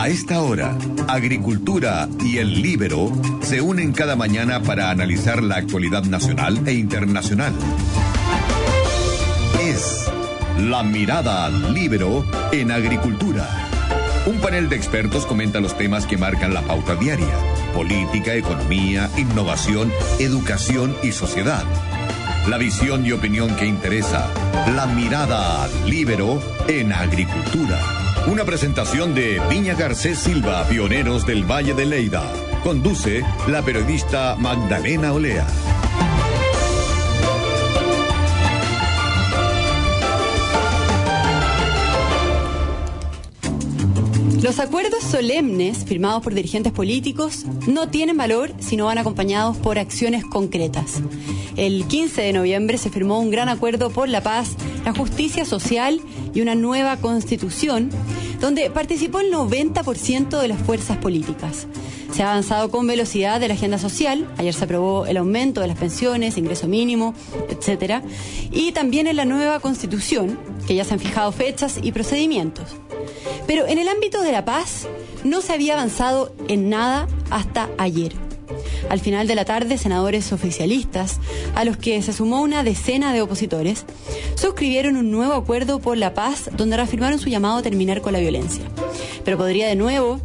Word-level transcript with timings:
A 0.00 0.08
esta 0.08 0.40
hora, 0.40 0.78
Agricultura 1.08 2.08
y 2.24 2.38
el 2.38 2.62
Libero 2.62 3.12
se 3.42 3.60
unen 3.60 3.92
cada 3.92 4.16
mañana 4.16 4.62
para 4.62 4.88
analizar 4.88 5.42
la 5.42 5.56
actualidad 5.56 6.04
nacional 6.04 6.66
e 6.66 6.72
internacional. 6.72 7.52
Es 9.60 10.10
La 10.58 10.82
Mirada 10.82 11.50
Libero 11.50 12.24
en 12.50 12.70
Agricultura. 12.70 13.46
Un 14.24 14.38
panel 14.40 14.70
de 14.70 14.76
expertos 14.76 15.26
comenta 15.26 15.60
los 15.60 15.76
temas 15.76 16.06
que 16.06 16.16
marcan 16.16 16.54
la 16.54 16.62
pauta 16.62 16.96
diaria. 16.96 17.36
Política, 17.74 18.34
economía, 18.34 19.10
innovación, 19.18 19.92
educación 20.18 20.96
y 21.02 21.12
sociedad. 21.12 21.64
La 22.48 22.56
visión 22.56 23.04
y 23.04 23.12
opinión 23.12 23.54
que 23.54 23.66
interesa. 23.66 24.30
La 24.74 24.86
mirada 24.86 25.68
Libero 25.84 26.40
en 26.68 26.90
Agricultura. 26.94 27.99
Una 28.26 28.44
presentación 28.44 29.14
de 29.14 29.40
Viña 29.48 29.74
Garcés 29.74 30.18
Silva, 30.18 30.64
pioneros 30.68 31.26
del 31.26 31.50
Valle 31.50 31.74
de 31.74 31.86
Leida. 31.86 32.22
Conduce 32.62 33.24
la 33.48 33.62
periodista 33.62 34.36
Magdalena 34.38 35.12
Olea. 35.12 35.46
Los 44.50 44.58
acuerdos 44.58 45.04
solemnes 45.04 45.84
firmados 45.84 46.24
por 46.24 46.34
dirigentes 46.34 46.72
políticos 46.72 47.44
no 47.68 47.88
tienen 47.88 48.16
valor 48.16 48.52
si 48.58 48.76
no 48.76 48.86
van 48.86 48.98
acompañados 48.98 49.56
por 49.56 49.78
acciones 49.78 50.24
concretas. 50.24 51.00
El 51.54 51.84
15 51.84 52.20
de 52.20 52.32
noviembre 52.32 52.76
se 52.76 52.90
firmó 52.90 53.20
un 53.20 53.30
gran 53.30 53.48
acuerdo 53.48 53.90
por 53.90 54.08
la 54.08 54.24
paz, 54.24 54.56
la 54.84 54.92
justicia 54.92 55.44
social 55.44 56.00
y 56.34 56.40
una 56.40 56.56
nueva 56.56 56.96
constitución, 56.96 57.90
donde 58.40 58.70
participó 58.70 59.20
el 59.20 59.32
90% 59.32 60.40
de 60.40 60.48
las 60.48 60.58
fuerzas 60.58 60.96
políticas. 60.96 61.68
Se 62.12 62.24
ha 62.24 62.32
avanzado 62.32 62.72
con 62.72 62.88
velocidad 62.88 63.38
de 63.38 63.46
la 63.46 63.54
agenda 63.54 63.78
social. 63.78 64.28
Ayer 64.36 64.52
se 64.52 64.64
aprobó 64.64 65.06
el 65.06 65.16
aumento 65.18 65.60
de 65.60 65.68
las 65.68 65.78
pensiones, 65.78 66.36
ingreso 66.36 66.66
mínimo, 66.66 67.14
etcétera, 67.50 68.02
y 68.50 68.72
también 68.72 69.06
en 69.06 69.14
la 69.14 69.26
nueva 69.26 69.60
constitución, 69.60 70.40
que 70.66 70.74
ya 70.74 70.82
se 70.82 70.94
han 70.94 70.98
fijado 70.98 71.30
fechas 71.30 71.78
y 71.80 71.92
procedimientos. 71.92 72.74
Pero 73.46 73.66
en 73.66 73.78
el 73.78 73.88
ámbito 73.88 74.22
de 74.22 74.32
la 74.32 74.44
paz 74.44 74.86
no 75.24 75.40
se 75.40 75.52
había 75.52 75.74
avanzado 75.74 76.32
en 76.48 76.68
nada 76.68 77.06
hasta 77.30 77.68
ayer. 77.78 78.12
Al 78.88 79.00
final 79.00 79.26
de 79.26 79.34
la 79.34 79.44
tarde, 79.44 79.78
senadores 79.78 80.32
oficialistas, 80.32 81.20
a 81.54 81.64
los 81.64 81.76
que 81.76 82.00
se 82.02 82.12
sumó 82.12 82.42
una 82.42 82.64
decena 82.64 83.12
de 83.12 83.22
opositores, 83.22 83.84
suscribieron 84.34 84.96
un 84.96 85.10
nuevo 85.10 85.34
acuerdo 85.34 85.78
por 85.78 85.96
la 85.96 86.14
paz 86.14 86.50
donde 86.56 86.76
reafirmaron 86.76 87.18
su 87.18 87.28
llamado 87.28 87.58
a 87.58 87.62
terminar 87.62 88.00
con 88.00 88.12
la 88.12 88.18
violencia. 88.18 88.64
Pero 89.24 89.36
podría 89.36 89.68
de 89.68 89.76
nuevo 89.76 90.20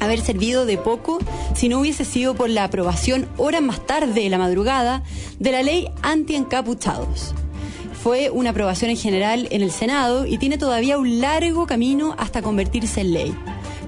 haber 0.00 0.20
servido 0.20 0.64
de 0.64 0.78
poco 0.78 1.18
si 1.54 1.68
no 1.68 1.80
hubiese 1.80 2.04
sido 2.04 2.34
por 2.34 2.48
la 2.48 2.64
aprobación 2.64 3.28
horas 3.36 3.62
más 3.62 3.84
tarde 3.84 4.22
de 4.22 4.28
la 4.28 4.38
madrugada 4.38 5.02
de 5.38 5.52
la 5.52 5.62
ley 5.62 5.88
anti-encapuchados 6.02 7.34
fue 8.02 8.30
una 8.30 8.50
aprobación 8.50 8.90
en 8.90 8.96
general 8.96 9.48
en 9.50 9.62
el 9.62 9.70
Senado 9.70 10.24
y 10.24 10.38
tiene 10.38 10.56
todavía 10.56 10.98
un 10.98 11.20
largo 11.20 11.66
camino 11.66 12.14
hasta 12.16 12.42
convertirse 12.42 13.00
en 13.00 13.12
ley. 13.12 13.34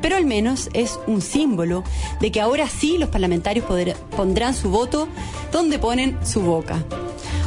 Pero 0.03 0.17
al 0.17 0.25
menos 0.25 0.69
es 0.73 0.99
un 1.07 1.21
símbolo 1.21 1.85
de 2.21 2.33
que 2.33 2.41
ahora 2.41 2.69
sí 2.69 2.99
los 2.99 3.09
parlamentarios 3.09 3.67
pondrán 4.17 4.55
su 4.55 4.71
voto 4.71 5.09
donde 5.53 5.79
ponen 5.79 6.19
su 6.25 6.41
boca. 6.41 6.83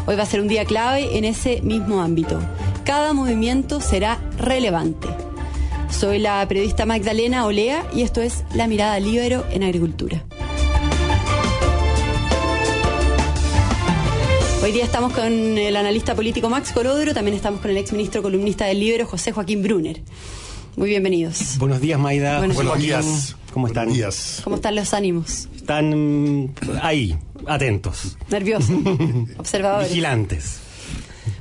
Hoy 0.06 0.16
va 0.16 0.24
a 0.24 0.28
ser 0.28 0.42
un 0.42 0.48
día 0.48 0.66
clave 0.66 1.18
en 1.18 1.26
ese 1.26 1.62
mismo 1.62 2.02
ámbito. 2.02 2.40
Cada 2.86 3.14
movimiento 3.14 3.82
será 3.82 4.20
relevante. 4.38 5.08
Soy 5.90 6.20
la 6.20 6.46
periodista 6.48 6.86
Magdalena 6.86 7.46
Olea 7.46 7.86
y 7.94 8.02
esto 8.02 8.22
es 8.22 8.44
La 8.54 8.68
Mirada 8.68 9.00
Libero 9.00 9.46
en 9.52 9.64
Agricultura. 9.64 10.24
Hoy 14.64 14.72
día 14.72 14.86
estamos 14.86 15.12
con 15.12 15.58
el 15.58 15.76
analista 15.76 16.16
político 16.16 16.50
Max 16.50 16.72
Colodro, 16.72 17.14
también 17.14 17.36
estamos 17.36 17.60
con 17.60 17.70
el 17.70 17.76
exministro 17.76 18.24
columnista 18.24 18.64
del 18.64 18.80
Libro, 18.80 19.06
José 19.06 19.34
Joaquín 19.34 19.62
Brunner. 19.62 20.02
Muy 20.78 20.88
bienvenidos. 20.88 21.58
Buenos 21.58 21.82
días, 21.82 22.00
Maida. 22.00 22.38
Buenos, 22.38 22.80
días. 22.80 23.36
¿Cómo 23.52 23.68
están? 23.68 23.88
Buenos 23.88 23.98
días. 23.98 24.42
¿Cómo 24.42 24.56
están 24.56 24.76
los 24.76 24.94
ánimos? 24.94 25.50
Están 25.54 26.46
mm, 26.46 26.54
ahí, 26.82 27.14
atentos. 27.46 28.18
Nerviosos, 28.30 28.70
observadores. 29.38 29.90
Vigilantes. 29.90 30.60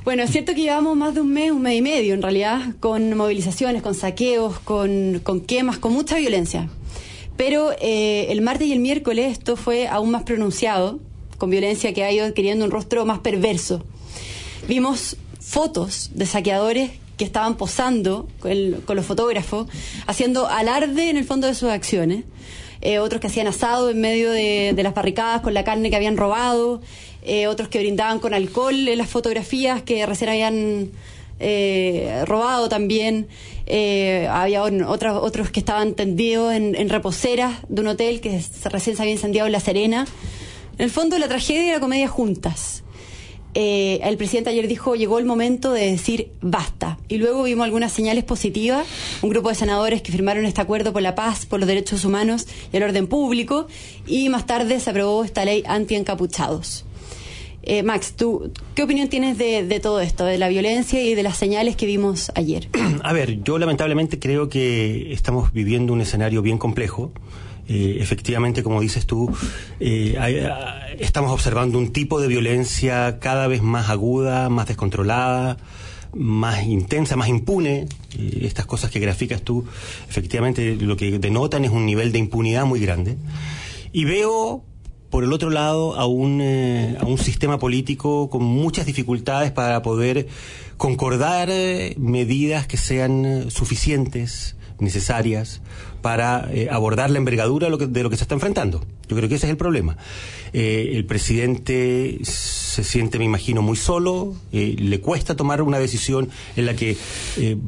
Bueno, 0.03 0.23
es 0.23 0.29
cierto 0.29 0.53
que 0.53 0.59
llevamos 0.59 0.97
más 0.97 1.15
de 1.15 1.21
un 1.21 1.31
mes, 1.31 1.51
un 1.51 1.61
mes 1.61 1.77
y 1.77 1.81
medio 1.81 2.15
en 2.15 2.21
realidad, 2.21 2.75
con 2.81 3.15
movilizaciones, 3.15 3.81
con 3.81 3.95
saqueos, 3.95 4.59
con, 4.59 5.21
con 5.23 5.39
quemas, 5.39 5.77
con 5.77 5.93
mucha 5.93 6.17
violencia. 6.17 6.67
Pero 7.37 7.71
eh, 7.79 8.27
el 8.31 8.41
martes 8.41 8.67
y 8.67 8.73
el 8.73 8.79
miércoles 8.79 9.31
esto 9.31 9.55
fue 9.55 9.87
aún 9.87 10.11
más 10.11 10.23
pronunciado 10.23 10.99
con 11.43 11.49
violencia 11.49 11.93
que 11.93 12.05
ha 12.05 12.09
ido 12.13 12.23
adquiriendo 12.23 12.63
un 12.63 12.71
rostro 12.71 13.05
más 13.05 13.19
perverso. 13.19 13.83
Vimos 14.65 15.17
fotos 15.41 16.11
de 16.13 16.25
saqueadores 16.25 16.91
que 17.17 17.25
estaban 17.25 17.57
posando 17.57 18.29
con, 18.39 18.95
los 18.95 19.05
fotógrafos, 19.05 19.67
haciendo 20.07 20.47
alarde 20.47 21.09
en 21.09 21.17
el 21.17 21.25
fondo 21.25 21.47
de 21.47 21.53
sus 21.53 21.67
acciones. 21.67 22.23
Eh, 22.79 22.99
otros 22.99 23.19
que 23.19 23.27
hacían 23.27 23.47
asado 23.47 23.89
en 23.89 23.99
medio 23.99 24.31
de, 24.31 24.73
las 24.77 24.93
barricadas 24.93 25.41
con 25.41 25.53
la 25.53 25.65
carne 25.65 25.89
que 25.89 25.97
habían 25.97 26.15
robado, 26.15 26.79
eh, 27.23 27.47
otros 27.47 27.67
que 27.67 27.79
brindaban 27.79 28.19
con 28.19 28.33
alcohol 28.33 28.87
en 28.87 28.97
las 28.97 29.09
fotografías 29.09 29.81
que 29.81 30.05
recién 30.05 30.29
habían 30.29 30.91
eh, 31.41 32.23
robado 32.25 32.69
también. 32.69 33.27
había 34.29 34.63
otros, 34.63 35.17
otros 35.21 35.49
que 35.49 35.59
estaban 35.59 35.93
tendidos 35.93 36.53
en, 36.53 36.73
en, 36.75 36.87
reposeras 36.87 37.57
de 37.67 37.81
un 37.81 37.87
hotel 37.87 38.21
que 38.21 38.41
recién 38.63 38.95
se 38.95 39.01
había 39.01 39.15
incendiado 39.15 39.47
en 39.47 39.51
La 39.51 39.59
Serena. 39.59 40.07
En 40.77 40.85
el 40.85 40.89
fondo, 40.89 41.17
la 41.19 41.27
tragedia 41.27 41.69
y 41.69 41.71
la 41.71 41.79
comedia 41.79 42.07
juntas. 42.07 42.83
Eh, 43.55 43.99
el 44.03 44.17
presidente 44.17 44.49
ayer 44.49 44.67
dijo, 44.67 44.95
llegó 44.95 45.19
el 45.19 45.25
momento 45.25 45.71
de 45.73 45.91
decir 45.91 46.31
basta. 46.41 46.97
Y 47.07 47.17
luego 47.17 47.43
vimos 47.43 47.65
algunas 47.65 47.91
señales 47.91 48.23
positivas, 48.23 48.87
un 49.21 49.29
grupo 49.29 49.49
de 49.49 49.55
senadores 49.55 50.01
que 50.01 50.11
firmaron 50.11 50.45
este 50.45 50.61
acuerdo 50.61 50.91
por 50.91 51.03
la 51.03 51.13
paz, 51.13 51.45
por 51.45 51.59
los 51.59 51.67
derechos 51.67 52.03
humanos 52.05 52.47
y 52.71 52.77
el 52.77 52.83
orden 52.83 53.07
público, 53.07 53.67
y 54.07 54.29
más 54.29 54.47
tarde 54.47 54.79
se 54.79 54.89
aprobó 54.89 55.23
esta 55.23 55.45
ley 55.45 55.63
anti-encapuchados. 55.67 56.85
Eh, 57.65 57.81
Max, 57.81 58.15
¿tú 58.17 58.51
qué 58.75 58.83
opinión 58.83 59.07
tienes 59.07 59.37
de, 59.37 59.65
de, 59.65 59.79
todo 59.79 60.01
esto, 60.01 60.25
de 60.25 60.37
la 60.37 60.49
violencia 60.49 61.01
y 61.01 61.15
de 61.15 61.23
las 61.23 61.37
señales 61.37 61.77
que 61.77 61.85
vimos 61.85 62.31
ayer? 62.35 62.67
A 63.03 63.13
ver, 63.13 63.41
yo 63.43 63.57
lamentablemente 63.57 64.19
creo 64.19 64.49
que 64.49 65.13
estamos 65.13 65.53
viviendo 65.53 65.93
un 65.93 66.01
escenario 66.01 66.41
bien 66.41 66.57
complejo. 66.57 67.13
Eh, 67.67 67.97
efectivamente, 68.01 68.61
como 68.61 68.81
dices 68.81 69.05
tú, 69.05 69.31
eh, 69.79 70.17
estamos 70.99 71.31
observando 71.31 71.77
un 71.77 71.93
tipo 71.93 72.19
de 72.19 72.27
violencia 72.27 73.19
cada 73.19 73.47
vez 73.47 73.61
más 73.61 73.89
aguda, 73.89 74.49
más 74.49 74.67
descontrolada, 74.67 75.57
más 76.13 76.65
intensa, 76.65 77.15
más 77.15 77.29
impune. 77.29 77.87
Eh, 78.17 78.39
estas 78.41 78.65
cosas 78.65 78.91
que 78.91 78.99
graficas 78.99 79.41
tú, 79.43 79.65
efectivamente, 80.09 80.75
lo 80.75 80.97
que 80.97 81.19
denotan 81.19 81.63
es 81.63 81.71
un 81.71 81.85
nivel 81.85 82.11
de 82.11 82.19
impunidad 82.19 82.65
muy 82.65 82.81
grande. 82.81 83.15
Y 83.93 84.03
veo, 84.05 84.65
por 85.09 85.23
el 85.23 85.31
otro 85.31 85.49
lado, 85.49 85.95
a 85.95 86.05
un, 86.05 86.41
a 86.99 87.05
un 87.05 87.17
sistema 87.17 87.59
político 87.59 88.29
con 88.29 88.43
muchas 88.43 88.85
dificultades 88.85 89.51
para 89.51 89.81
poder 89.81 90.27
concordar 90.75 91.49
medidas 91.97 92.67
que 92.67 92.77
sean 92.77 93.49
suficientes, 93.51 94.57
necesarias, 94.83 95.61
para 96.03 96.49
eh, 96.51 96.67
abordar 96.69 97.09
la 97.09 97.17
envergadura 97.17 97.67
de 97.67 98.03
lo, 98.03 98.09
que, 98.09 98.17
se 98.17 98.23
está 98.23 98.35
enfrentando. 98.35 98.85
Yo 99.07 99.15
creo 99.15 99.29
que 99.29 99.35
ese 99.35 99.47
es 99.47 99.51
el 99.51 99.57
problema. 99.57 99.97
Eh, 100.51 100.91
el 100.93 101.05
presidente 101.05 102.19
se 102.23 102.83
siente, 102.83 103.17
me 103.17 103.25
imagino, 103.25 103.61
muy 103.61 103.77
solo, 103.77 104.35
eh, 104.51 104.75
le 104.77 104.99
cuesta 104.99 105.35
tomar 105.35 105.61
una 105.61 105.79
decisión 105.79 106.29
en 106.57 106.65
la 106.65 106.75
que 106.75 106.97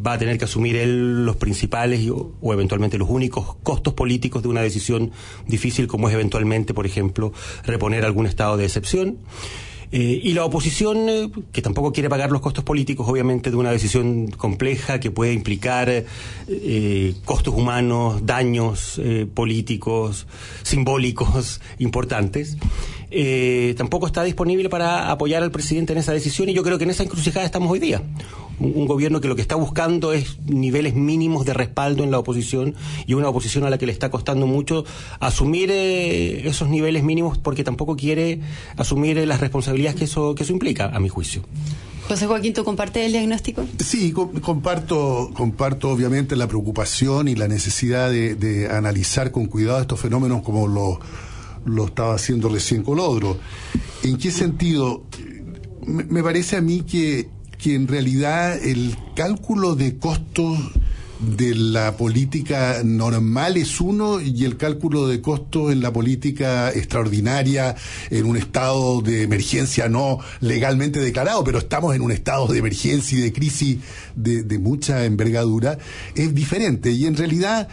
va 0.06 0.14
a 0.14 0.18
tener 0.18 0.38
que 0.38 0.46
asumir 0.46 0.76
él 0.76 1.26
los 1.26 1.38
principales 1.38 2.08
o 2.10 2.54
eventualmente 2.54 2.98
los 2.98 3.10
únicos 3.10 3.56
costos 3.64 3.94
políticos 3.94 4.44
de 4.44 4.50
una 4.50 4.62
decisión 4.62 5.12
difícil 5.48 5.88
como 5.88 6.10
es 6.10 6.14
eventualmente, 6.14 6.74
por 6.74 6.86
ejemplo, 6.86 7.32
reponer 7.64 8.04
algún 8.04 8.26
estado 8.26 8.58
de 8.58 8.66
excepción. 8.66 9.18
Eh, 9.92 10.20
y 10.24 10.34
la 10.34 10.46
oposición, 10.46 11.10
eh, 11.10 11.30
que 11.52 11.62
tampoco 11.62 11.92
quiere 11.92 12.10
pagar 12.10 12.32
los 12.32 12.42
costos 12.42 12.64
políticos, 12.64 13.08
obviamente, 13.08 13.52
de 13.52 13.56
una 13.56 13.72
decisión 13.72 14.28
compleja 14.28 15.00
que 15.00 15.12
puede 15.12 15.34
implicar 15.34 15.90
eh, 16.48 17.14
costos 17.26 17.54
humanos, 17.54 18.26
daños 18.26 19.00
políticos, 19.34 20.28
simbólicos 20.64 21.62
importantes, 21.80 22.58
tampoco 23.78 24.08
está 24.08 24.24
disponible 24.24 24.70
para 24.70 25.12
apoyar 25.12 25.44
al 25.44 25.52
presidente 25.52 25.94
en 25.94 26.00
esa 26.00 26.12
decisión 26.12 26.50
y 26.50 26.54
yo 26.54 26.64
creo 26.64 26.78
que 26.78 26.84
en 26.84 26.90
esa 26.90 27.04
encrucijada 27.04 27.46
estamos 27.46 27.72
hoy 27.72 27.80
día. 27.80 28.02
Un, 28.60 28.86
gobierno 28.86 29.20
que 29.20 29.28
lo 29.28 29.36
que 29.36 29.42
está 29.42 29.56
buscando 29.56 30.14
es 30.14 30.40
niveles 30.46 30.96
mínimos 30.96 31.46
de 31.46 31.54
respaldo 31.54 32.04
en 32.04 32.12
la 32.12 32.20
oposición 32.20 32.76
y 33.06 33.14
una 33.14 33.28
oposición 33.28 33.66
a 33.66 33.70
la 33.70 33.78
que 33.78 33.86
le 33.86 33.92
está 33.92 34.10
costando 34.10 34.48
mucho 34.48 34.86
asumir 35.20 35.70
eh, 35.72 36.48
esos 36.48 36.70
niveles 36.70 37.04
mínimos 37.04 37.38
porque 37.38 37.64
tampoco 37.64 37.98
quiere 37.98 38.40
asumir 38.78 39.18
eh, 39.18 39.26
las 39.26 39.42
responsabilidades 39.42 39.75
responsabilidades 39.76 39.96
que 39.96 40.06
eso, 40.06 40.36
que 40.36 40.44
eso 40.44 40.54
implica, 40.54 40.86
a 40.86 41.00
mi 41.00 41.10
juicio. 41.10 41.44
José 42.08 42.28
Joaquín, 42.28 42.54
¿tú 42.54 42.64
compartes 42.64 43.06
el 43.06 43.14
diagnóstico? 43.14 43.66
Sí, 43.84 44.12
comparto, 44.12 45.32
comparto 45.34 45.90
obviamente 45.90 46.36
la 46.36 46.48
preocupación 46.48 47.28
y 47.28 47.36
la 47.36 47.48
necesidad 47.48 48.12
de, 48.12 48.70
analizar 48.72 49.32
con 49.32 49.48
cuidado 49.48 49.82
estos 49.82 50.00
fenómenos 50.00 50.44
como 50.44 50.68
lo, 50.68 51.00
lo 51.66 51.86
estaba 51.86 52.14
haciendo 52.14 52.50
recién 52.50 52.84
Colodro. 52.84 53.40
¿En 54.04 54.18
qué 54.18 54.30
sentido? 54.30 55.04
Me, 55.88 56.22
parece 56.22 56.58
a 56.58 56.62
mí 56.62 56.82
que, 56.82 57.30
que 57.58 57.74
en 57.74 57.88
realidad 57.88 58.56
el 58.64 58.96
cálculo 59.16 59.76
de 59.76 59.98
costos 59.98 60.60
de 61.20 61.56
la 61.56 61.96
política 61.98 62.82
normal 62.84 63.58
es 63.58 63.80
uno 63.80 64.20
y 64.20 64.46
el 64.46 64.58
cálculo 64.58 65.08
de 65.08 65.22
costos 65.22 65.72
en 65.72 65.82
la 65.82 65.94
política 65.94 66.72
extraordinaria, 66.72 67.76
en 68.10 68.26
un 68.26 68.38
estado 68.38 69.02
de 69.02 69.24
emergencia 69.24 69.88
no 69.90 70.20
legalmente 70.42 71.00
declarado, 71.00 71.44
pero 71.44 71.60
estamos 71.60 71.96
en 71.96 72.02
un 72.02 72.12
estado 72.12 72.48
de 72.48 72.60
emergencia 72.60 73.18
y 73.18 73.22
de 73.22 73.34
crisis 73.34 73.78
de, 74.16 74.44
de 74.44 74.60
mucha 74.60 75.06
envergadura, 75.06 75.78
es 76.16 76.34
diferente. 76.34 76.92
Y 76.92 77.06
en 77.06 77.16
realidad 77.16 77.70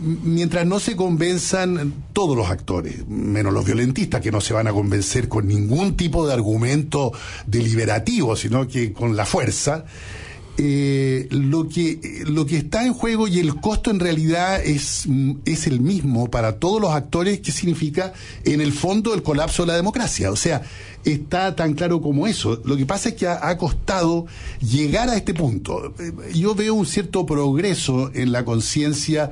mientras 0.00 0.66
no 0.66 0.80
se 0.80 0.96
convenzan 0.96 1.92
todos 2.12 2.36
los 2.36 2.48
actores, 2.50 3.06
menos 3.06 3.52
los 3.52 3.64
violentistas, 3.64 4.20
que 4.20 4.32
no 4.32 4.40
se 4.40 4.54
van 4.54 4.66
a 4.66 4.72
convencer 4.72 5.28
con 5.28 5.46
ningún 5.46 5.96
tipo 5.96 6.26
de 6.26 6.32
argumento 6.32 7.12
deliberativo, 7.46 8.36
sino 8.36 8.66
que 8.66 8.92
con 8.92 9.16
la 9.16 9.26
fuerza, 9.26 9.84
eh, 10.62 11.26
lo, 11.30 11.70
que, 11.70 12.22
lo 12.26 12.44
que 12.44 12.58
está 12.58 12.84
en 12.84 12.92
juego 12.92 13.26
y 13.26 13.38
el 13.38 13.56
costo 13.56 13.90
en 13.90 13.98
realidad 13.98 14.62
es, 14.62 15.08
es 15.46 15.66
el 15.66 15.80
mismo 15.80 16.30
para 16.30 16.58
todos 16.58 16.82
los 16.82 16.90
actores, 16.92 17.40
que 17.40 17.50
significa 17.50 18.12
en 18.44 18.60
el 18.60 18.74
fondo 18.74 19.14
el 19.14 19.22
colapso 19.22 19.62
de 19.62 19.68
la 19.68 19.76
democracia. 19.76 20.30
O 20.30 20.36
sea, 20.36 20.60
está 21.02 21.56
tan 21.56 21.72
claro 21.72 22.02
como 22.02 22.26
eso. 22.26 22.60
Lo 22.66 22.76
que 22.76 22.84
pasa 22.84 23.08
es 23.08 23.14
que 23.14 23.26
ha, 23.26 23.56
costado 23.56 24.26
llegar 24.60 25.08
a 25.08 25.16
este 25.16 25.32
punto. 25.32 25.94
Eh, 25.98 26.12
yo 26.34 26.54
veo 26.54 26.74
un 26.74 26.84
cierto 26.84 27.24
progreso 27.24 28.10
en 28.12 28.30
la 28.30 28.44
conciencia 28.44 29.30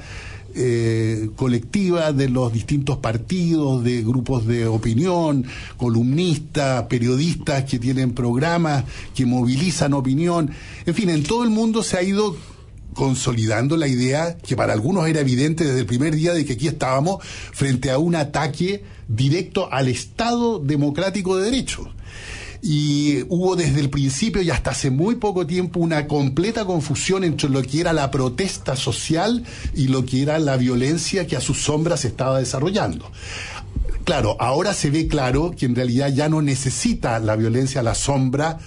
eh, 0.61 1.31
colectiva 1.37 2.13
de 2.13 2.29
los 2.29 2.53
distintos 2.53 2.99
partidos, 2.99 3.85
de 3.85 4.03
grupos 4.03 4.47
de 4.47 4.67
opinión, 4.67 5.45
columnistas, 5.77 6.83
periodistas 6.85 7.65
que 7.65 7.79
tienen 7.79 8.13
programas 8.13 8.85
que 9.15 9.25
movilizan 9.25 9.93
opinión. 9.93 10.51
En 10.85 10.95
fin, 10.95 11.11
en 11.11 11.23
todo 11.23 11.45
el 11.45 11.51
mundo 11.51 11.83
se 11.83 11.97
ha 11.97 12.03
ido 12.03 12.37
consolidando 12.95 13.77
la 13.77 13.87
idea 13.87 14.37
que 14.37 14.57
para 14.57 14.73
algunos 14.73 15.07
era 15.07 15.21
evidente 15.21 15.65
desde 15.65 15.79
el 15.79 15.87
primer 15.87 16.17
día 16.17 16.35
de 16.35 16.45
que 16.45 16.55
aquí 16.55 16.67
estábamos 16.67 17.25
frente 17.25 17.93
a 17.93 17.99
un 17.99 18.17
ataque 18.17 18.83
directo 19.07 19.73
al 19.73 19.87
Estado 19.87 20.59
democrático 20.59 21.37
de 21.37 21.45
derecho 21.45 21.89
y 22.63 23.23
hubo 23.29 23.57
desde 23.57 23.81
el 23.81 23.91
principio 23.91 24.43
y 24.43 24.51
hasta 24.51 24.71
hace 24.71 24.91
muy 24.91 25.17
poco 25.17 25.47
tiempo 25.47 25.81
una 25.81 26.07
completa 26.07 26.65
confusión 26.65 27.25
entre 27.25 27.49
lo 27.49 27.63
que 27.63 27.81
era 27.81 27.93
la 27.93 28.11
protesta 28.11 28.77
social 28.77 29.45
y 29.75 29.89
lo 29.89 30.05
que 30.05 30.23
era 30.23 30.39
la 30.39 30.57
violencia 30.57 31.27
que 31.27 31.37
a 31.37 31.41
sus 31.41 31.63
sombras 31.63 32.01
se 32.01 32.09
estaba 32.09 32.39
desarrollando. 32.39 33.11
Claro, 34.05 34.37
ahora 34.41 34.73
se 34.73 34.91
ve 34.91 35.07
claro 35.07 35.55
que 35.57 35.67
en 35.67 35.75
realidad 35.75 36.09
ya 36.09 36.29
no 36.29 36.41
necesita 36.41 37.19
la 37.19 37.37
violencia 37.37 37.81
a 37.81 37.85
la 37.85 37.95
sombra 37.95 38.59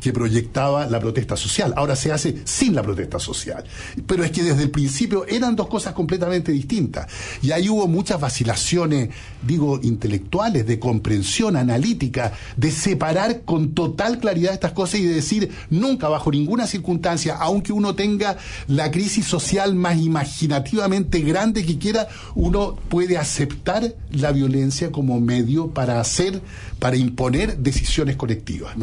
que 0.00 0.12
proyectaba 0.12 0.86
la 0.86 1.00
protesta 1.00 1.36
social. 1.36 1.74
Ahora 1.76 1.96
se 1.96 2.12
hace 2.12 2.38
sin 2.44 2.74
la 2.74 2.82
protesta 2.82 3.18
social. 3.18 3.64
Pero 4.06 4.24
es 4.24 4.30
que 4.30 4.42
desde 4.42 4.62
el 4.62 4.70
principio 4.70 5.26
eran 5.26 5.56
dos 5.56 5.68
cosas 5.68 5.94
completamente 5.94 6.52
distintas. 6.52 7.06
Y 7.42 7.52
ahí 7.52 7.68
hubo 7.68 7.86
muchas 7.88 8.20
vacilaciones, 8.20 9.10
digo, 9.46 9.80
intelectuales, 9.82 10.66
de 10.66 10.78
comprensión 10.78 11.56
analítica, 11.56 12.32
de 12.56 12.70
separar 12.70 13.42
con 13.42 13.74
total 13.74 14.18
claridad 14.18 14.52
estas 14.52 14.72
cosas 14.72 15.00
y 15.00 15.04
de 15.04 15.14
decir, 15.14 15.50
nunca, 15.70 16.08
bajo 16.08 16.30
ninguna 16.30 16.66
circunstancia, 16.66 17.36
aunque 17.36 17.72
uno 17.72 17.94
tenga 17.94 18.36
la 18.66 18.90
crisis 18.90 19.26
social 19.26 19.74
más 19.74 19.98
imaginativamente 19.98 21.20
grande 21.20 21.64
que 21.64 21.78
quiera, 21.78 22.08
uno 22.34 22.76
puede 22.88 23.18
aceptar 23.18 23.94
la 24.10 24.32
violencia 24.32 24.90
como 24.90 25.20
medio 25.20 25.68
para 25.68 26.00
hacer, 26.00 26.40
para 26.78 26.96
imponer 26.96 27.58
decisiones 27.58 28.16
colectivas. 28.16 28.74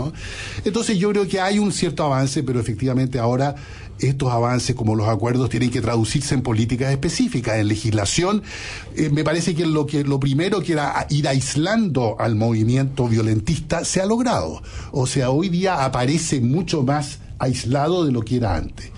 Entonces 0.63 0.97
yo 0.97 1.04
creo 1.09 1.27
que 1.27 1.39
hay 1.39 1.59
un 1.59 1.71
cierto 1.71 2.03
avance, 2.03 2.43
pero 2.43 2.59
efectivamente 2.59 3.19
ahora 3.19 3.55
estos 3.99 4.31
avances, 4.31 4.75
como 4.75 4.95
los 4.95 5.07
acuerdos, 5.07 5.49
tienen 5.49 5.69
que 5.69 5.81
traducirse 5.81 6.33
en 6.35 6.41
políticas 6.41 6.91
específicas, 6.91 7.57
en 7.57 7.67
legislación. 7.67 8.43
Eh, 8.95 9.09
me 9.09 9.23
parece 9.23 9.55
que 9.55 9.65
lo, 9.65 9.85
que 9.85 10.03
lo 10.03 10.19
primero 10.19 10.61
que 10.61 10.73
era 10.73 11.07
ir 11.09 11.27
aislando 11.27 12.15
al 12.19 12.35
movimiento 12.35 13.07
violentista 13.07 13.85
se 13.85 14.01
ha 14.01 14.05
logrado. 14.05 14.61
O 14.91 15.07
sea, 15.07 15.29
hoy 15.29 15.49
día 15.49 15.85
aparece 15.85 16.41
mucho 16.41 16.83
más 16.83 17.19
aislado 17.39 18.05
de 18.05 18.11
lo 18.11 18.21
que 18.21 18.37
era 18.37 18.55
antes. 18.55 18.91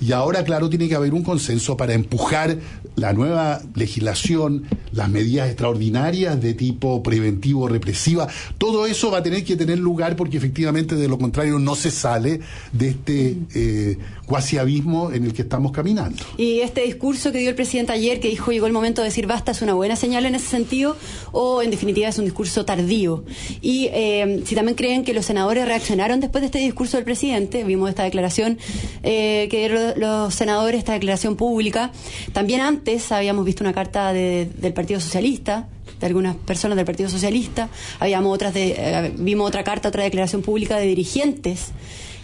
Y 0.00 0.12
ahora, 0.12 0.44
claro, 0.44 0.68
tiene 0.68 0.88
que 0.88 0.94
haber 0.94 1.14
un 1.14 1.22
consenso 1.22 1.76
para 1.76 1.94
empujar 1.94 2.56
la 2.96 3.12
nueva 3.12 3.62
legislación, 3.74 4.64
las 4.92 5.08
medidas 5.08 5.48
extraordinarias 5.48 6.40
de 6.40 6.54
tipo 6.54 7.02
preventivo, 7.02 7.68
represiva, 7.68 8.28
todo 8.58 8.86
eso 8.86 9.10
va 9.10 9.18
a 9.18 9.22
tener 9.22 9.44
que 9.44 9.56
tener 9.56 9.78
lugar 9.78 10.16
porque 10.16 10.36
efectivamente 10.36 10.96
de 10.96 11.08
lo 11.08 11.18
contrario 11.18 11.58
no 11.58 11.74
se 11.74 11.90
sale 11.90 12.40
de 12.72 12.88
este 12.88 13.36
eh, 13.54 13.98
cuasi 14.26 14.58
abismo 14.58 15.10
en 15.12 15.24
el 15.24 15.32
que 15.32 15.42
estamos 15.42 15.72
caminando. 15.72 16.22
Y 16.36 16.60
este 16.60 16.82
discurso 16.82 17.32
que 17.32 17.38
dio 17.38 17.50
el 17.50 17.56
presidente 17.56 17.92
ayer, 17.92 18.20
que 18.20 18.28
dijo 18.28 18.52
llegó 18.52 18.66
el 18.66 18.72
momento 18.72 19.02
de 19.02 19.08
decir 19.08 19.26
basta, 19.26 19.52
es 19.52 19.62
una 19.62 19.74
buena 19.74 19.96
señal 19.96 20.24
en 20.26 20.34
ese 20.34 20.46
sentido, 20.46 20.96
o 21.32 21.62
en 21.62 21.70
definitiva 21.70 22.08
es 22.08 22.18
un 22.18 22.24
discurso 22.24 22.64
tardío. 22.64 23.24
Y 23.60 23.88
eh, 23.92 24.42
si 24.44 24.54
también 24.54 24.76
creen 24.76 25.04
que 25.04 25.14
los 25.14 25.26
senadores 25.26 25.66
reaccionaron 25.66 26.20
después 26.20 26.42
de 26.42 26.46
este 26.46 26.58
discurso 26.58 26.96
del 26.96 27.04
presidente, 27.04 27.64
vimos 27.64 27.88
esta 27.88 28.04
declaración 28.04 28.58
eh, 29.02 29.48
que 29.50 29.59
los 29.68 30.34
senadores, 30.34 30.78
esta 30.78 30.92
declaración 30.92 31.36
pública, 31.36 31.92
también 32.32 32.60
antes 32.60 33.12
habíamos 33.12 33.44
visto 33.44 33.64
una 33.64 33.72
carta 33.72 34.12
del 34.12 34.72
Partido 34.74 35.00
Socialista, 35.00 35.68
de 36.00 36.06
algunas 36.06 36.36
personas 36.36 36.76
del 36.76 36.86
Partido 36.86 37.08
Socialista, 37.08 37.68
habíamos 37.98 38.34
otras 38.34 38.54
de, 38.54 38.74
eh, 38.76 39.12
vimos 39.18 39.46
otra 39.46 39.64
carta, 39.64 39.88
otra 39.88 40.02
declaración 40.02 40.42
pública 40.42 40.78
de 40.78 40.86
dirigentes 40.86 41.72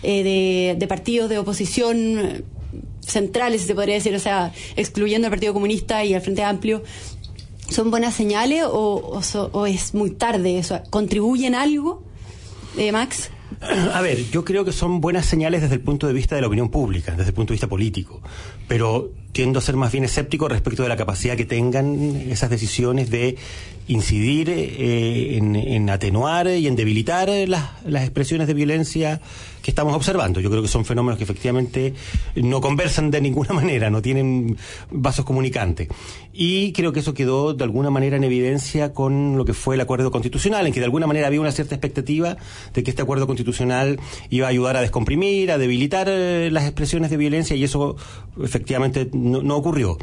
eh, 0.02 0.76
de, 0.78 0.86
partidos 0.86 1.28
de 1.28 1.38
oposición 1.38 2.44
centrales, 3.00 3.62
si 3.62 3.66
se 3.68 3.74
podría 3.74 3.94
decir, 3.94 4.14
o 4.14 4.18
sea, 4.18 4.52
excluyendo 4.76 5.26
al 5.26 5.30
Partido 5.30 5.52
Comunista 5.52 6.04
y 6.04 6.14
al 6.14 6.22
Frente 6.22 6.42
Amplio, 6.42 6.82
¿son 7.68 7.90
buenas 7.90 8.14
señales 8.14 8.64
o, 8.64 9.20
o, 9.52 9.66
es 9.66 9.94
muy 9.94 10.10
tarde 10.10 10.58
eso? 10.58 10.80
¿Contribuyen 10.90 11.54
algo, 11.54 12.02
eh, 12.76 12.92
Max? 12.92 13.30
A 13.60 14.00
ver, 14.00 14.18
yo 14.30 14.44
creo 14.44 14.64
que 14.64 14.72
son 14.72 15.00
buenas 15.00 15.26
señales 15.26 15.62
desde 15.62 15.76
el 15.76 15.80
punto 15.80 16.06
de 16.06 16.12
vista 16.12 16.34
de 16.34 16.40
la 16.40 16.46
opinión 16.46 16.70
pública, 16.70 17.12
desde 17.12 17.30
el 17.30 17.34
punto 17.34 17.52
de 17.52 17.54
vista 17.54 17.68
político, 17.68 18.20
pero 18.68 19.10
tiendo 19.32 19.58
a 19.58 19.62
ser 19.62 19.76
más 19.76 19.92
bien 19.92 20.04
escéptico 20.04 20.48
respecto 20.48 20.82
de 20.82 20.88
la 20.88 20.96
capacidad 20.96 21.36
que 21.36 21.44
tengan 21.44 22.16
esas 22.30 22.50
decisiones 22.50 23.10
de 23.10 23.36
incidir 23.88 24.50
eh, 24.50 25.36
en, 25.36 25.90
atenuar 25.90 26.48
y 26.48 26.66
en 26.66 26.76
debilitar 26.76 27.28
las, 27.46 27.64
las 27.84 28.02
expresiones 28.02 28.46
de 28.46 28.54
violencia 28.54 29.20
que 29.66 29.72
estamos 29.72 29.96
observando. 29.96 30.38
Yo 30.38 30.48
creo 30.48 30.62
que 30.62 30.68
son 30.68 30.84
fenómenos 30.84 31.18
que 31.18 31.24
efectivamente 31.24 31.92
no 32.36 32.60
conversan 32.60 33.10
de 33.10 33.20
ninguna 33.20 33.52
manera, 33.52 33.90
no 33.90 34.00
tienen 34.00 34.56
vasos 34.92 35.24
comunicantes. 35.24 35.88
Y 36.32 36.72
creo 36.72 36.92
que 36.92 37.00
eso 37.00 37.14
quedó 37.14 37.52
de 37.52 37.64
alguna 37.64 37.90
manera 37.90 38.16
en 38.16 38.22
evidencia 38.22 38.92
con 38.92 39.36
lo 39.36 39.44
que 39.44 39.54
fue 39.54 39.74
el 39.74 39.80
acuerdo 39.80 40.12
constitucional, 40.12 40.68
en 40.68 40.72
que 40.72 40.78
de 40.78 40.84
alguna 40.86 41.08
manera 41.08 41.26
había 41.26 41.40
una 41.40 41.50
cierta 41.50 41.74
expectativa 41.74 42.36
de 42.74 42.84
que 42.84 42.90
este 42.90 43.02
acuerdo 43.02 43.26
constitucional 43.26 43.98
iba 44.30 44.46
a 44.46 44.50
ayudar 44.50 44.76
a 44.76 44.82
descomprimir, 44.82 45.50
a 45.50 45.58
debilitar 45.58 46.06
eh, 46.08 46.48
las 46.52 46.62
expresiones 46.62 47.10
de 47.10 47.16
violencia 47.16 47.56
y 47.56 47.64
eso 47.64 47.96
efectivamente 48.40 49.10
no, 49.12 49.56
ocurrió. 49.56 49.98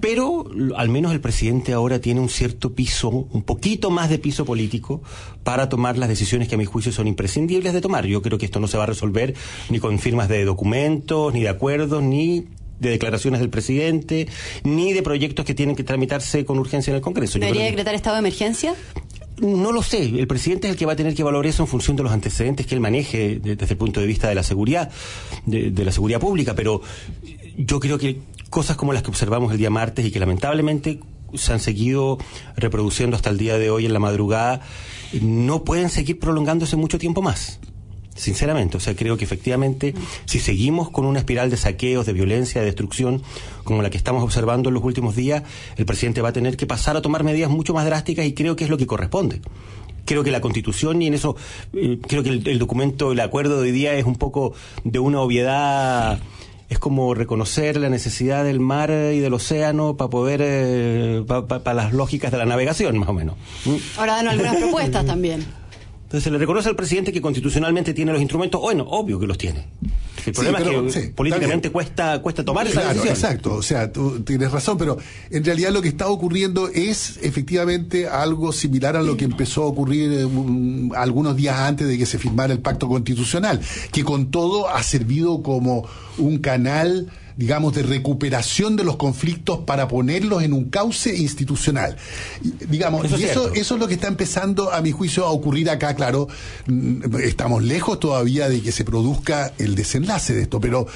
Pero 0.00 0.44
al 0.76 0.90
menos 0.90 1.12
el 1.12 1.22
presidente 1.22 1.72
ahora 1.72 2.00
tiene 2.00 2.20
un 2.20 2.28
cierto 2.28 2.74
piso, 2.74 3.08
un 3.08 3.42
poquito 3.44 3.90
más 3.90 4.10
de 4.10 4.18
piso 4.18 4.44
político 4.44 5.02
para 5.42 5.70
tomar 5.70 5.96
las 5.96 6.10
decisiones 6.10 6.48
que 6.48 6.56
a 6.56 6.58
mi 6.58 6.66
juicio 6.66 6.92
son 6.92 7.06
imprescindibles 7.06 7.72
de 7.72 7.80
tomar. 7.80 8.04
Yo 8.04 8.20
creo 8.20 8.36
que 8.36 8.44
esto 8.44 8.60
no 8.60 8.66
se 8.66 8.73
va 8.78 8.84
a 8.84 8.86
resolver 8.86 9.34
ni 9.70 9.78
con 9.78 9.98
firmas 9.98 10.28
de 10.28 10.44
documentos, 10.44 11.32
ni 11.32 11.42
de 11.42 11.48
acuerdos, 11.48 12.02
ni 12.02 12.46
de 12.80 12.90
declaraciones 12.90 13.40
del 13.40 13.50
presidente, 13.50 14.28
ni 14.62 14.92
de 14.92 15.02
proyectos 15.02 15.44
que 15.44 15.54
tienen 15.54 15.76
que 15.76 15.84
tramitarse 15.84 16.44
con 16.44 16.58
urgencia 16.58 16.90
en 16.90 16.96
el 16.96 17.02
Congreso. 17.02 17.38
¿Debería 17.38 17.64
decretar 17.64 17.94
estado 17.94 18.16
de 18.16 18.20
emergencia? 18.20 18.74
No 19.40 19.72
lo 19.72 19.82
sé. 19.82 20.02
El 20.04 20.26
presidente 20.26 20.68
es 20.68 20.72
el 20.72 20.78
que 20.78 20.86
va 20.86 20.92
a 20.92 20.96
tener 20.96 21.14
que 21.14 21.24
valorar 21.24 21.46
eso 21.46 21.62
en 21.62 21.68
función 21.68 21.96
de 21.96 22.04
los 22.04 22.12
antecedentes 22.12 22.66
que 22.66 22.74
él 22.74 22.80
maneje 22.80 23.40
desde 23.42 23.66
el 23.66 23.76
punto 23.76 24.00
de 24.00 24.06
vista 24.06 24.28
de 24.28 24.34
la 24.34 24.42
seguridad, 24.42 24.90
de 25.46 25.84
la 25.84 25.90
seguridad 25.90 26.20
pública. 26.20 26.54
Pero 26.54 26.82
yo 27.56 27.80
creo 27.80 27.98
que 27.98 28.20
cosas 28.50 28.76
como 28.76 28.92
las 28.92 29.02
que 29.02 29.10
observamos 29.10 29.50
el 29.50 29.58
día 29.58 29.70
martes 29.70 30.06
y 30.06 30.12
que 30.12 30.20
lamentablemente 30.20 31.00
se 31.34 31.52
han 31.52 31.58
seguido 31.58 32.18
reproduciendo 32.56 33.16
hasta 33.16 33.30
el 33.30 33.38
día 33.38 33.58
de 33.58 33.70
hoy 33.70 33.86
en 33.86 33.92
la 33.92 33.98
madrugada, 33.98 34.60
no 35.20 35.64
pueden 35.64 35.90
seguir 35.90 36.20
prolongándose 36.20 36.76
mucho 36.76 36.98
tiempo 36.98 37.22
más. 37.22 37.58
Sinceramente, 38.14 38.76
o 38.76 38.80
sea, 38.80 38.94
creo 38.94 39.16
que 39.16 39.24
efectivamente, 39.24 39.94
si 40.24 40.38
seguimos 40.38 40.90
con 40.90 41.04
una 41.04 41.18
espiral 41.18 41.50
de 41.50 41.56
saqueos, 41.56 42.06
de 42.06 42.12
violencia, 42.12 42.60
de 42.60 42.66
destrucción, 42.66 43.22
como 43.64 43.82
la 43.82 43.90
que 43.90 43.96
estamos 43.96 44.22
observando 44.22 44.68
en 44.68 44.74
los 44.74 44.84
últimos 44.84 45.16
días, 45.16 45.42
el 45.76 45.84
presidente 45.84 46.22
va 46.22 46.28
a 46.28 46.32
tener 46.32 46.56
que 46.56 46.66
pasar 46.66 46.96
a 46.96 47.02
tomar 47.02 47.24
medidas 47.24 47.50
mucho 47.50 47.74
más 47.74 47.84
drásticas 47.86 48.24
y 48.26 48.34
creo 48.34 48.56
que 48.56 48.64
es 48.64 48.70
lo 48.70 48.78
que 48.78 48.86
corresponde 48.86 49.40
creo 50.06 50.22
que 50.22 50.30
la 50.30 50.42
constitución 50.42 51.00
y 51.00 51.06
en 51.06 51.14
eso 51.14 51.34
eh, 51.72 51.98
creo 52.06 52.22
que 52.22 52.28
el, 52.28 52.58
documento, 52.58 53.12
el 53.12 53.20
acuerdo 53.20 53.56
de 53.56 53.62
hoy 53.62 53.72
día 53.72 53.94
es 53.94 54.04
un 54.04 54.16
poco 54.16 54.52
de 54.84 54.98
una 54.98 55.20
obviedad 55.20 56.20
es 56.68 56.78
como 56.78 57.14
reconocer 57.14 57.76
la 57.76 57.88
necesidad 57.88 58.44
del 58.44 58.60
mar 58.60 58.90
y 58.90 59.20
del 59.20 59.34
océano 59.34 59.96
para 59.96 60.10
poder, 60.10 60.40
eh, 60.42 61.24
para 61.26 61.74
las 61.74 61.92
lógicas 61.92 62.32
de 62.32 62.38
la 62.38 62.46
navegación, 62.46 62.98
más 62.98 63.08
o 63.08 63.12
menos. 63.12 63.36
Ahora 63.96 64.16
dan 64.16 64.28
algunas 64.28 64.56
propuestas 64.56 65.04
también. 65.04 65.44
Entonces 66.14 66.26
se 66.26 66.30
le 66.30 66.38
reconoce 66.38 66.68
al 66.68 66.76
presidente 66.76 67.12
que 67.12 67.20
constitucionalmente 67.20 67.92
tiene 67.92 68.12
los 68.12 68.20
instrumentos, 68.20 68.60
bueno, 68.60 68.84
obvio 68.88 69.18
que 69.18 69.26
los 69.26 69.36
tiene. 69.36 69.66
El 70.24 70.32
problema 70.32 70.60
es 70.60 70.94
que 70.94 71.08
políticamente 71.08 71.72
cuesta, 71.72 72.22
cuesta 72.22 72.44
tomar 72.44 72.68
esa 72.68 72.82
decisión. 72.82 73.08
Exacto, 73.08 73.54
o 73.54 73.62
sea, 73.62 73.90
tú 73.90 74.20
tienes 74.20 74.52
razón, 74.52 74.78
pero 74.78 74.96
en 75.30 75.44
realidad 75.44 75.72
lo 75.72 75.82
que 75.82 75.88
está 75.88 76.06
ocurriendo 76.06 76.68
es 76.68 77.18
efectivamente 77.20 78.06
algo 78.06 78.52
similar 78.52 78.94
a 78.94 79.02
lo 79.02 79.16
que 79.16 79.24
empezó 79.24 79.64
a 79.64 79.66
ocurrir 79.66 80.12
eh, 80.12 80.28
algunos 80.94 81.34
días 81.34 81.56
antes 81.56 81.88
de 81.88 81.98
que 81.98 82.06
se 82.06 82.20
firmara 82.20 82.52
el 82.52 82.60
pacto 82.60 82.86
constitucional, 82.86 83.60
que 83.90 84.04
con 84.04 84.30
todo 84.30 84.68
ha 84.68 84.84
servido 84.84 85.42
como 85.42 85.84
un 86.18 86.38
canal 86.38 87.10
digamos, 87.36 87.74
de 87.74 87.82
recuperación 87.82 88.76
de 88.76 88.84
los 88.84 88.96
conflictos 88.96 89.60
para 89.60 89.88
ponerlos 89.88 90.42
en 90.42 90.52
un 90.52 90.70
cauce 90.70 91.16
institucional. 91.16 91.96
Digamos, 92.68 93.10
y 93.18 93.24
eso, 93.24 93.52
eso 93.54 93.74
es 93.74 93.80
lo 93.80 93.88
que 93.88 93.94
está 93.94 94.08
empezando, 94.08 94.72
a 94.72 94.80
mi 94.80 94.92
juicio, 94.92 95.24
a 95.24 95.30
ocurrir 95.30 95.70
acá, 95.70 95.94
claro. 95.94 96.28
Mm, 96.66 97.16
estamos 97.22 97.62
lejos 97.62 97.98
todavía 98.00 98.48
de 98.48 98.60
que 98.60 98.72
se 98.72 98.84
produzca 98.84 99.52
el 99.58 99.74
desenlace 99.74 100.34
de 100.34 100.42
esto, 100.42 100.60
pero, 100.60 100.86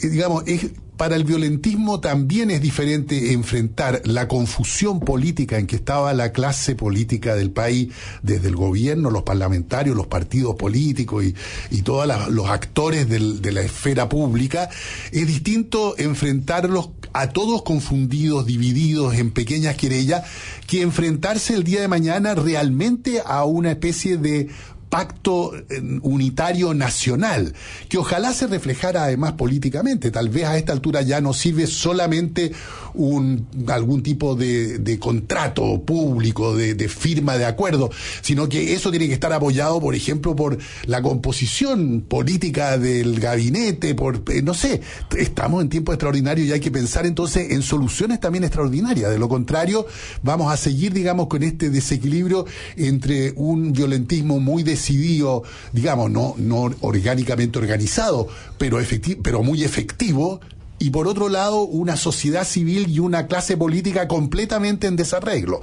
eh, 0.00 0.08
digamos, 0.08 0.44
es 0.46 0.66
para 0.98 1.16
el 1.16 1.24
violentismo 1.24 2.00
también 2.00 2.50
es 2.50 2.60
diferente 2.60 3.32
enfrentar 3.32 4.02
la 4.04 4.26
confusión 4.26 5.00
política 5.00 5.56
en 5.56 5.66
que 5.66 5.76
estaba 5.76 6.12
la 6.12 6.32
clase 6.32 6.74
política 6.74 7.36
del 7.36 7.52
país, 7.52 7.94
desde 8.22 8.48
el 8.48 8.56
gobierno, 8.56 9.10
los 9.10 9.22
parlamentarios, 9.22 9.96
los 9.96 10.08
partidos 10.08 10.56
políticos 10.56 11.24
y, 11.70 11.82
todos 11.82 12.08
los 12.30 12.50
actores 12.50 13.08
de 13.08 13.52
la 13.52 13.62
esfera 13.62 14.08
pública. 14.08 14.68
Es 15.12 15.26
distinto 15.26 15.94
enfrentarlos 15.96 16.90
a 17.12 17.30
todos 17.30 17.62
confundidos, 17.62 18.44
divididos 18.44 19.14
en 19.14 19.30
pequeñas 19.30 19.76
querellas, 19.76 20.24
que 20.66 20.82
enfrentarse 20.82 21.54
el 21.54 21.64
día 21.64 21.80
de 21.80 21.88
mañana 21.88 22.34
realmente 22.34 23.22
a 23.24 23.44
una 23.44 23.70
especie 23.70 24.16
de 24.16 24.48
pacto 24.88 25.54
eh, 25.56 25.82
unitario 26.02 26.74
nacional, 26.74 27.54
que 27.88 27.98
ojalá 27.98 28.32
se 28.32 28.46
reflejara 28.46 29.04
además 29.04 29.32
políticamente. 29.32 30.10
Tal 30.10 30.28
vez 30.28 30.44
a 30.44 30.56
esta 30.56 30.72
altura 30.72 31.02
ya 31.02 31.20
no 31.20 31.32
sirve 31.32 31.66
solamente 31.66 32.52
un, 32.94 33.46
algún 33.68 34.02
tipo 34.02 34.34
de, 34.34 34.98
contrato 34.98 35.82
público, 35.82 36.56
de, 36.56 36.88
firma 36.88 37.36
de 37.36 37.44
acuerdo, 37.44 37.90
sino 38.22 38.48
que 38.48 38.74
eso 38.74 38.90
tiene 38.90 39.06
que 39.06 39.14
estar 39.14 39.32
apoyado, 39.32 39.80
por 39.80 39.94
ejemplo, 39.94 40.34
por 40.34 40.58
la 40.86 41.02
composición 41.02 42.04
política 42.08 42.78
del 42.78 43.20
gabinete, 43.20 43.94
por, 43.94 44.22
eh, 44.28 44.42
no 44.42 44.54
sé, 44.54 44.80
estamos 45.16 45.62
en 45.62 45.68
tiempo 45.68 45.92
extraordinario 45.92 46.44
y 46.44 46.52
hay 46.52 46.60
que 46.60 46.70
pensar 46.70 47.06
entonces 47.06 47.52
en 47.52 47.62
soluciones 47.62 48.20
también 48.20 48.44
extraordinarias. 48.44 49.10
De 49.10 49.18
lo 49.18 49.28
contrario, 49.28 49.86
vamos 50.22 50.52
a 50.52 50.56
seguir, 50.56 50.92
digamos, 50.92 51.28
con 51.28 51.42
este 51.42 51.70
desequilibrio 51.70 52.46
entre 52.76 53.32
un 53.36 53.72
violentismo 53.72 54.40
muy 54.40 54.62
decidido, 54.78 55.42
digamos, 55.72 56.10
no, 56.10 56.34
no 56.38 56.70
orgánicamente 56.80 57.58
organizado, 57.58 58.28
pero, 58.56 58.78
pero 59.22 59.42
muy 59.42 59.64
efectivo, 59.64 60.40
y 60.78 60.90
por 60.90 61.08
otro 61.08 61.28
lado 61.28 61.62
una 61.62 61.96
sociedad 61.96 62.44
civil 62.44 62.88
y 62.88 63.00
una 63.00 63.26
clase 63.26 63.56
política 63.56 64.06
completamente 64.06 64.86
en 64.86 64.94
desarreglo 64.96 65.60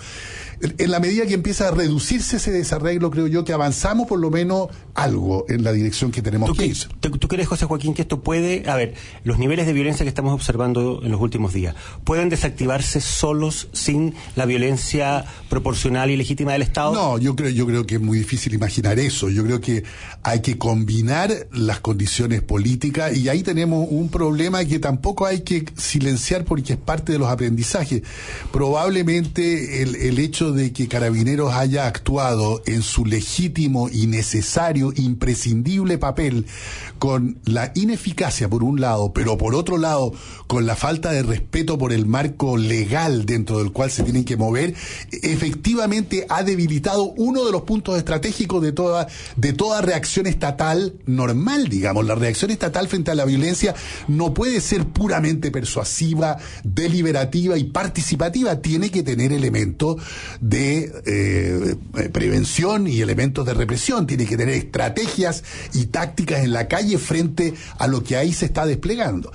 en 0.61 0.91
la 0.91 0.99
medida 0.99 1.25
que 1.25 1.33
empieza 1.33 1.67
a 1.67 1.71
reducirse 1.71 2.37
ese 2.37 2.51
desarreglo, 2.51 3.11
creo 3.11 3.27
yo 3.27 3.43
que 3.43 3.53
avanzamos 3.53 4.07
por 4.07 4.19
lo 4.19 4.29
menos 4.31 4.69
algo 4.93 5.45
en 5.49 5.63
la 5.63 5.71
dirección 5.71 6.11
que 6.11 6.21
tenemos 6.21 6.57
que 6.57 6.65
ir. 6.67 6.77
¿Tú 6.99 7.27
crees, 7.27 7.47
José 7.47 7.65
Joaquín, 7.65 7.93
que 7.93 8.01
esto 8.03 8.21
puede, 8.21 8.69
a 8.69 8.75
ver, 8.75 8.93
los 9.23 9.37
niveles 9.37 9.65
de 9.65 9.73
violencia 9.73 10.03
que 10.03 10.09
estamos 10.09 10.33
observando 10.33 11.01
en 11.03 11.11
los 11.11 11.19
últimos 11.19 11.53
días, 11.53 11.75
pueden 12.03 12.29
desactivarse 12.29 13.01
solos 13.01 13.67
sin 13.73 14.15
la 14.35 14.45
violencia 14.45 15.25
proporcional 15.49 16.09
y 16.09 16.17
legítima 16.17 16.53
del 16.53 16.61
Estado? 16.61 16.93
No, 16.93 17.17
yo 17.17 17.35
creo, 17.35 17.49
yo 17.49 17.65
creo 17.65 17.85
que 17.85 17.95
es 17.95 18.01
muy 18.01 18.19
difícil 18.19 18.53
imaginar 18.53 18.99
eso. 18.99 19.29
Yo 19.29 19.43
creo 19.43 19.59
que 19.59 19.83
hay 20.23 20.41
que 20.41 20.57
combinar 20.57 21.47
las 21.51 21.79
condiciones 21.79 22.41
políticas 22.41 23.15
y 23.15 23.29
ahí 23.29 23.43
tenemos 23.43 23.87
un 23.89 24.09
problema 24.09 24.63
que 24.65 24.79
tampoco 24.79 25.25
hay 25.25 25.41
que 25.41 25.65
silenciar 25.75 26.45
porque 26.45 26.73
es 26.73 26.79
parte 26.79 27.11
de 27.11 27.19
los 27.19 27.29
aprendizajes. 27.29 28.01
Probablemente 28.51 29.81
el, 29.81 29.95
el 29.95 30.19
hecho 30.19 30.44
de 30.51 30.73
que 30.73 30.87
Carabineros 30.87 31.53
haya 31.53 31.87
actuado 31.87 32.61
en 32.65 32.81
su 32.81 33.05
legítimo 33.05 33.89
y 33.89 34.07
necesario, 34.07 34.93
imprescindible 34.95 35.97
papel 35.97 36.45
con 36.99 37.39
la 37.45 37.71
ineficacia 37.75 38.49
por 38.49 38.63
un 38.63 38.81
lado, 38.81 39.13
pero 39.13 39.37
por 39.37 39.55
otro 39.55 39.77
lado 39.77 40.13
con 40.47 40.65
la 40.65 40.75
falta 40.75 41.11
de 41.11 41.23
respeto 41.23 41.77
por 41.77 41.91
el 41.91 42.05
marco 42.05 42.57
legal 42.57 43.25
dentro 43.25 43.59
del 43.59 43.71
cual 43.71 43.91
se 43.91 44.03
tienen 44.03 44.25
que 44.25 44.37
mover, 44.37 44.75
efectivamente 45.11 46.25
ha 46.29 46.43
debilitado 46.43 47.03
uno 47.03 47.45
de 47.45 47.51
los 47.51 47.63
puntos 47.63 47.97
estratégicos 47.97 48.61
de 48.61 48.71
toda, 48.71 49.07
de 49.35 49.53
toda 49.53 49.81
reacción 49.81 50.27
estatal 50.27 50.93
normal, 51.05 51.69
digamos. 51.69 52.05
La 52.05 52.15
reacción 52.15 52.51
estatal 52.51 52.87
frente 52.87 53.11
a 53.11 53.15
la 53.15 53.25
violencia 53.25 53.75
no 54.07 54.33
puede 54.33 54.61
ser 54.61 54.85
puramente 54.85 55.51
persuasiva, 55.51 56.37
deliberativa 56.63 57.57
y 57.57 57.65
participativa, 57.65 58.61
tiene 58.61 58.89
que 58.89 59.03
tener 59.03 59.31
elementos 59.31 59.97
de 60.41 60.91
eh, 61.05 62.09
prevención 62.11 62.87
y 62.87 63.01
elementos 63.01 63.45
de 63.45 63.53
represión, 63.53 64.07
tiene 64.07 64.25
que 64.25 64.37
tener 64.37 64.55
estrategias 64.55 65.43
y 65.73 65.85
tácticas 65.85 66.43
en 66.43 66.53
la 66.53 66.67
calle 66.67 66.97
frente 66.97 67.53
a 67.77 67.87
lo 67.87 68.03
que 68.03 68.17
ahí 68.17 68.33
se 68.33 68.45
está 68.45 68.65
desplegando 68.65 69.31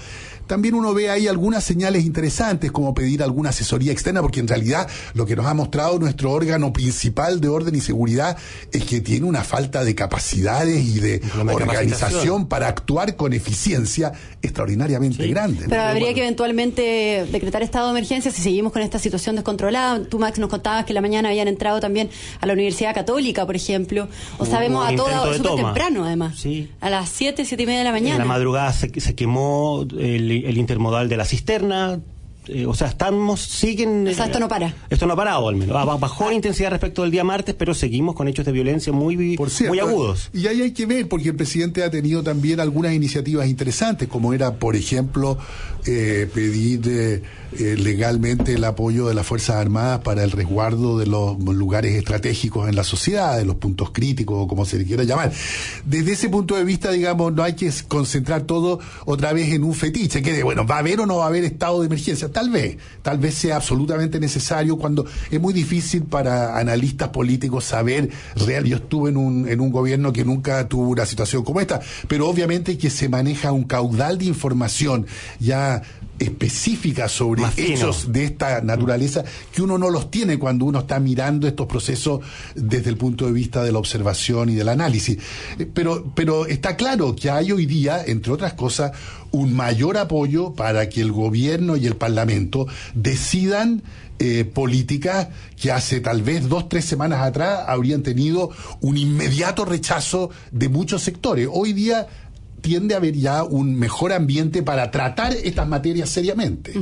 también 0.51 0.75
uno 0.75 0.93
ve 0.93 1.09
ahí 1.09 1.29
algunas 1.29 1.63
señales 1.63 2.05
interesantes, 2.05 2.73
como 2.73 2.93
pedir 2.93 3.23
alguna 3.23 3.51
asesoría 3.51 3.93
externa, 3.93 4.21
porque 4.21 4.41
en 4.41 4.49
realidad 4.49 4.89
lo 5.15 5.25
que 5.25 5.37
nos 5.37 5.47
ha 5.47 5.55
mostrado 5.55 5.97
nuestro 6.01 6.33
órgano 6.33 6.73
principal 6.73 7.41
de 7.41 7.47
orden 7.47 7.77
y 7.77 7.81
seguridad 7.81 8.37
es 8.73 8.83
que 8.83 9.01
tiene 9.01 9.27
una 9.27 9.45
falta 9.45 9.85
de 9.85 9.95
capacidades 9.95 10.85
y 10.85 10.99
de 10.99 11.23
organización 11.37 12.49
para 12.49 12.67
actuar 12.67 13.15
con 13.15 13.33
eficiencia 13.33 14.11
extraordinariamente 14.43 15.25
grande. 15.29 15.67
Pero 15.69 15.83
habría 15.83 16.13
que 16.15 16.23
eventualmente 16.23 17.29
decretar 17.31 17.63
estado 17.63 17.87
de 17.87 17.93
emergencia 17.93 18.33
si 18.33 18.43
seguimos 18.43 18.73
con 18.73 18.83
esta 18.83 18.99
situación 18.99 19.37
descontrolada. 19.37 20.03
Tú, 20.03 20.19
Max, 20.19 20.41
nos 20.41 20.51
contabas 20.51 20.85
que 20.85 20.93
la 20.93 21.01
mañana 21.01 21.29
habían 21.29 21.47
entrado 21.47 21.79
también 21.79 22.11
a 22.41 22.47
la 22.47 22.55
Universidad 22.55 22.93
Católica, 22.93 23.47
por 23.47 23.55
ejemplo. 23.55 24.09
O 24.39 24.47
sabemos 24.47 24.85
a 24.85 24.97
toda, 24.97 25.33
súper 25.33 25.55
temprano, 25.55 26.05
además. 26.05 26.45
A 26.81 26.91
las 26.91 27.09
7, 27.09 27.45
7 27.45 27.63
y 27.63 27.67
media 27.67 27.79
de 27.79 27.85
la 27.85 27.93
mañana. 27.93 28.17
En 28.17 28.23
la 28.23 28.25
madrugada 28.25 28.73
se, 28.73 29.01
se 29.01 29.15
quemó 29.15 29.87
el 29.97 30.40
el 30.45 30.59
intermodal 30.59 31.09
de 31.09 31.17
la 31.17 31.25
cisterna, 31.25 32.01
eh, 32.53 32.67
o 32.67 32.75
sea, 32.75 32.89
estamos, 32.89 33.41
siguen... 33.41 34.07
O 34.09 34.15
sea, 34.15 34.27
esto 34.27 34.41
no 34.41 34.49
para. 34.49 34.75
Esto 34.89 35.07
no 35.07 35.15
ha 35.15 35.17
parado, 35.17 35.49
al 35.49 35.57
menos. 35.57 36.01
Bajó 36.01 36.29
la 36.29 36.35
intensidad 36.35 36.71
respecto 36.71 37.03
del 37.03 37.11
día 37.11 37.25
martes, 37.25 37.55
pero 37.55 37.75
seguimos 37.75 38.15
con 38.15 38.29
hechos 38.29 38.45
de 38.45 38.53
violencia 38.53 38.93
muy, 38.93 39.17
muy 39.17 39.79
agudos. 39.79 40.31
Y 40.33 40.47
ahí 40.47 40.63
hay 40.63 40.73
que 40.73 40.87
ver, 40.87 41.09
porque 41.09 41.31
el 41.31 41.37
presidente 41.37 41.85
ha 41.85 41.91
tenido 41.91 42.23
también 42.23 42.61
algunas 42.61 42.93
iniciativas 42.93 43.49
interesantes, 43.49 44.09
como 44.09 44.33
era, 44.33 44.55
por 44.55 44.77
ejemplo, 44.77 45.39
eh, 45.87 46.29
pedir 46.33 46.81
eh, 46.87 47.23
legalmente 47.77 48.55
el 48.55 48.65
apoyo 48.65 49.09
de 49.09 49.15
las 49.15 49.27
Fuerzas 49.27 49.57
Armadas 49.57 50.01
para 50.01 50.23
el 50.23 50.31
resguardo 50.31 50.99
de 50.99 51.07
los 51.07 51.39
lugares 51.39 51.95
estratégicos 51.95 52.69
en 52.69 52.77
la 52.77 52.85
sociedad, 52.85 53.39
de 53.39 53.45
los 53.45 53.57
puntos 53.57 53.91
críticos, 53.91 54.45
o 54.45 54.49
como 54.49 54.65
se 54.65 54.79
le 54.79 54.85
quiera 54.85 55.05
llamar. 55.05 55.33
Desde 55.85 56.13
ese 56.13 56.29
punto 56.29 56.57
de 56.57 56.65
vista, 56.65 56.91
digamos, 56.91 57.33
no 57.33 57.43
hay 57.43 57.55
que 57.55 57.71
concentrar 57.89 58.43
todo 58.43 58.81
otra 59.05 59.33
vez 59.33 59.53
en 59.53 59.65
un 59.65 59.75
fetiche, 59.75 60.23
que 60.23 60.33
de, 60.33 60.43
bueno, 60.43 60.67
¿va 60.67 60.77
a 60.77 60.79
haber 60.79 61.01
o 61.01 61.07
no 61.07 61.19
va 61.19 61.25
a 61.25 61.29
haber 61.29 61.45
estado 61.45 61.81
de 61.81 61.87
emergencia? 61.87 62.31
Tal 62.41 62.49
vez, 62.49 62.79
tal 63.03 63.19
vez 63.19 63.35
sea 63.35 63.57
absolutamente 63.57 64.19
necesario 64.19 64.79
cuando 64.79 65.05
es 65.31 65.39
muy 65.39 65.53
difícil 65.53 66.05
para 66.05 66.57
analistas 66.57 67.11
políticos 67.11 67.65
saber 67.65 68.09
real. 68.35 68.65
Yo 68.65 68.77
estuve 68.77 69.11
en 69.11 69.19
un, 69.19 69.47
en 69.47 69.61
un 69.61 69.71
gobierno 69.71 70.11
que 70.11 70.25
nunca 70.25 70.67
tuvo 70.67 70.89
una 70.89 71.05
situación 71.05 71.45
como 71.45 71.61
esta, 71.61 71.81
pero 72.09 72.27
obviamente 72.27 72.79
que 72.79 72.89
se 72.89 73.11
maneja 73.11 73.53
un 73.53 73.65
caudal 73.65 74.17
de 74.17 74.25
información 74.25 75.07
ya 75.39 75.83
específica 76.21 77.09
sobre 77.09 77.43
hechos 77.57 78.13
de 78.13 78.25
esta 78.25 78.61
naturaleza 78.61 79.25
que 79.53 79.63
uno 79.63 79.79
no 79.79 79.91
los 79.91 80.11
tiene 80.11 80.39
cuando 80.39 80.67
uno 80.67 80.81
está 80.81 81.01
mirando 81.01 81.49
estos 81.49 81.67
procesos 81.67 82.21
desde 82.55 82.91
el 82.91 82.97
punto 82.97 83.27
de 83.27 83.33
vista 83.33 83.65
de 83.65 83.73
la 83.73 83.79
observación 83.79 84.51
y 84.51 84.55
del 84.55 84.69
análisis. 84.69 85.19
Eh, 85.59 85.67
pero, 85.73 86.13
pero 86.15 86.47
está 86.47 86.77
claro 86.77 87.17
que 87.17 87.31
hay 87.31 87.51
hoy 87.53 87.67
día, 87.67 88.05
entre 88.07 88.33
otras 88.33 88.53
cosas, 88.53 88.93
un 89.33 89.55
mayor 89.55 89.97
apoyo 89.97 90.55
para 90.55 90.89
que 90.89 91.01
el 91.01 91.11
gobierno 91.11 91.77
y 91.77 91.87
el 91.87 91.97
parlamento 91.97 92.67
decidan 92.95 93.83
eh, 94.19 94.45
políticas 94.45 95.29
que 95.59 95.73
hace 95.73 96.01
tal 96.01 96.21
vez 96.23 96.47
dos, 96.47 96.69
tres 96.69 96.85
semanas 96.85 97.23
atrás 97.23 97.65
habrían 97.67 98.03
tenido 98.03 98.51
un 98.83 98.99
inmediato 98.99 99.65
rechazo 99.65 100.29
de 100.51 100.69
muchos 100.69 101.03
sectores. 101.03 101.49
Hoy 101.51 101.73
día 101.73 102.07
tiende 102.61 102.95
a 102.95 102.99
haber 102.99 103.17
ya 103.17 103.45
un 103.45 103.79
mejor 103.79 104.13
ambiente 104.13 104.63
para 104.63 104.91
tratar 104.91 105.33
estas 105.33 105.69
materias 105.69 106.09
seriamente. 106.11 106.73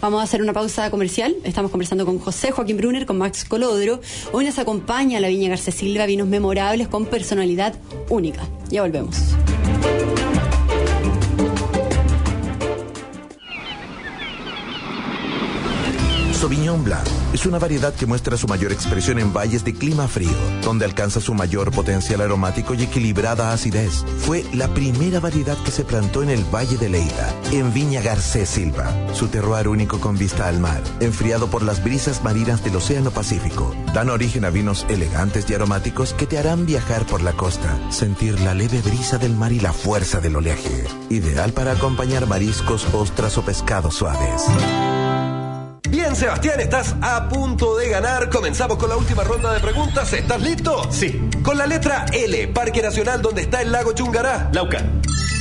Vamos 0.00 0.20
a 0.20 0.24
hacer 0.24 0.42
una 0.42 0.52
pausa 0.52 0.90
comercial. 0.90 1.34
Estamos 1.44 1.70
conversando 1.70 2.06
con 2.06 2.18
José 2.18 2.50
Joaquín 2.50 2.76
Brunner, 2.76 3.06
con 3.06 3.18
Max 3.18 3.44
Colodro. 3.44 4.00
Hoy 4.32 4.44
nos 4.44 4.58
acompaña 4.58 5.20
la 5.20 5.28
Viña 5.28 5.48
García 5.48 5.72
Silva, 5.72 6.06
vinos 6.06 6.28
memorables 6.28 6.88
con 6.88 7.06
personalidad 7.06 7.74
única. 8.08 8.42
Ya 8.70 8.82
volvemos. 8.82 9.16
Sauvignon 16.40 16.82
Blanc 16.82 17.06
es 17.34 17.44
una 17.44 17.58
variedad 17.58 17.92
que 17.92 18.06
muestra 18.06 18.34
su 18.38 18.48
mayor 18.48 18.72
expresión 18.72 19.18
en 19.18 19.30
valles 19.30 19.62
de 19.62 19.74
clima 19.74 20.08
frío, 20.08 20.32
donde 20.62 20.86
alcanza 20.86 21.20
su 21.20 21.34
mayor 21.34 21.70
potencial 21.70 22.22
aromático 22.22 22.72
y 22.72 22.82
equilibrada 22.82 23.52
acidez. 23.52 24.06
Fue 24.20 24.46
la 24.54 24.72
primera 24.72 25.20
variedad 25.20 25.58
que 25.58 25.70
se 25.70 25.84
plantó 25.84 26.22
en 26.22 26.30
el 26.30 26.42
Valle 26.44 26.78
de 26.78 26.88
Leida, 26.88 27.34
en 27.52 27.74
Viña 27.74 28.00
Garcés 28.00 28.48
Silva, 28.48 28.90
su 29.12 29.28
terroir 29.28 29.68
único 29.68 30.00
con 30.00 30.16
vista 30.16 30.48
al 30.48 30.60
mar, 30.60 30.82
enfriado 31.00 31.48
por 31.48 31.62
las 31.62 31.84
brisas 31.84 32.24
marinas 32.24 32.64
del 32.64 32.76
Océano 32.76 33.10
Pacífico. 33.10 33.74
Dan 33.92 34.08
origen 34.08 34.46
a 34.46 34.50
vinos 34.50 34.86
elegantes 34.88 35.44
y 35.50 35.52
aromáticos 35.52 36.14
que 36.14 36.26
te 36.26 36.38
harán 36.38 36.64
viajar 36.64 37.04
por 37.04 37.20
la 37.20 37.34
costa, 37.34 37.78
sentir 37.90 38.40
la 38.40 38.54
leve 38.54 38.80
brisa 38.80 39.18
del 39.18 39.36
mar 39.36 39.52
y 39.52 39.60
la 39.60 39.74
fuerza 39.74 40.20
del 40.20 40.36
oleaje. 40.36 40.86
Ideal 41.10 41.52
para 41.52 41.72
acompañar 41.72 42.26
mariscos, 42.26 42.86
ostras 42.94 43.36
o 43.36 43.42
pescados 43.42 43.94
suaves. 43.96 44.46
Bien, 45.90 46.14
Sebastián, 46.14 46.60
estás 46.60 46.94
a 47.02 47.28
punto 47.28 47.76
de 47.76 47.88
ganar. 47.88 48.30
Comenzamos 48.30 48.78
con 48.78 48.88
la 48.88 48.96
última 48.96 49.24
ronda 49.24 49.52
de 49.52 49.58
preguntas. 49.58 50.12
¿Estás 50.12 50.40
listo? 50.40 50.88
Sí. 50.92 51.28
Con 51.42 51.58
la 51.58 51.66
letra 51.66 52.06
L, 52.12 52.46
Parque 52.48 52.80
Nacional 52.80 53.20
donde 53.20 53.42
está 53.42 53.60
el 53.60 53.72
lago 53.72 53.92
Chungará. 53.92 54.50
Lauca. 54.52 54.84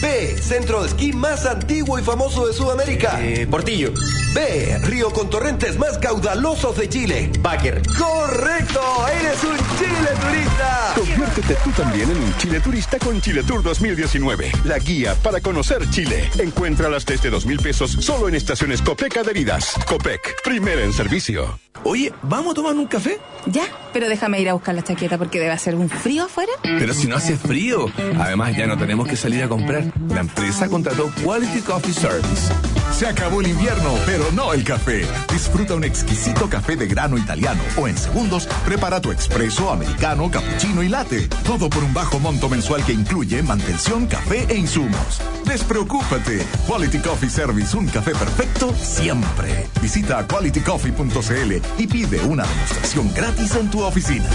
B, 0.01 0.37
centro 0.41 0.81
de 0.81 0.87
esquí 0.87 1.11
más 1.11 1.45
antiguo 1.45 1.99
y 1.99 2.03
famoso 2.03 2.47
de 2.47 2.53
Sudamérica. 2.53 3.19
Eh, 3.21 3.45
Portillo. 3.47 3.91
B, 4.33 4.77
río 4.83 5.09
con 5.09 5.29
torrentes 5.29 5.77
más 5.77 5.97
caudalosos 5.97 6.77
de 6.77 6.87
Chile. 6.87 7.31
Baker. 7.41 7.81
¡Correcto! 7.97 8.81
¡Eres 9.19 9.43
un 9.43 9.57
Chile 9.77 10.09
turista! 10.21 10.93
Conviértete 10.95 11.57
tú 11.63 11.71
también 11.71 12.09
en 12.11 12.17
un 12.17 12.37
Chile 12.37 12.59
turista 12.61 12.97
con 12.99 13.19
Chile 13.19 13.43
Tour 13.43 13.61
2019. 13.61 14.51
La 14.63 14.79
guía 14.79 15.15
para 15.15 15.41
conocer 15.41 15.89
Chile. 15.89 16.29
Encuéntralas 16.37 17.05
desde 17.05 17.29
dos 17.29 17.45
mil 17.45 17.59
pesos 17.59 17.91
solo 17.91 18.29
en 18.29 18.35
estaciones 18.35 18.81
Copec 18.81 19.17
adheridas. 19.17 19.73
Copec, 19.85 20.41
primera 20.43 20.83
en 20.83 20.93
servicio. 20.93 21.59
Oye, 21.83 22.11
¿vamos 22.23 22.51
a 22.51 22.55
tomar 22.55 22.75
un 22.75 22.87
café? 22.87 23.19
Ya, 23.45 23.63
pero 23.93 24.09
déjame 24.09 24.41
ir 24.41 24.49
a 24.49 24.53
buscar 24.53 24.75
la 24.75 24.83
chaqueta 24.83 25.17
porque 25.17 25.39
debe 25.39 25.51
hacer 25.51 25.75
un 25.75 25.89
frío 25.89 26.25
afuera. 26.25 26.51
Pero 26.61 26.93
si 26.93 27.07
no 27.07 27.15
hace 27.15 27.37
frío. 27.37 27.85
Además, 28.19 28.55
ya 28.55 28.67
no 28.67 28.77
tenemos 28.77 29.07
que 29.07 29.15
salir 29.15 29.43
a 29.43 29.47
comprar. 29.47 29.88
La 30.09 30.21
empresa 30.21 30.67
contrató 30.67 31.11
Quality 31.23 31.61
Coffee 31.61 31.93
Service. 31.93 32.51
Se 32.91 33.07
acabó 33.07 33.41
el 33.41 33.47
invierno, 33.47 33.93
pero 34.05 34.25
no 34.33 34.53
el 34.53 34.63
café. 34.63 35.05
Disfruta 35.31 35.75
un 35.75 35.83
exquisito 35.83 36.49
café 36.49 36.75
de 36.75 36.87
grano 36.87 37.17
italiano 37.17 37.61
o 37.77 37.87
en 37.87 37.97
segundos 37.97 38.47
prepara 38.65 38.99
tu 38.99 39.11
expreso, 39.11 39.71
americano, 39.71 40.29
cappuccino 40.29 40.83
y 40.83 40.89
latte. 40.89 41.29
Todo 41.45 41.69
por 41.69 41.83
un 41.83 41.93
bajo 41.93 42.19
monto 42.19 42.49
mensual 42.49 42.83
que 42.83 42.93
incluye 42.93 43.41
mantención, 43.43 44.05
café 44.07 44.45
e 44.49 44.57
insumos. 44.57 45.21
Despreocúpate. 45.45 46.45
Quality 46.67 46.99
Coffee 46.99 47.29
Service, 47.29 47.77
un 47.77 47.87
café 47.87 48.11
perfecto 48.11 48.73
siempre. 48.75 49.67
Visita 49.81 50.27
qualitycoffee.cl 50.27 51.81
y 51.81 51.87
pide 51.87 52.21
una 52.21 52.43
demostración 52.43 53.13
gratis 53.13 53.55
en 53.55 53.69
tu 53.69 53.81
oficina. 53.81 54.29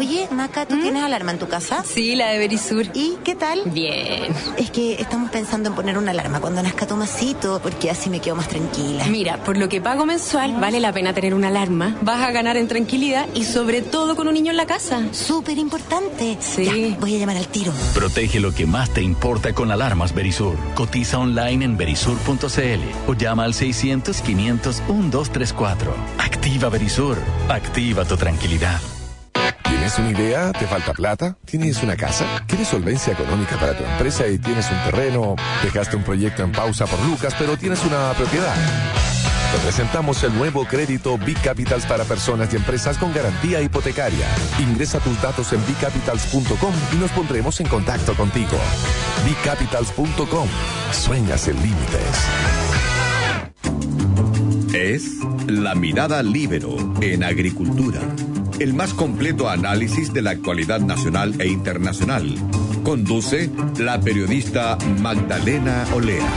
Oye, 0.00 0.26
Maca, 0.30 0.64
¿tú 0.64 0.80
tienes 0.80 1.02
alarma 1.02 1.32
en 1.32 1.38
tu 1.38 1.46
casa? 1.46 1.84
Sí, 1.84 2.16
la 2.16 2.30
de 2.30 2.38
Berisur. 2.38 2.86
¿Y 2.94 3.18
qué 3.22 3.34
tal? 3.34 3.60
Bien. 3.66 4.34
Es 4.56 4.70
que 4.70 4.94
estamos 4.94 5.30
pensando 5.30 5.68
en 5.68 5.74
poner 5.74 5.98
una 5.98 6.12
alarma 6.12 6.40
cuando 6.40 6.62
nazca 6.62 6.86
Tomasito, 6.86 7.60
porque 7.62 7.90
así 7.90 8.08
me 8.08 8.18
quedo 8.18 8.34
más 8.34 8.48
tranquila. 8.48 9.04
Mira, 9.08 9.44
por 9.44 9.58
lo 9.58 9.68
que 9.68 9.82
pago 9.82 10.06
mensual, 10.06 10.56
vale 10.58 10.80
la 10.80 10.94
pena 10.94 11.12
tener 11.12 11.34
una 11.34 11.48
alarma. 11.48 11.98
Vas 12.00 12.22
a 12.22 12.30
ganar 12.30 12.56
en 12.56 12.66
tranquilidad 12.66 13.26
y 13.34 13.44
sobre 13.44 13.82
todo 13.82 14.16
con 14.16 14.26
un 14.26 14.32
niño 14.32 14.52
en 14.52 14.56
la 14.56 14.64
casa. 14.64 15.02
Súper 15.12 15.58
importante. 15.58 16.38
Sí. 16.40 16.64
Ya, 16.64 16.96
voy 16.98 17.16
a 17.16 17.18
llamar 17.18 17.36
al 17.36 17.48
tiro. 17.48 17.70
Protege 17.92 18.40
lo 18.40 18.54
que 18.54 18.64
más 18.64 18.88
te 18.94 19.02
importa 19.02 19.52
con 19.52 19.70
alarmas 19.70 20.14
Berisur. 20.14 20.56
Cotiza 20.74 21.18
online 21.18 21.62
en 21.62 21.76
berisur.cl 21.76 22.80
o 23.06 23.12
llama 23.12 23.44
al 23.44 23.52
600 23.52 24.22
500 24.22 24.80
1234. 24.88 25.94
Activa 26.16 26.70
Berisur. 26.70 27.18
Activa 27.50 28.06
tu 28.06 28.16
tranquilidad. 28.16 28.80
¿Tienes 29.80 29.98
una 29.98 30.10
idea? 30.10 30.52
¿Te 30.52 30.66
falta 30.66 30.92
plata? 30.92 31.38
¿Tienes 31.46 31.82
una 31.82 31.96
casa? 31.96 32.26
¿Quieres 32.46 32.68
solvencia 32.68 33.14
económica 33.14 33.56
para 33.58 33.74
tu 33.74 33.82
empresa 33.82 34.26
y 34.26 34.36
tienes 34.38 34.70
un 34.70 34.76
terreno? 34.84 35.36
¿Dejaste 35.62 35.96
un 35.96 36.02
proyecto 36.02 36.42
en 36.42 36.52
pausa 36.52 36.84
por 36.84 37.00
Lucas 37.06 37.34
pero 37.38 37.56
tienes 37.56 37.82
una 37.86 38.12
propiedad? 38.12 38.54
Te 39.50 39.58
presentamos 39.62 40.22
el 40.22 40.34
nuevo 40.34 40.66
crédito 40.66 41.16
Big 41.16 41.40
Capitals 41.40 41.86
para 41.86 42.04
personas 42.04 42.52
y 42.52 42.56
empresas 42.56 42.98
con 42.98 43.14
garantía 43.14 43.62
hipotecaria. 43.62 44.26
Ingresa 44.58 44.98
tus 44.98 45.20
datos 45.22 45.50
en 45.54 45.66
bigcapitals.com 45.66 46.74
y 46.92 46.96
nos 46.96 47.10
pondremos 47.12 47.58
en 47.60 47.66
contacto 47.66 48.14
contigo. 48.14 48.58
bigcapitals.com. 49.24 50.48
Sueñas 50.92 51.48
en 51.48 51.56
límites. 51.56 52.26
Es 54.74 55.04
La 55.48 55.74
Mirada 55.74 56.22
Libero 56.22 56.76
en 57.00 57.24
Agricultura. 57.24 58.00
El 58.60 58.74
más 58.74 58.92
completo 58.92 59.48
análisis 59.48 60.12
de 60.12 60.20
la 60.20 60.32
actualidad 60.32 60.80
nacional 60.80 61.34
e 61.40 61.46
internacional. 61.46 62.34
Conduce 62.84 63.48
la 63.78 63.98
periodista 63.98 64.76
Magdalena 65.00 65.86
Olea. 65.94 66.28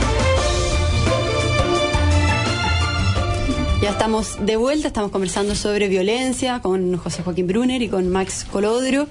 Ya 3.82 3.90
estamos 3.90 4.38
de 4.40 4.56
vuelta, 4.56 4.86
estamos 4.86 5.10
conversando 5.10 5.54
sobre 5.54 5.86
violencia 5.88 6.60
con 6.60 6.96
José 6.96 7.22
Joaquín 7.22 7.46
Brunner 7.46 7.82
y 7.82 7.88
con 7.88 8.08
Max 8.08 8.46
Colodro. 8.50 9.06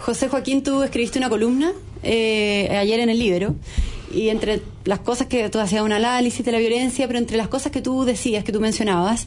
José 0.00 0.28
Joaquín, 0.28 0.62
tú 0.62 0.82
escribiste 0.82 1.18
una 1.18 1.30
columna 1.30 1.72
eh, 2.02 2.76
ayer 2.78 3.00
en 3.00 3.08
el 3.08 3.18
Libro 3.18 3.54
y 4.14 4.28
entre 4.28 4.60
las 4.84 4.98
cosas 4.98 5.28
que 5.28 5.48
tú 5.48 5.60
hacías 5.60 5.82
un 5.82 5.92
análisis 5.92 6.44
de 6.44 6.52
la 6.52 6.58
violencia, 6.58 7.06
pero 7.06 7.18
entre 7.18 7.38
las 7.38 7.48
cosas 7.48 7.72
que 7.72 7.80
tú 7.80 8.04
decías, 8.04 8.44
que 8.44 8.52
tú 8.52 8.60
mencionabas, 8.60 9.26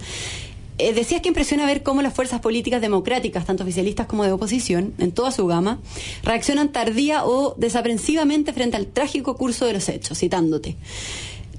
eh, 0.77 0.93
decías 0.93 1.21
que 1.21 1.27
impresiona 1.29 1.65
ver 1.65 1.83
cómo 1.83 2.01
las 2.01 2.13
fuerzas 2.13 2.39
políticas 2.41 2.81
democráticas, 2.81 3.45
tanto 3.45 3.63
oficialistas 3.63 4.07
como 4.07 4.23
de 4.23 4.31
oposición, 4.31 4.93
en 4.99 5.11
toda 5.11 5.31
su 5.31 5.45
gama, 5.47 5.79
reaccionan 6.23 6.71
tardía 6.71 7.25
o 7.25 7.55
desaprensivamente 7.57 8.53
frente 8.53 8.77
al 8.77 8.87
trágico 8.87 9.35
curso 9.37 9.65
de 9.65 9.73
los 9.73 9.89
hechos, 9.89 10.17
citándote. 10.19 10.75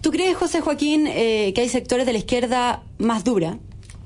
¿Tú 0.01 0.11
crees, 0.11 0.37
José 0.37 0.61
Joaquín, 0.61 1.07
eh, 1.09 1.53
que 1.55 1.63
hay 1.63 1.69
sectores 1.69 2.07
de 2.07 2.13
la 2.13 2.19
izquierda 2.19 2.83
más 2.99 3.25
dura, 3.25 3.59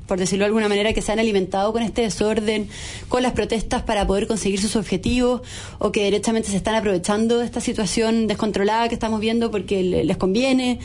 por 0.06 0.18
decirlo 0.18 0.42
de 0.44 0.46
alguna 0.46 0.68
manera, 0.68 0.92
que 0.92 1.00
se 1.00 1.12
han 1.12 1.18
alimentado 1.18 1.72
con 1.72 1.82
este 1.82 2.02
desorden, 2.02 2.68
con 3.08 3.22
las 3.22 3.32
protestas 3.32 3.82
para 3.82 4.06
poder 4.06 4.26
conseguir 4.26 4.60
sus 4.60 4.76
objetivos, 4.76 5.42
o 5.78 5.92
que 5.92 6.04
derechamente 6.04 6.48
se 6.50 6.56
están 6.56 6.74
aprovechando 6.74 7.38
de 7.38 7.44
esta 7.46 7.60
situación 7.60 8.26
descontrolada 8.26 8.88
que 8.88 8.94
estamos 8.94 9.20
viendo 9.20 9.50
porque 9.50 9.82
le- 9.82 10.04
les 10.04 10.16
conviene? 10.16 10.80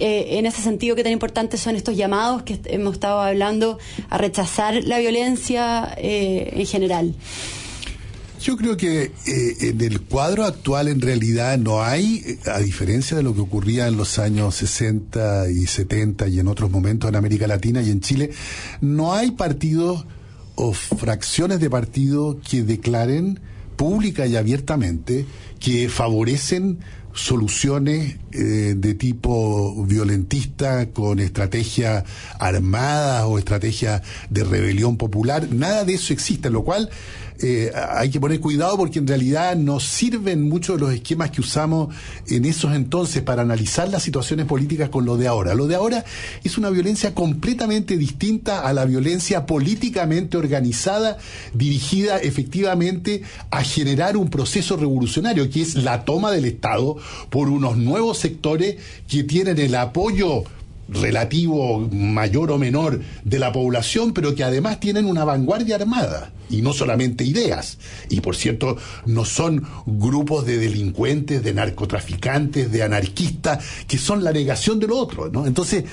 Eh, 0.00 0.38
en 0.38 0.46
ese 0.46 0.62
sentido, 0.62 0.96
¿qué 0.96 1.02
tan 1.02 1.12
importantes 1.12 1.60
son 1.60 1.76
estos 1.76 1.94
llamados 1.94 2.42
que 2.42 2.58
hemos 2.64 2.94
estado 2.94 3.20
hablando 3.20 3.78
a 4.08 4.16
rechazar 4.16 4.82
la 4.84 4.98
violencia 4.98 5.94
eh, 5.98 6.54
en 6.54 6.66
general? 6.66 7.14
Yo 8.40 8.56
creo 8.56 8.78
que 8.78 9.12
eh, 9.26 9.56
en 9.60 9.80
el 9.82 10.00
cuadro 10.00 10.44
actual 10.46 10.88
en 10.88 11.02
realidad 11.02 11.58
no 11.58 11.82
hay, 11.82 12.38
a 12.46 12.60
diferencia 12.60 13.14
de 13.14 13.22
lo 13.22 13.34
que 13.34 13.42
ocurría 13.42 13.88
en 13.88 13.98
los 13.98 14.18
años 14.18 14.54
60 14.54 15.50
y 15.50 15.66
70 15.66 16.28
y 16.28 16.40
en 16.40 16.48
otros 16.48 16.70
momentos 16.70 17.10
en 17.10 17.16
América 17.16 17.46
Latina 17.46 17.82
y 17.82 17.90
en 17.90 18.00
Chile, 18.00 18.30
no 18.80 19.12
hay 19.12 19.32
partidos 19.32 20.06
o 20.54 20.72
fracciones 20.72 21.60
de 21.60 21.68
partidos 21.68 22.36
que 22.48 22.62
declaren 22.62 23.38
pública 23.76 24.26
y 24.26 24.36
abiertamente 24.36 25.26
que 25.58 25.90
favorecen 25.90 26.78
soluciones 27.14 28.16
eh, 28.32 28.74
de 28.76 28.94
tipo 28.94 29.84
violentista 29.84 30.90
con 30.90 31.18
estrategia 31.18 32.04
armada 32.38 33.26
o 33.26 33.38
estrategia 33.38 34.02
de 34.28 34.44
rebelión 34.44 34.96
popular. 34.96 35.48
Nada 35.52 35.84
de 35.84 35.94
eso 35.94 36.12
existe, 36.12 36.50
lo 36.50 36.62
cual 36.64 36.90
eh, 37.42 37.72
hay 37.74 38.10
que 38.10 38.20
poner 38.20 38.40
cuidado 38.40 38.76
porque 38.76 38.98
en 38.98 39.06
realidad 39.06 39.56
nos 39.56 39.84
sirven 39.84 40.48
mucho 40.48 40.76
los 40.76 40.92
esquemas 40.92 41.30
que 41.30 41.40
usamos 41.40 41.94
en 42.28 42.44
esos 42.44 42.74
entonces 42.74 43.22
para 43.22 43.42
analizar 43.42 43.88
las 43.88 44.02
situaciones 44.02 44.46
políticas 44.46 44.90
con 44.90 45.04
lo 45.04 45.16
de 45.16 45.26
ahora. 45.26 45.54
Lo 45.54 45.66
de 45.66 45.74
ahora 45.74 46.04
es 46.44 46.58
una 46.58 46.70
violencia 46.70 47.14
completamente 47.14 47.96
distinta 47.96 48.60
a 48.60 48.72
la 48.72 48.84
violencia 48.84 49.46
políticamente 49.46 50.36
organizada, 50.36 51.18
dirigida 51.54 52.18
efectivamente 52.18 53.22
a 53.50 53.62
generar 53.62 54.16
un 54.16 54.28
proceso 54.28 54.76
revolucionario, 54.76 55.48
que 55.48 55.62
es 55.62 55.76
la 55.76 56.04
toma 56.04 56.30
del 56.30 56.44
Estado 56.44 56.96
por 57.30 57.48
unos 57.48 57.76
nuevos 57.76 58.18
sectores 58.18 58.76
que 59.08 59.24
tienen 59.24 59.58
el 59.58 59.74
apoyo 59.74 60.44
relativo 60.90 61.88
mayor 61.92 62.50
o 62.50 62.58
menor 62.58 63.00
de 63.24 63.38
la 63.38 63.52
población, 63.52 64.12
pero 64.12 64.34
que 64.34 64.44
además 64.44 64.80
tienen 64.80 65.06
una 65.06 65.24
vanguardia 65.24 65.76
armada 65.76 66.32
y 66.50 66.62
no 66.62 66.72
solamente 66.72 67.24
ideas. 67.24 67.78
Y 68.08 68.20
por 68.20 68.36
cierto, 68.36 68.76
no 69.06 69.24
son 69.24 69.64
grupos 69.86 70.44
de 70.44 70.58
delincuentes, 70.58 71.42
de 71.42 71.54
narcotraficantes, 71.54 72.70
de 72.70 72.82
anarquistas, 72.82 73.64
que 73.86 73.96
son 73.96 74.24
la 74.24 74.32
negación 74.32 74.80
de 74.80 74.88
lo 74.88 74.98
otro. 74.98 75.30
¿no? 75.30 75.46
Entonces, 75.46 75.84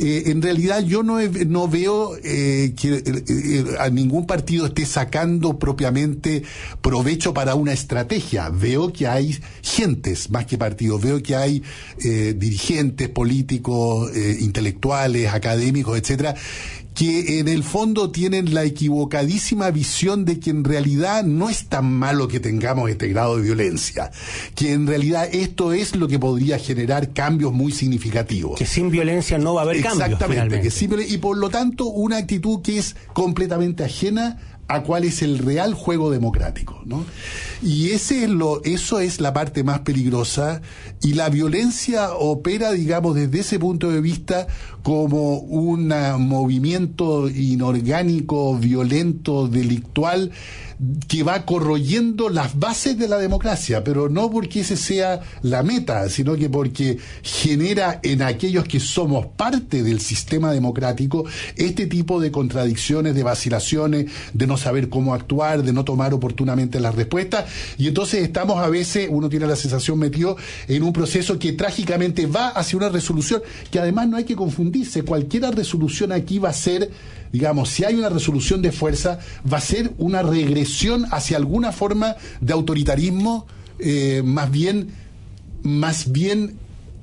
eh, 0.00 0.24
en 0.26 0.40
realidad 0.40 0.82
yo 0.84 1.02
no, 1.02 1.20
no 1.20 1.68
veo 1.68 2.16
eh, 2.22 2.74
que 2.80 3.02
eh, 3.04 3.64
a 3.78 3.90
ningún 3.90 4.26
partido 4.26 4.66
esté 4.66 4.86
sacando 4.86 5.58
propiamente 5.58 6.44
provecho 6.80 7.34
para 7.34 7.56
una 7.56 7.72
estrategia. 7.72 8.50
Veo 8.50 8.92
que 8.92 9.08
hay 9.08 9.36
gentes 9.62 10.30
más 10.30 10.46
que 10.46 10.56
partidos, 10.56 11.02
veo 11.02 11.22
que 11.22 11.34
hay 11.34 11.62
dirigentes 11.98 13.08
políticos, 13.08 14.10
intelectuales, 14.44 15.32
académicos, 15.32 15.98
etcétera, 15.98 16.34
que 16.94 17.40
en 17.40 17.48
el 17.48 17.64
fondo 17.64 18.12
tienen 18.12 18.54
la 18.54 18.62
equivocadísima 18.62 19.68
visión 19.72 20.24
de 20.24 20.38
que 20.38 20.50
en 20.50 20.62
realidad 20.62 21.24
no 21.24 21.50
es 21.50 21.66
tan 21.68 21.92
malo 21.92 22.28
que 22.28 22.38
tengamos 22.38 22.88
este 22.88 23.08
grado 23.08 23.36
de 23.36 23.42
violencia, 23.42 24.12
que 24.54 24.72
en 24.72 24.86
realidad 24.86 25.28
esto 25.32 25.72
es 25.72 25.96
lo 25.96 26.06
que 26.06 26.20
podría 26.20 26.56
generar 26.56 27.12
cambios 27.12 27.52
muy 27.52 27.72
significativos. 27.72 28.56
Que 28.56 28.66
sin 28.66 28.90
violencia 28.90 29.38
no 29.38 29.54
va 29.54 29.62
a 29.62 29.64
haber 29.64 29.82
cambios. 29.82 30.08
Exactamente, 30.08 30.70
pero- 30.88 31.02
y 31.02 31.18
por 31.18 31.36
lo 31.36 31.50
tanto 31.50 31.86
una 31.86 32.16
actitud 32.18 32.62
que 32.62 32.78
es 32.78 32.94
completamente 33.12 33.82
ajena 33.82 34.38
a 34.68 34.82
cuál 34.82 35.04
es 35.04 35.22
el 35.22 35.38
real 35.38 35.74
juego 35.74 36.10
democrático, 36.10 36.80
¿no? 36.84 37.04
Y 37.62 37.90
ese 37.90 38.24
es 38.24 38.30
lo, 38.30 38.62
eso 38.64 39.00
es 39.00 39.20
la 39.20 39.32
parte 39.32 39.62
más 39.62 39.80
peligrosa 39.80 40.62
y 41.02 41.14
la 41.14 41.28
violencia 41.28 42.12
opera, 42.12 42.72
digamos, 42.72 43.14
desde 43.14 43.40
ese 43.40 43.58
punto 43.58 43.90
de 43.90 44.00
vista 44.00 44.46
como 44.84 45.38
un 45.38 45.88
movimiento 46.18 47.30
inorgánico, 47.30 48.54
violento, 48.58 49.48
delictual 49.48 50.30
que 51.08 51.22
va 51.22 51.44
corroyendo 51.44 52.28
las 52.28 52.58
bases 52.58 52.98
de 52.98 53.08
la 53.08 53.18
democracia, 53.18 53.84
pero 53.84 54.08
no 54.08 54.30
porque 54.30 54.60
ese 54.60 54.76
sea 54.76 55.20
la 55.42 55.62
meta, 55.62 56.08
sino 56.08 56.34
que 56.36 56.50
porque 56.50 56.98
genera 57.22 58.00
en 58.02 58.22
aquellos 58.22 58.64
que 58.64 58.80
somos 58.80 59.26
parte 59.26 59.82
del 59.82 60.00
sistema 60.00 60.52
democrático 60.52 61.24
este 61.56 61.86
tipo 61.86 62.20
de 62.20 62.30
contradicciones, 62.30 63.14
de 63.14 63.22
vacilaciones, 63.22 64.10
de 64.32 64.46
no 64.46 64.56
saber 64.56 64.88
cómo 64.88 65.14
actuar, 65.14 65.62
de 65.62 65.72
no 65.72 65.84
tomar 65.84 66.14
oportunamente 66.14 66.80
las 66.80 66.94
respuestas, 66.94 67.46
y 67.78 67.88
entonces 67.88 68.22
estamos 68.22 68.58
a 68.58 68.68
veces, 68.68 69.08
uno 69.10 69.28
tiene 69.28 69.46
la 69.46 69.56
sensación 69.56 69.98
metido 69.98 70.36
en 70.68 70.82
un 70.82 70.92
proceso 70.92 71.38
que 71.38 71.52
trágicamente 71.52 72.26
va 72.26 72.48
hacia 72.48 72.76
una 72.76 72.88
resolución, 72.88 73.42
que 73.70 73.78
además 73.78 74.08
no 74.08 74.16
hay 74.16 74.24
que 74.24 74.36
confundirse, 74.74 75.02
cualquier 75.02 75.54
resolución 75.54 76.12
aquí 76.12 76.38
va 76.38 76.50
a 76.50 76.52
ser 76.52 76.90
digamos, 77.32 77.70
si 77.70 77.84
hay 77.84 77.96
una 77.96 78.10
resolución 78.10 78.62
de 78.62 78.70
fuerza, 78.70 79.18
va 79.52 79.58
a 79.58 79.60
ser 79.60 79.92
una 79.98 80.22
regresión 80.22 81.06
hacia 81.10 81.36
alguna 81.36 81.72
forma 81.72 82.14
de 82.40 82.52
autoritarismo, 82.52 83.48
eh, 83.80 84.22
más 84.24 84.52
bien, 84.52 84.90
más 85.64 86.12
bien 86.12 86.54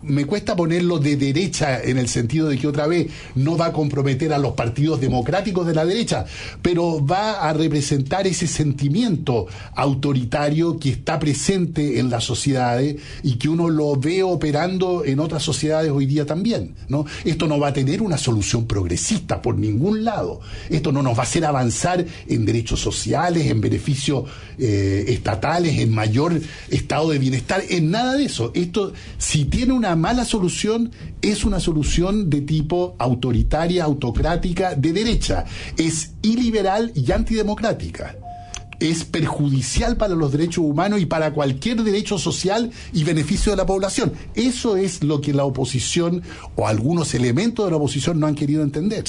me 0.04 0.26
cuesta 0.26 0.56
ponerlo 0.56 1.00
de 1.00 1.16
derecha 1.16 1.82
en 1.82 1.98
el 1.98 2.08
sentido 2.08 2.50
de 2.50 2.58
que 2.58 2.68
otra 2.68 2.88
vez 2.88 3.08
no 3.36 3.58
va 3.58 3.68
a 3.68 3.74
comprometer 3.74 4.34
a 4.34 4.38
los 4.38 4.54
partidos 4.54 5.00
democráticos 5.00 5.68
de 5.68 5.74
la 5.74 5.86
derecha, 5.86 6.26
pero 6.62 7.06
va 7.06 7.48
a 7.48 7.54
representar 7.54 8.28
ese 8.28 8.48
sentimiento 8.48 9.48
autoritario 9.76 10.80
que 10.80 10.90
está 10.90 11.20
presente 11.20 12.00
en 12.00 12.10
las 12.10 12.24
sociedades 12.24 12.98
y 13.24 13.36
que 13.36 13.50
uno 13.50 13.70
lo 13.70 13.96
ve 13.96 14.24
operando 14.24 15.04
en 15.06 15.20
otras 15.20 15.44
sociedades 15.44 15.92
hoy 15.92 16.06
día 16.06 16.26
también, 16.26 16.76
¿no? 16.88 17.06
Esto 17.24 17.48
no 17.48 17.60
va 17.60 17.70
a 17.70 17.74
tener 17.74 18.02
una 18.02 18.18
solución 18.18 18.66
progresista 18.66 19.42
por 19.42 19.58
ningún 19.58 20.04
lado. 20.04 20.42
Esto 20.70 20.92
no 20.92 21.02
nos 21.02 21.16
va 21.16 21.22
a 21.22 21.24
hacer 21.24 21.46
avanzar 21.46 22.06
en 22.28 22.46
derechos 22.46 22.80
sociales, 22.80 23.48
en 23.48 23.62
beneficios 23.62 24.26
eh, 24.58 25.06
estatales, 25.08 25.80
en 25.80 25.92
mayor 25.92 26.40
estado 26.70 27.10
de 27.10 27.20
bienestar, 27.20 27.64
en 27.70 27.92
nada 27.92 28.16
de 28.16 28.26
eso. 28.26 28.52
Esto, 28.54 28.94
si 29.18 29.46
tiene 29.46 29.74
una 29.74 29.91
mala 29.96 30.26
solución, 30.26 30.92
es 31.22 31.46
una 31.46 31.60
solución 31.60 32.30
de 32.30 32.42
tipo 32.42 32.96
autoritaria, 33.00 33.84
autocrática, 33.84 34.76
de 34.76 34.94
derecha. 34.94 35.46
Es 35.78 36.14
iliberal 36.22 36.92
y 36.96 37.12
antidemocrática. 37.12 38.16
Es 38.80 39.04
perjudicial 39.06 39.96
para 39.96 40.16
los 40.16 40.32
derechos 40.32 40.64
humanos 40.64 41.02
y 41.02 41.06
para 41.06 41.34
cualquier 41.34 41.84
derecho 41.84 42.18
social 42.18 42.72
y 42.94 43.04
beneficio 43.04 43.52
de 43.52 43.58
la 43.58 43.66
población. 43.66 44.14
Eso 44.34 44.76
es 44.76 45.04
lo 45.04 45.22
que 45.22 45.34
la 45.34 45.46
oposición 45.46 46.24
o 46.56 46.68
algunos 46.68 47.14
elementos 47.14 47.66
de 47.66 47.72
la 47.72 47.78
oposición 47.78 48.20
no 48.20 48.26
han 48.26 48.36
querido 48.36 48.64
entender. 48.64 49.04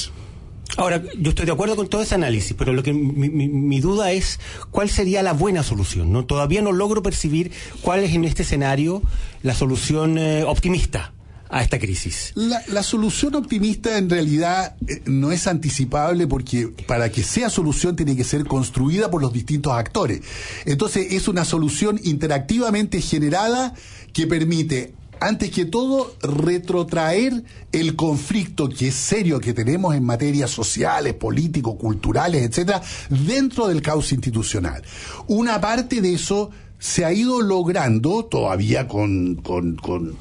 Ahora, 0.77 1.03
yo 1.19 1.29
estoy 1.29 1.45
de 1.45 1.51
acuerdo 1.51 1.75
con 1.75 1.87
todo 1.87 2.01
ese 2.01 2.15
análisis, 2.15 2.55
pero 2.57 2.73
lo 2.73 2.81
que 2.81 2.93
mi, 2.93 3.29
mi- 3.29 3.79
duda 3.79 4.11
es 4.11 4.39
cuál 4.71 4.89
sería 4.89 5.21
la 5.21 5.33
buena 5.33 5.61
solución. 5.61 6.11
¿no? 6.11 6.25
Todavía 6.25 6.61
no 6.61 6.71
logro 6.71 7.03
percibir 7.03 7.51
cuál 7.81 7.99
es 8.03 8.13
en 8.13 8.23
este 8.25 8.41
escenario 8.43 9.01
la 9.43 9.53
solución 9.53 10.17
eh, 10.17 10.43
optimista 10.43 11.13
a 11.49 11.61
esta 11.61 11.77
crisis. 11.77 12.31
La, 12.33 12.63
la 12.67 12.81
solución 12.81 13.35
optimista 13.35 13.99
en 13.99 14.09
realidad 14.09 14.75
eh, 14.87 15.03
no 15.05 15.31
es 15.31 15.45
anticipable 15.45 16.25
porque 16.25 16.69
para 16.87 17.11
que 17.11 17.21
sea 17.21 17.51
solución 17.51 17.95
tiene 17.95 18.15
que 18.15 18.23
ser 18.23 18.45
construida 18.45 19.11
por 19.11 19.21
los 19.21 19.31
distintos 19.33 19.73
actores. 19.73 20.21
Entonces 20.65 21.11
es 21.11 21.27
una 21.27 21.45
solución 21.45 21.99
interactivamente 22.03 22.99
generada 23.01 23.75
que 24.13 24.25
permite 24.25 24.95
antes 25.19 25.51
que 25.51 25.65
todo, 25.65 26.15
retrotraer 26.21 27.43
el 27.71 27.95
conflicto 27.95 28.67
que 28.69 28.89
es 28.89 28.95
serio 28.95 29.39
que 29.39 29.53
tenemos 29.53 29.95
en 29.95 30.03
materias 30.03 30.51
sociales, 30.51 31.13
políticos, 31.13 31.75
culturales, 31.79 32.43
etcétera, 32.43 32.81
dentro 33.09 33.67
del 33.67 33.81
caos 33.81 34.11
institucional. 34.11 34.83
Una 35.27 35.61
parte 35.61 36.01
de 36.01 36.13
eso 36.13 36.49
se 36.79 37.05
ha 37.05 37.13
ido 37.13 37.41
logrando 37.41 38.25
todavía 38.25 38.87
con, 38.87 39.35
con, 39.35 39.75
con 39.77 40.17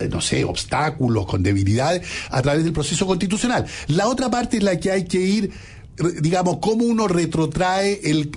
eh, 0.00 0.08
no 0.08 0.20
sé, 0.22 0.44
obstáculos, 0.44 1.26
con 1.26 1.42
debilidades, 1.42 2.06
a 2.30 2.40
través 2.40 2.64
del 2.64 2.72
proceso 2.72 3.06
constitucional. 3.06 3.66
La 3.88 4.08
otra 4.08 4.30
parte 4.30 4.56
es 4.56 4.62
la 4.62 4.80
que 4.80 4.90
hay 4.90 5.04
que 5.04 5.20
ir 5.20 5.50
digamos, 6.22 6.56
cómo 6.62 6.86
uno 6.86 7.06
retrotrae 7.06 8.00
el- 8.02 8.30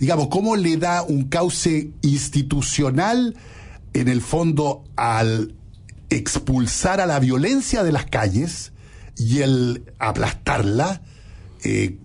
digamos, 0.00 0.26
cómo 0.26 0.56
le 0.56 0.76
da 0.78 1.02
un 1.04 1.28
cauce 1.28 1.90
institucional, 2.02 3.36
en 3.92 4.08
el 4.08 4.20
fondo, 4.20 4.84
al 4.96 5.54
expulsar 6.10 7.00
a 7.00 7.06
la 7.06 7.20
violencia 7.20 7.82
de 7.82 7.92
las 7.92 8.06
calles 8.06 8.72
y 9.16 9.40
el 9.40 9.92
aplastarla, 9.98 11.02
eh, 11.62 11.98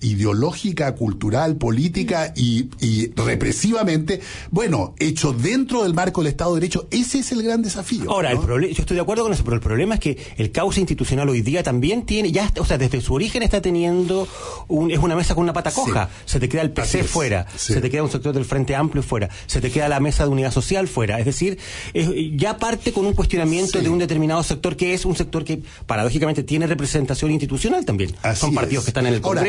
ideológica, 0.00 0.94
cultural, 0.94 1.56
política 1.56 2.32
y, 2.36 2.68
y 2.80 3.10
represivamente, 3.16 4.20
bueno, 4.50 4.94
hecho 4.98 5.32
dentro 5.32 5.82
del 5.84 5.94
marco 5.94 6.22
del 6.22 6.28
Estado 6.30 6.54
de 6.54 6.60
Derecho, 6.60 6.86
ese 6.90 7.20
es 7.20 7.32
el 7.32 7.42
gran 7.42 7.62
desafío. 7.62 8.10
Ahora, 8.10 8.32
el 8.32 8.38
problema, 8.38 8.72
yo 8.72 8.80
estoy 8.80 8.96
de 8.96 9.00
acuerdo 9.02 9.22
con 9.24 9.32
eso, 9.32 9.44
pero 9.44 9.54
el 9.56 9.62
problema 9.62 9.94
es 9.94 10.00
que 10.00 10.18
el 10.36 10.52
caos 10.52 10.78
institucional 10.78 11.28
hoy 11.28 11.42
día 11.42 11.62
también 11.62 12.04
tiene, 12.06 12.32
ya, 12.32 12.52
o 12.58 12.64
sea, 12.64 12.78
desde 12.78 13.00
su 13.00 13.14
origen 13.14 13.42
está 13.42 13.60
teniendo, 13.62 14.26
un, 14.68 14.90
es 14.90 14.98
una 14.98 15.16
mesa 15.16 15.34
con 15.34 15.44
una 15.44 15.52
pata 15.52 15.70
coja. 15.70 16.08
Se 16.24 16.40
te 16.40 16.48
queda 16.48 16.62
el 16.62 16.70
PC 16.72 17.00
es, 17.00 17.06
fuera, 17.10 17.46
sí. 17.56 17.72
se 17.74 17.80
te 17.80 17.90
queda 17.90 18.02
un 18.02 18.10
sector 18.10 18.34
del 18.34 18.44
Frente 18.44 18.74
Amplio 18.74 19.02
fuera, 19.02 19.28
se 19.46 19.60
te 19.60 19.70
queda 19.70 19.88
la 19.88 20.00
mesa 20.00 20.24
de 20.24 20.30
unidad 20.30 20.52
social 20.52 20.88
fuera. 20.88 21.18
Es 21.18 21.24
decir, 21.26 21.58
es- 21.94 22.08
ya 22.36 22.58
parte 22.58 22.92
con 22.92 23.06
un 23.06 23.14
cuestionamiento 23.14 23.78
Sí. 23.78 23.84
de 23.84 23.90
un 23.90 23.98
determinado 23.98 24.42
sector 24.42 24.76
que 24.76 24.94
es 24.94 25.04
un 25.04 25.16
sector 25.16 25.44
que 25.44 25.62
paradójicamente 25.86 26.42
tiene 26.42 26.66
representación 26.66 27.30
institucional 27.30 27.84
también. 27.84 28.14
Son 28.34 28.54
partidos 28.54 28.82
es. 28.82 28.86
que 28.86 28.90
están 28.90 29.06
en 29.06 29.14
el 29.14 29.20
Ahora, 29.24 29.40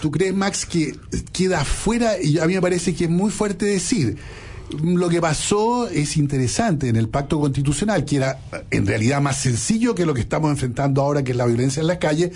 ¿Tú 0.00 0.10
crees, 0.10 0.34
Max, 0.34 0.66
que 0.66 0.96
queda 1.32 1.64
fuera? 1.64 2.20
Y 2.20 2.38
a 2.38 2.46
mí 2.46 2.54
me 2.54 2.60
parece 2.60 2.94
que 2.94 3.04
es 3.04 3.10
muy 3.10 3.30
fuerte 3.30 3.66
decir. 3.66 4.16
Lo 4.82 5.08
que 5.08 5.20
pasó 5.20 5.88
es 5.88 6.16
interesante 6.16 6.88
en 6.88 6.96
el 6.96 7.08
pacto 7.08 7.38
constitucional, 7.38 8.04
que 8.04 8.16
era 8.16 8.40
en 8.72 8.84
realidad 8.84 9.20
más 9.20 9.38
sencillo 9.38 9.94
que 9.94 10.04
lo 10.04 10.12
que 10.12 10.20
estamos 10.20 10.50
enfrentando 10.50 11.02
ahora, 11.02 11.22
que 11.22 11.30
es 11.30 11.36
la 11.36 11.46
violencia 11.46 11.80
en 11.80 11.86
las 11.86 11.98
calles. 11.98 12.32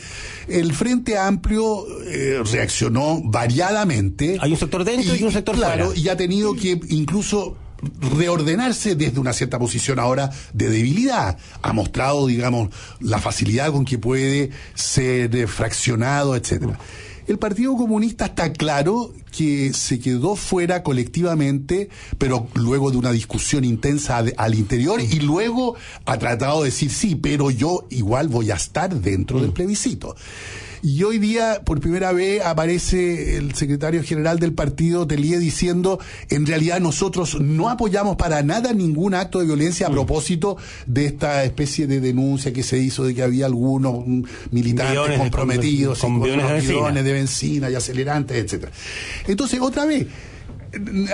El 0.46 0.72
Frente 0.72 1.18
Amplio 1.18 1.84
eh, 2.06 2.40
reaccionó 2.52 3.20
variadamente. 3.24 4.38
Hay 4.40 4.52
un 4.52 4.58
sector 4.58 4.84
dentro 4.84 5.16
y, 5.16 5.22
un 5.24 5.32
sector 5.32 5.56
claro, 5.56 5.86
fuera. 5.86 6.00
y 6.00 6.08
ha 6.08 6.16
tenido 6.16 6.54
que 6.54 6.80
incluso 6.90 7.56
reordenarse 8.16 8.94
desde 8.94 9.18
una 9.18 9.32
cierta 9.32 9.58
posición 9.58 9.98
ahora 9.98 10.30
de 10.52 10.68
debilidad. 10.68 11.36
Ha 11.62 11.72
mostrado, 11.72 12.26
digamos, 12.28 12.70
la 13.00 13.18
facilidad 13.18 13.72
con 13.72 13.84
que 13.84 13.98
puede 13.98 14.50
ser 14.74 15.48
fraccionado, 15.48 16.36
etcétera. 16.36 16.78
El 17.30 17.38
Partido 17.38 17.76
Comunista 17.76 18.24
está 18.24 18.52
claro 18.52 19.14
que 19.30 19.72
se 19.72 20.00
quedó 20.00 20.34
fuera 20.34 20.82
colectivamente, 20.82 21.88
pero 22.18 22.48
luego 22.54 22.90
de 22.90 22.96
una 22.96 23.12
discusión 23.12 23.62
intensa 23.62 24.24
al 24.36 24.54
interior 24.56 25.00
y 25.00 25.20
luego 25.20 25.76
ha 26.06 26.18
tratado 26.18 26.62
de 26.62 26.70
decir 26.70 26.90
sí, 26.90 27.14
pero 27.14 27.52
yo 27.52 27.86
igual 27.88 28.26
voy 28.26 28.50
a 28.50 28.56
estar 28.56 28.92
dentro 28.92 29.40
del 29.40 29.52
plebiscito. 29.52 30.16
Y 30.82 31.02
hoy 31.02 31.18
día, 31.18 31.60
por 31.64 31.78
primera 31.80 32.12
vez, 32.12 32.42
aparece 32.42 33.36
el 33.36 33.54
secretario 33.54 34.02
general 34.02 34.38
del 34.38 34.54
partido, 34.54 35.06
Telie, 35.06 35.38
diciendo, 35.38 35.98
en 36.30 36.46
realidad 36.46 36.80
nosotros 36.80 37.38
no 37.40 37.68
apoyamos 37.68 38.16
para 38.16 38.42
nada 38.42 38.72
ningún 38.72 39.14
acto 39.14 39.40
de 39.40 39.46
violencia 39.46 39.86
a 39.86 39.90
propósito 39.90 40.56
de 40.86 41.06
esta 41.06 41.44
especie 41.44 41.86
de 41.86 42.00
denuncia 42.00 42.52
que 42.52 42.62
se 42.62 42.78
hizo 42.78 43.04
de 43.04 43.14
que 43.14 43.22
había 43.22 43.46
algunos 43.46 44.06
mm, 44.06 44.22
militantes 44.52 44.94
comprometidos 45.18 45.98
con- 45.98 46.18
con 46.20 46.22
bidones 46.30 47.04
de 47.04 47.12
benzina. 47.12 47.66
de 47.66 47.72
y 47.72 47.74
acelerantes, 47.76 48.36
etcétera. 48.44 48.72
Entonces, 49.26 49.60
otra 49.60 49.84
vez, 49.84 50.06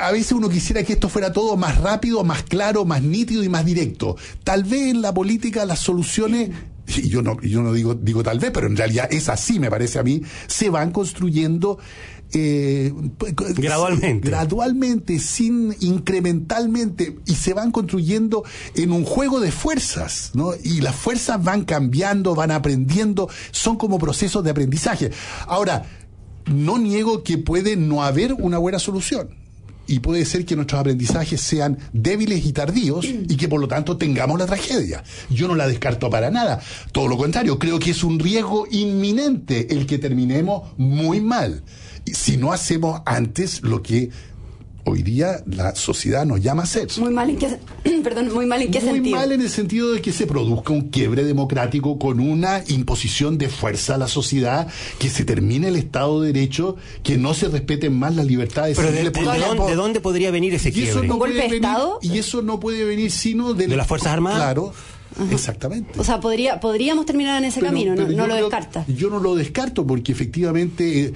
a 0.00 0.12
veces 0.12 0.32
uno 0.32 0.48
quisiera 0.48 0.82
que 0.82 0.94
esto 0.94 1.08
fuera 1.08 1.32
todo 1.32 1.56
más 1.56 1.78
rápido, 1.78 2.24
más 2.24 2.42
claro, 2.42 2.84
más 2.84 3.02
nítido 3.02 3.42
y 3.42 3.48
más 3.48 3.64
directo. 3.64 4.16
Tal 4.44 4.64
vez 4.64 4.88
en 4.88 5.02
la 5.02 5.14
política 5.14 5.64
las 5.64 5.80
soluciones, 5.80 6.50
y 6.86 7.08
yo 7.08 7.22
no, 7.22 7.40
yo 7.40 7.62
no 7.62 7.72
digo, 7.72 7.94
digo 7.94 8.22
tal 8.22 8.38
vez, 8.38 8.50
pero 8.52 8.66
en 8.66 8.76
realidad 8.76 9.08
es 9.10 9.28
así, 9.28 9.58
me 9.58 9.70
parece 9.70 9.98
a 9.98 10.02
mí, 10.02 10.22
se 10.46 10.70
van 10.70 10.92
construyendo 10.92 11.78
eh, 12.32 12.92
Gradualmente. 13.56 14.28
gradualmente, 14.28 15.18
sin 15.20 15.74
incrementalmente, 15.80 17.16
y 17.24 17.34
se 17.34 17.54
van 17.54 17.70
construyendo 17.70 18.44
en 18.74 18.92
un 18.92 19.04
juego 19.04 19.40
de 19.40 19.52
fuerzas, 19.52 20.32
¿no? 20.34 20.52
Y 20.62 20.80
las 20.80 20.94
fuerzas 20.94 21.42
van 21.42 21.64
cambiando, 21.64 22.34
van 22.34 22.50
aprendiendo, 22.50 23.28
son 23.52 23.76
como 23.76 23.98
procesos 23.98 24.44
de 24.44 24.50
aprendizaje. 24.50 25.10
Ahora, 25.46 25.84
no 26.46 26.78
niego 26.78 27.22
que 27.22 27.38
puede 27.38 27.76
no 27.76 28.02
haber 28.04 28.32
una 28.34 28.58
buena 28.58 28.78
solución. 28.78 29.45
Y 29.86 30.00
puede 30.00 30.24
ser 30.24 30.44
que 30.44 30.56
nuestros 30.56 30.80
aprendizajes 30.80 31.40
sean 31.40 31.78
débiles 31.92 32.44
y 32.44 32.52
tardíos 32.52 33.04
y 33.06 33.36
que 33.36 33.48
por 33.48 33.60
lo 33.60 33.68
tanto 33.68 33.96
tengamos 33.96 34.38
la 34.38 34.46
tragedia. 34.46 35.04
Yo 35.30 35.48
no 35.48 35.54
la 35.54 35.68
descarto 35.68 36.10
para 36.10 36.30
nada. 36.30 36.60
Todo 36.92 37.08
lo 37.08 37.16
contrario, 37.16 37.58
creo 37.58 37.78
que 37.78 37.92
es 37.92 38.02
un 38.02 38.18
riesgo 38.18 38.66
inminente 38.70 39.72
el 39.72 39.86
que 39.86 39.98
terminemos 39.98 40.72
muy 40.76 41.20
mal. 41.20 41.62
Si 42.12 42.36
no 42.36 42.52
hacemos 42.52 43.02
antes 43.04 43.62
lo 43.62 43.82
que 43.82 44.10
hoy 44.88 45.02
día 45.02 45.42
la 45.46 45.74
sociedad 45.74 46.24
nos 46.24 46.40
llama 46.40 46.62
a 46.62 46.64
hacer. 46.64 46.88
Muy 46.98 47.12
mal 47.12 47.28
en 47.30 47.36
qué, 47.36 47.58
perdón, 48.04 48.32
muy 48.32 48.46
mal 48.46 48.62
en 48.62 48.70
qué 48.70 48.80
Muy 48.80 48.94
sentido. 48.94 49.16
mal 49.16 49.32
en 49.32 49.40
el 49.40 49.50
sentido 49.50 49.92
de 49.92 50.00
que 50.00 50.12
se 50.12 50.26
produzca 50.26 50.72
un 50.72 50.88
quiebre 50.90 51.24
democrático 51.24 51.98
con 51.98 52.20
una 52.20 52.62
imposición 52.68 53.36
de 53.36 53.48
fuerza 53.48 53.96
a 53.96 53.98
la 53.98 54.08
sociedad, 54.08 54.68
que 54.98 55.08
se 55.10 55.24
termine 55.24 55.68
el 55.68 55.76
Estado 55.76 56.20
de 56.22 56.32
Derecho, 56.32 56.76
que 57.02 57.18
no 57.18 57.34
se 57.34 57.48
respeten 57.48 57.98
más 57.98 58.14
las 58.14 58.26
libertades 58.26 58.76
Pero 58.76 58.90
de, 58.92 58.98
civiles. 58.98 59.12
de- 59.12 59.20
por 59.24 59.32
de 59.32 59.38
lo 59.40 59.44
dónde, 59.46 59.56
tanto, 59.58 59.70
de 59.70 59.76
dónde 59.76 60.00
podría 60.00 60.30
venir 60.30 60.54
ese 60.54 60.68
y 60.68 60.72
eso 60.82 61.00
quiebre? 61.00 61.08
no 61.08 61.14
¿Un 61.14 61.18
golpe 61.20 61.34
puede 61.34 61.48
de 61.48 61.54
venir- 61.54 61.64
Estado? 61.68 61.98
Y 62.02 62.18
eso 62.18 62.42
no 62.42 62.60
puede 62.60 62.84
venir 62.84 63.10
sino 63.10 63.52
¿De 63.54 63.66
las 63.68 63.86
Fuerzas 63.86 64.12
Armadas? 64.12 64.38
Claro, 64.38 64.72
exactamente. 65.30 65.98
O 65.98 66.04
sea, 66.04 66.20
podría, 66.20 66.60
podríamos 66.60 67.06
terminar 67.06 67.38
en 67.42 67.48
ese 67.48 67.60
Pero- 67.60 67.72
camino, 67.72 67.94
no, 67.94 68.06
pero 68.06 68.16
no 68.16 68.26
lo 68.26 68.34
descarta. 68.36 68.84
Yo 68.88 69.10
no 69.10 69.18
lo 69.18 69.34
descarto 69.34 69.86
porque 69.86 70.12
efectivamente, 70.12 71.00
eh, 71.06 71.12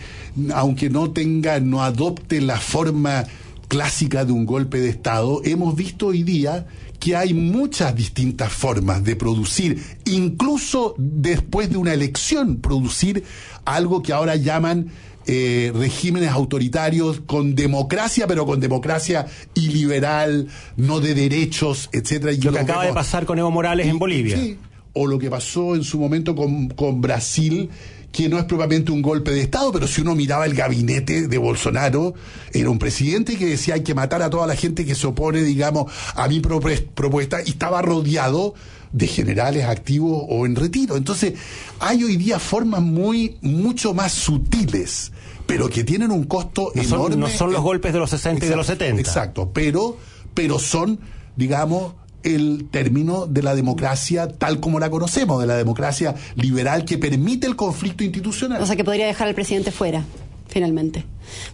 aunque 0.54 0.90
no 0.90 1.11
tenga, 1.12 1.61
no 1.61 1.83
adopte 1.83 2.40
la 2.40 2.59
forma 2.59 3.24
clásica 3.70 4.24
de 4.24 4.33
un 4.33 4.46
golpe 4.46 4.80
de 4.80 4.88
Estado, 4.88 5.40
hemos 5.44 5.76
visto 5.76 6.09
hoy 6.09 6.24
día 6.24 6.66
que 6.98 7.14
hay 7.14 7.33
muchas 7.33 7.94
distintas 7.94 8.52
formas 8.52 9.04
de 9.04 9.14
producir, 9.14 9.80
incluso 10.06 10.96
después 10.98 11.70
de 11.70 11.76
una 11.76 11.94
elección, 11.94 12.56
producir 12.56 13.22
algo 13.64 14.02
que 14.02 14.12
ahora 14.12 14.35
llaman 14.35 14.88
eh, 15.24 15.70
regímenes 15.72 16.30
autoritarios 16.30 17.20
con 17.20 17.54
democracia, 17.54 18.26
pero 18.26 18.44
con 18.44 18.59
democracia 18.59 19.26
iliberal, 19.54 20.48
no 20.76 20.98
de 20.98 21.14
derechos, 21.14 21.90
etcétera. 21.92 22.33
Lo 22.42 22.52
que 22.52 22.59
acaba 22.59 22.85
de 22.85 22.92
pasar 22.92 23.24
con 23.24 23.38
Evo 23.38 23.52
Morales 23.52 23.87
en 23.87 24.00
Bolivia. 24.00 24.37
Sí, 24.37 24.59
o 24.94 25.06
lo 25.06 25.20
que 25.20 25.30
pasó 25.30 25.76
en 25.76 25.85
su 25.85 26.00
momento 26.00 26.35
con, 26.35 26.70
con 26.70 27.00
Brasil, 27.00 27.70
que 28.12 28.28
no 28.28 28.38
es 28.38 28.44
propiamente 28.44 28.90
un 28.90 29.02
golpe 29.02 29.30
de 29.30 29.40
Estado, 29.40 29.70
pero 29.70 29.86
si 29.86 30.00
uno 30.00 30.14
miraba 30.16 30.44
el 30.44 30.54
gabinete 30.54 31.28
de 31.28 31.38
Bolsonaro, 31.38 32.14
era 32.52 32.68
un 32.68 32.78
presidente 32.78 33.36
que 33.36 33.46
decía 33.46 33.74
hay 33.74 33.82
que 33.82 33.94
matar 33.94 34.20
a 34.22 34.30
toda 34.30 34.46
la 34.48 34.56
gente 34.56 34.84
que 34.84 34.94
se 34.96 35.06
opone, 35.06 35.42
digamos, 35.42 35.92
a 36.16 36.26
mi 36.26 36.40
propuesta, 36.40 37.40
y 37.46 37.50
estaba 37.50 37.82
rodeado 37.82 38.54
de 38.92 39.06
generales 39.06 39.64
activos 39.66 40.24
o 40.28 40.44
en 40.46 40.56
retiro. 40.56 40.96
Entonces, 40.96 41.34
hay 41.78 42.02
hoy 42.02 42.16
día 42.16 42.40
formas 42.40 42.82
muy, 42.82 43.36
mucho 43.42 43.94
más 43.94 44.10
sutiles, 44.12 45.12
pero 45.46 45.68
que 45.68 45.84
tienen 45.84 46.10
un 46.10 46.24
costo 46.24 46.72
No 46.74 46.82
son, 46.82 46.98
enorme. 46.98 47.16
no 47.16 47.28
son 47.28 47.52
los 47.52 47.62
golpes 47.62 47.92
de 47.92 48.00
los 48.00 48.10
60 48.10 48.44
y 48.44 48.48
de 48.48 48.56
los 48.56 48.66
Exacto, 48.68 48.84
70. 48.84 49.00
Exacto, 49.08 49.50
pero, 49.52 49.96
pero 50.34 50.58
son, 50.58 50.98
digamos, 51.36 51.94
el 52.22 52.68
término 52.70 53.26
de 53.26 53.42
la 53.42 53.54
democracia 53.54 54.28
tal 54.28 54.61
como 54.61 54.78
la 54.78 54.90
conocemos, 54.90 55.40
de 55.40 55.46
la 55.46 55.56
democracia 55.56 56.14
liberal 56.37 56.85
que 56.85 56.98
permite 56.98 57.46
el 57.46 57.56
conflicto 57.56 58.04
institucional. 58.04 58.62
O 58.62 58.66
sea, 58.66 58.76
que 58.76 58.85
podría 58.85 59.06
dejar 59.06 59.28
al 59.28 59.35
presidente 59.35 59.70
fuera, 59.70 60.04
finalmente. 60.48 61.04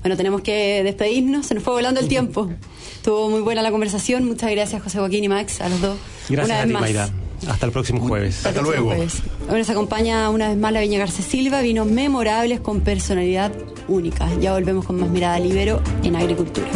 Bueno, 0.03 0.17
tenemos 0.17 0.41
que 0.41 0.83
despedirnos, 0.83 1.47
se 1.47 1.55
nos 1.55 1.63
fue 1.63 1.75
volando 1.75 2.01
el 2.01 2.09
tiempo. 2.09 2.51
Estuvo 2.97 3.29
muy 3.31 3.41
buena 3.41 3.63
la 3.63 3.71
conversación. 3.71 4.25
Muchas 4.25 4.51
gracias, 4.51 4.83
José 4.83 4.99
Joaquín 4.99 5.25
y 5.25 5.29
Max, 5.29 5.61
a 5.61 5.69
los 5.69 5.81
dos. 5.81 5.99
Gracias 6.29 6.47
Una 6.47 6.55
a 6.55 6.59
vez 6.59 6.67
ti, 6.67 6.73
más. 6.73 6.83
Mayra. 6.83 7.11
Hasta 7.49 7.67
el 7.67 7.73
próximo 7.73 8.01
jueves. 8.01 8.47
Hasta 8.47 8.63
luego. 8.63 8.91
Hoy 8.91 9.59
nos 9.59 9.71
acompaña 9.71 10.31
una 10.31 10.49
vez 10.49 10.57
más 10.57 10.73
la 10.73 10.81
Viña 10.81 10.99
García 10.99 11.25
Silva, 11.25 11.61
vinos 11.61 11.87
memorables 11.87 12.61
con 12.61 12.81
personalidad 12.81 13.53
única. 13.89 14.29
Ya 14.41 14.55
volvemos 14.55 14.87
con 14.87 14.99
más 14.99 15.11
mirada 15.11 15.39
libero 15.39 15.83
en 16.03 16.17
agricultura. 16.17 16.67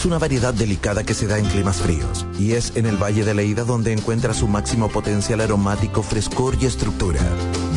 Es 0.00 0.06
una 0.06 0.18
variedad 0.18 0.54
delicada 0.54 1.04
que 1.04 1.12
se 1.12 1.26
da 1.26 1.38
en 1.38 1.44
climas 1.44 1.76
fríos 1.76 2.24
y 2.38 2.52
es 2.52 2.74
en 2.74 2.86
el 2.86 2.96
Valle 2.96 3.22
de 3.22 3.34
Leida 3.34 3.64
donde 3.64 3.92
encuentra 3.92 4.32
su 4.32 4.48
máximo 4.48 4.88
potencial 4.88 5.42
aromático, 5.42 6.02
frescor 6.02 6.56
y 6.58 6.64
estructura. 6.64 7.20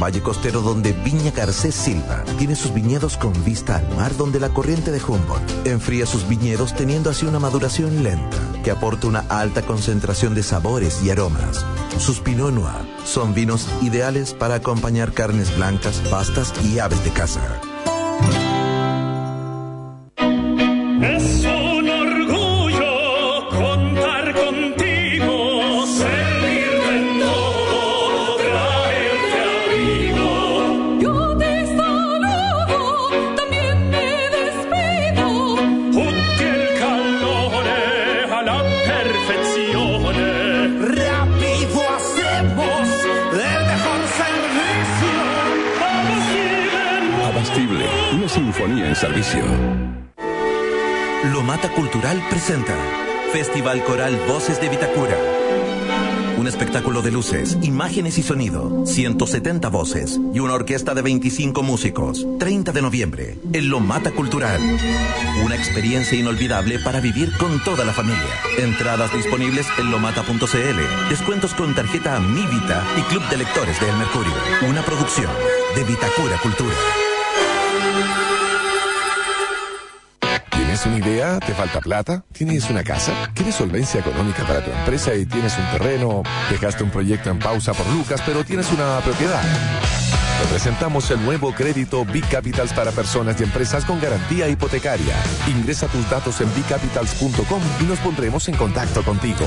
Valle 0.01 0.21
costero 0.21 0.61
donde 0.61 0.93
Viña 0.93 1.31
Garcés 1.31 1.75
Silva 1.75 2.23
tiene 2.37 2.55
sus 2.55 2.73
viñedos 2.73 3.17
con 3.17 3.33
vista 3.43 3.75
al 3.75 3.93
mar 3.97 4.15
donde 4.15 4.39
la 4.39 4.47
corriente 4.47 4.91
de 4.91 5.01
Humboldt 5.03 5.67
enfría 5.67 6.05
sus 6.05 6.25
viñedos 6.25 6.73
teniendo 6.73 7.09
así 7.09 7.25
una 7.25 7.39
maduración 7.39 8.03
lenta 8.03 8.37
que 8.63 8.71
aporta 8.71 9.07
una 9.07 9.25
alta 9.27 9.61
concentración 9.61 10.33
de 10.33 10.43
sabores 10.43 11.03
y 11.03 11.09
aromas. 11.09 11.65
Sus 11.97 12.21
Pinot 12.21 12.53
Noir 12.53 12.87
son 13.03 13.33
vinos 13.33 13.67
ideales 13.81 14.33
para 14.33 14.55
acompañar 14.55 15.11
carnes 15.11 15.53
blancas, 15.57 16.01
pastas 16.09 16.53
y 16.63 16.79
aves 16.79 17.03
de 17.03 17.09
caza. 17.09 17.72
Festival 53.33 53.83
Coral 53.83 54.15
Voces 54.27 54.61
de 54.61 54.69
Vitacura. 54.69 55.17
Un 56.37 56.45
espectáculo 56.47 57.01
de 57.01 57.09
luces, 57.09 57.57
imágenes 57.63 58.19
y 58.19 58.21
sonido, 58.21 58.85
170 58.85 59.69
voces 59.69 60.19
y 60.35 60.39
una 60.39 60.53
orquesta 60.53 60.93
de 60.93 61.01
25 61.01 61.63
músicos. 61.63 62.27
30 62.37 62.71
de 62.71 62.81
noviembre, 62.83 63.39
en 63.51 63.69
Lomata 63.71 64.11
Cultural. 64.11 64.61
Una 65.43 65.55
experiencia 65.55 66.15
inolvidable 66.15 66.77
para 66.77 66.99
vivir 66.99 67.35
con 67.39 67.59
toda 67.63 67.83
la 67.85 67.93
familia. 67.93 68.21
Entradas 68.59 69.11
disponibles 69.11 69.65
en 69.79 69.89
lomata.cl. 69.89 71.09
Descuentos 71.09 71.55
con 71.55 71.73
tarjeta 71.73 72.19
Mi 72.19 72.45
Vita 72.45 72.85
y 72.99 73.01
Club 73.01 73.27
de 73.29 73.37
Lectores 73.37 73.79
de 73.79 73.89
El 73.89 73.97
Mercurio. 73.97 74.33
Una 74.69 74.83
producción 74.83 75.31
de 75.75 75.83
Vitacura 75.83 76.37
Cultura. 76.37 76.75
¿Tienes 80.83 80.99
una 81.01 81.11
idea? 81.11 81.39
¿Te 81.39 81.53
falta 81.53 81.79
plata? 81.79 82.25
¿Tienes 82.33 82.69
una 82.69 82.83
casa? 82.83 83.31
¿Quieres 83.33 83.55
solvencia 83.55 84.01
económica 84.01 84.43
para 84.45 84.61
tu 84.63 84.69
empresa 84.69 85.15
y 85.15 85.25
tienes 85.25 85.57
un 85.57 85.65
terreno? 85.71 86.23
¿Dejaste 86.49 86.83
un 86.83 86.89
proyecto 86.89 87.29
en 87.29 87.39
pausa 87.39 87.73
por 87.73 87.87
Lucas 87.87 88.21
pero 88.25 88.43
tienes 88.43 88.69
una 88.69 88.99
propiedad? 88.99 89.41
Te 90.41 90.47
presentamos 90.49 91.09
el 91.11 91.23
nuevo 91.23 91.53
crédito 91.53 92.03
Big 92.03 92.27
Capitals 92.27 92.73
para 92.73 92.91
personas 92.91 93.39
y 93.39 93.43
empresas 93.43 93.85
con 93.85 94.01
garantía 94.01 94.49
hipotecaria. 94.49 95.15
Ingresa 95.47 95.87
tus 95.87 96.09
datos 96.09 96.41
en 96.41 96.53
bigcapitals.com 96.53 97.61
y 97.79 97.83
nos 97.83 97.99
pondremos 97.99 98.49
en 98.49 98.55
contacto 98.55 99.03
contigo. 99.03 99.45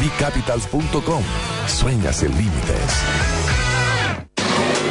bigcapitals.com. 0.00 1.22
Sueñas 1.66 2.22
en 2.22 2.30
límites. 2.36 3.02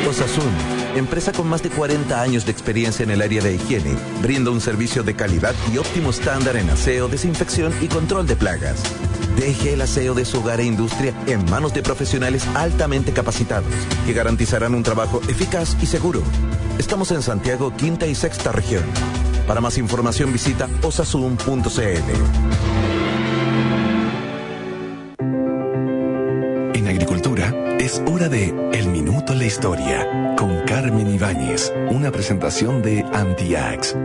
Osasun, 0.10 0.79
empresa 0.96 1.32
con 1.32 1.48
más 1.48 1.62
de 1.64 1.70
40 1.70 2.22
años 2.22 2.46
de 2.46 2.52
experiencia 2.52 3.04
en 3.04 3.12
el 3.12 3.22
área 3.22 3.42
de 3.42 3.56
higiene, 3.56 3.96
brinda 4.22 4.52
un 4.52 4.62
servicio 4.62 5.04
de 5.04 5.16
calidad 5.16 5.56
y 5.74 5.78
óptimo 5.78 6.10
estándar 6.10 6.58
en 6.58 6.70
aseo, 6.70 7.08
desinfección 7.08 7.74
y 7.82 7.88
control 7.88 8.28
de 8.28 8.36
plagas. 8.36 8.84
Deje 9.36 9.74
el 9.74 9.82
aseo 9.82 10.14
de 10.14 10.26
su 10.26 10.40
hogar 10.40 10.60
e 10.60 10.66
industria 10.66 11.14
en 11.28 11.50
manos 11.50 11.74
de 11.74 11.82
profesionales 11.82 12.46
altamente 12.56 13.14
capacitados 13.14 13.72
que 14.06 14.14
garantizarán 14.14 14.76
un 14.76 14.84
trabajo 14.84 15.22
eficaz 15.30 15.78
y 15.82 15.86
seguro. 15.86 16.22
Estamos 16.78 17.12
en 17.12 17.22
Santiago, 17.22 17.74
quinta 17.76 18.08
y 18.08 18.16
sexta 18.16 18.52
región. 18.52 18.84
Para 19.48 19.62
más 19.62 19.78
información 19.78 20.32
visita 20.32 20.68
osasun.cl. 20.84 21.70
En 26.74 26.88
agricultura 26.88 27.54
es 27.80 28.02
hora 28.06 28.30
de 28.30 28.50
El 28.74 28.90
La 29.36 29.46
Historia 29.46 30.34
con 30.36 30.66
Carmen 30.66 31.08
Ibáñez, 31.08 31.72
una 31.92 32.12
presentación 32.12 32.82
de 32.82 33.06
Antiax. 33.14 33.96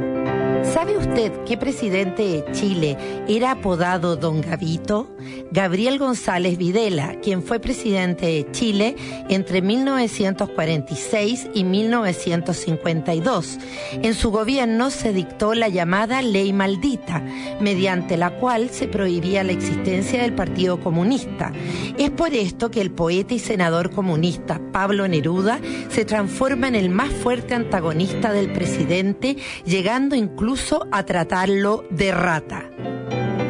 ¿Sabe 0.72 0.96
usted 0.96 1.30
qué 1.46 1.58
presidente 1.58 2.22
de 2.22 2.44
Chile 2.52 2.96
era 3.28 3.50
apodado 3.52 4.16
Don 4.16 4.40
Gavito? 4.40 5.14
Gabriel 5.50 5.98
González 5.98 6.56
Videla, 6.58 7.16
quien 7.22 7.42
fue 7.42 7.60
presidente 7.60 8.26
de 8.26 8.50
Chile 8.50 8.96
entre 9.28 9.62
1946 9.62 11.48
y 11.54 11.64
1952. 11.64 13.58
En 14.02 14.14
su 14.14 14.30
gobierno 14.30 14.90
se 14.90 15.12
dictó 15.12 15.54
la 15.54 15.68
llamada 15.68 16.22
Ley 16.22 16.52
Maldita, 16.52 17.22
mediante 17.60 18.16
la 18.16 18.30
cual 18.38 18.70
se 18.70 18.88
prohibía 18.88 19.44
la 19.44 19.52
existencia 19.52 20.22
del 20.22 20.34
Partido 20.34 20.80
Comunista. 20.80 21.52
Es 21.98 22.10
por 22.10 22.34
esto 22.34 22.70
que 22.70 22.80
el 22.80 22.90
poeta 22.90 23.34
y 23.34 23.38
senador 23.38 23.90
comunista 23.90 24.60
Pablo 24.72 25.06
Neruda 25.06 25.60
se 25.88 26.04
transforma 26.04 26.68
en 26.68 26.74
el 26.74 26.90
más 26.90 27.12
fuerte 27.12 27.54
antagonista 27.54 28.32
del 28.32 28.52
presidente, 28.52 29.36
llegando 29.64 30.16
incluso 30.16 30.53
a 30.92 31.02
tratarlo 31.04 31.84
de 31.90 32.12
rata. 32.12 32.70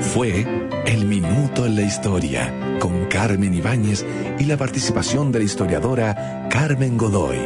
Fue 0.01 0.47
El 0.87 1.05
Minuto 1.05 1.67
en 1.67 1.77
la 1.77 1.83
Historia 1.83 2.79
con 2.81 3.07
Carmen 3.07 3.53
Ibáñez 3.53 4.07
y 4.39 4.45
la 4.45 4.57
participación 4.57 5.31
de 5.31 5.41
la 5.41 5.45
historiadora 5.45 6.49
Carmen 6.51 6.97
Godoy. 6.97 7.39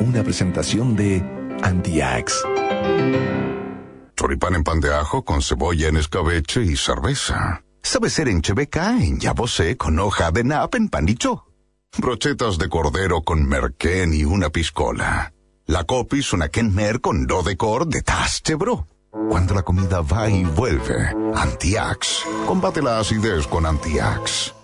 Una 0.00 0.22
presentación 0.22 0.94
de 0.94 1.24
Antiax. 1.60 2.40
Choripán 4.16 4.54
en 4.54 4.62
pan 4.62 4.80
de 4.80 4.94
ajo 4.94 5.24
con 5.24 5.42
cebolla 5.42 5.88
en 5.88 5.96
escabeche 5.96 6.62
y 6.62 6.76
cerveza. 6.76 7.64
Sabe 7.82 8.10
ser 8.10 8.28
en 8.28 8.42
cheveca, 8.42 8.96
en 8.96 9.18
yabosé 9.18 9.76
con 9.76 9.98
hoja 9.98 10.30
de 10.30 10.44
nap 10.44 10.76
en 10.76 10.88
panicho. 10.88 11.46
Brochetas 11.98 12.58
de 12.58 12.68
cordero 12.68 13.22
con 13.22 13.44
merquén 13.44 14.14
y 14.14 14.24
una 14.24 14.50
piscola. 14.50 15.32
La 15.66 15.82
copis 15.82 16.32
una 16.32 16.48
kenmer 16.48 17.00
con 17.00 17.26
do 17.26 17.42
de 17.42 17.56
cor 17.56 17.88
de 17.88 18.02
taste 18.02 18.54
bro. 18.54 18.86
Cuando 19.10 19.54
la 19.54 19.62
comida 19.62 20.02
va 20.02 20.30
y 20.30 20.44
vuelve, 20.44 21.14
Antiax. 21.34 22.24
Combate 22.46 22.80
la 22.80 23.00
acidez 23.00 23.44
con 23.46 23.66
Antiax. 23.66 24.54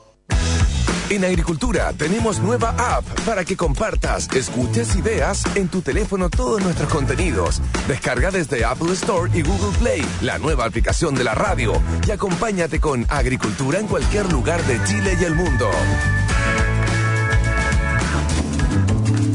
En 1.11 1.25
Agricultura 1.25 1.93
tenemos 1.93 2.41
nueva 2.41 2.71
app 2.79 3.05
para 3.25 3.45
que 3.45 3.57
compartas, 3.57 4.29
escuches 4.33 4.95
ideas 4.97 5.45
en 5.57 5.69
tu 5.69 5.81
teléfono 5.83 6.31
todos 6.31 6.63
nuestros 6.63 6.89
contenidos. 6.93 7.61
Descarga 7.89 8.31
desde 8.31 8.65
Apple 8.65 8.93
Store 8.93 9.31
y 9.37 9.43
Google 9.43 9.77
Play 9.79 10.03
la 10.23 10.39
nueva 10.39 10.65
aplicación 10.65 11.15
de 11.15 11.25
la 11.25 11.35
radio 11.35 11.73
y 12.07 12.11
acompáñate 12.13 12.81
con 12.81 13.05
Agricultura 13.09 13.81
en 13.81 13.87
cualquier 13.89 14.33
lugar 14.33 14.63
de 14.65 14.83
Chile 14.85 15.17
y 15.21 15.25
el 15.25 15.35
mundo. 15.35 15.71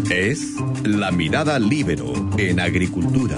Es 0.09 0.55
La 0.83 1.11
Mirada 1.11 1.57
Libero 1.59 2.13
en 2.37 2.59
Agricultura. 2.59 3.37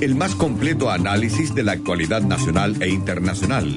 El 0.00 0.14
más 0.14 0.34
completo 0.34 0.90
análisis 0.90 1.54
de 1.54 1.62
la 1.62 1.72
actualidad 1.72 2.20
nacional 2.20 2.76
e 2.82 2.90
internacional. 2.90 3.74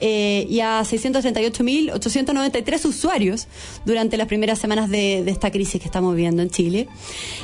eh, 0.00 0.46
y 0.48 0.60
a 0.60 0.80
638.893 0.80 2.84
usuarios 2.84 3.48
durante 3.84 4.16
las 4.16 4.26
primeras 4.26 4.58
semanas 4.58 4.90
de, 4.90 5.18
esta 5.28 5.50
crisis 5.50 5.80
que 5.80 5.86
estamos 5.86 6.14
viviendo 6.14 6.42
en 6.42 6.50
Chile. 6.50 6.88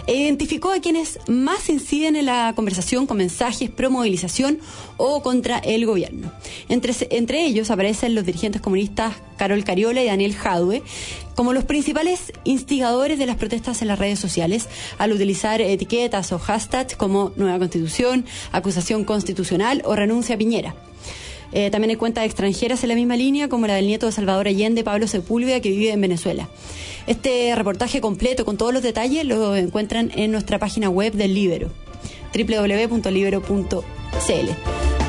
E 0.06 0.14
identificó 0.14 0.72
a 0.72 0.80
quienes 0.80 1.18
más 1.28 1.68
inciden 1.68 2.16
en 2.16 2.26
la 2.26 2.52
conversación 2.54 3.06
con 3.06 3.16
mensajes 3.16 3.70
pro 3.70 3.90
movilización 3.90 4.58
o 4.96 5.22
contra 5.22 5.58
el 5.58 5.86
gobierno. 5.86 6.32
Entre, 6.68 6.94
entre 7.10 7.44
ellos 7.44 7.70
aparecen 7.70 8.14
los 8.14 8.24
dirigentes 8.24 8.60
comunistas 8.60 9.14
Carol 9.36 9.64
Cariola 9.64 10.02
y 10.02 10.06
Daniel 10.06 10.36
Jadwe 10.36 10.82
como 11.34 11.52
los 11.52 11.64
principales 11.64 12.32
instigadores 12.44 13.18
de 13.18 13.26
las 13.26 13.36
protestas 13.36 13.82
en 13.82 13.88
las 13.88 13.98
redes 13.98 14.18
sociales 14.18 14.68
al 14.98 15.12
utilizar 15.12 15.60
etiquetas 15.60 16.32
o 16.32 16.38
hashtags 16.38 16.96
como 16.96 17.32
Nueva 17.36 17.58
Constitución, 17.58 18.26
acusación 18.52 19.04
constitucional 19.04 19.82
o 19.84 19.96
renuncia 19.96 20.34
a 20.34 20.38
Piñera. 20.38 20.74
Eh, 21.52 21.70
también 21.70 21.90
hay 21.90 21.96
cuentas 21.96 22.24
extranjeras 22.24 22.82
en 22.82 22.88
la 22.88 22.94
misma 22.94 23.16
línea, 23.16 23.48
como 23.48 23.66
la 23.66 23.74
del 23.74 23.86
nieto 23.86 24.06
de 24.06 24.12
Salvador 24.12 24.48
Allende, 24.48 24.84
Pablo 24.84 25.06
Sepúlveda, 25.06 25.60
que 25.60 25.70
vive 25.70 25.92
en 25.92 26.00
Venezuela. 26.00 26.48
Este 27.06 27.54
reportaje 27.54 28.00
completo 28.00 28.44
con 28.44 28.56
todos 28.56 28.72
los 28.72 28.82
detalles 28.82 29.24
lo 29.24 29.54
encuentran 29.56 30.10
en 30.14 30.32
nuestra 30.32 30.58
página 30.58 30.88
web 30.88 31.12
del 31.12 31.34
Libero, 31.34 31.68
www.libero.cl. 32.34 33.82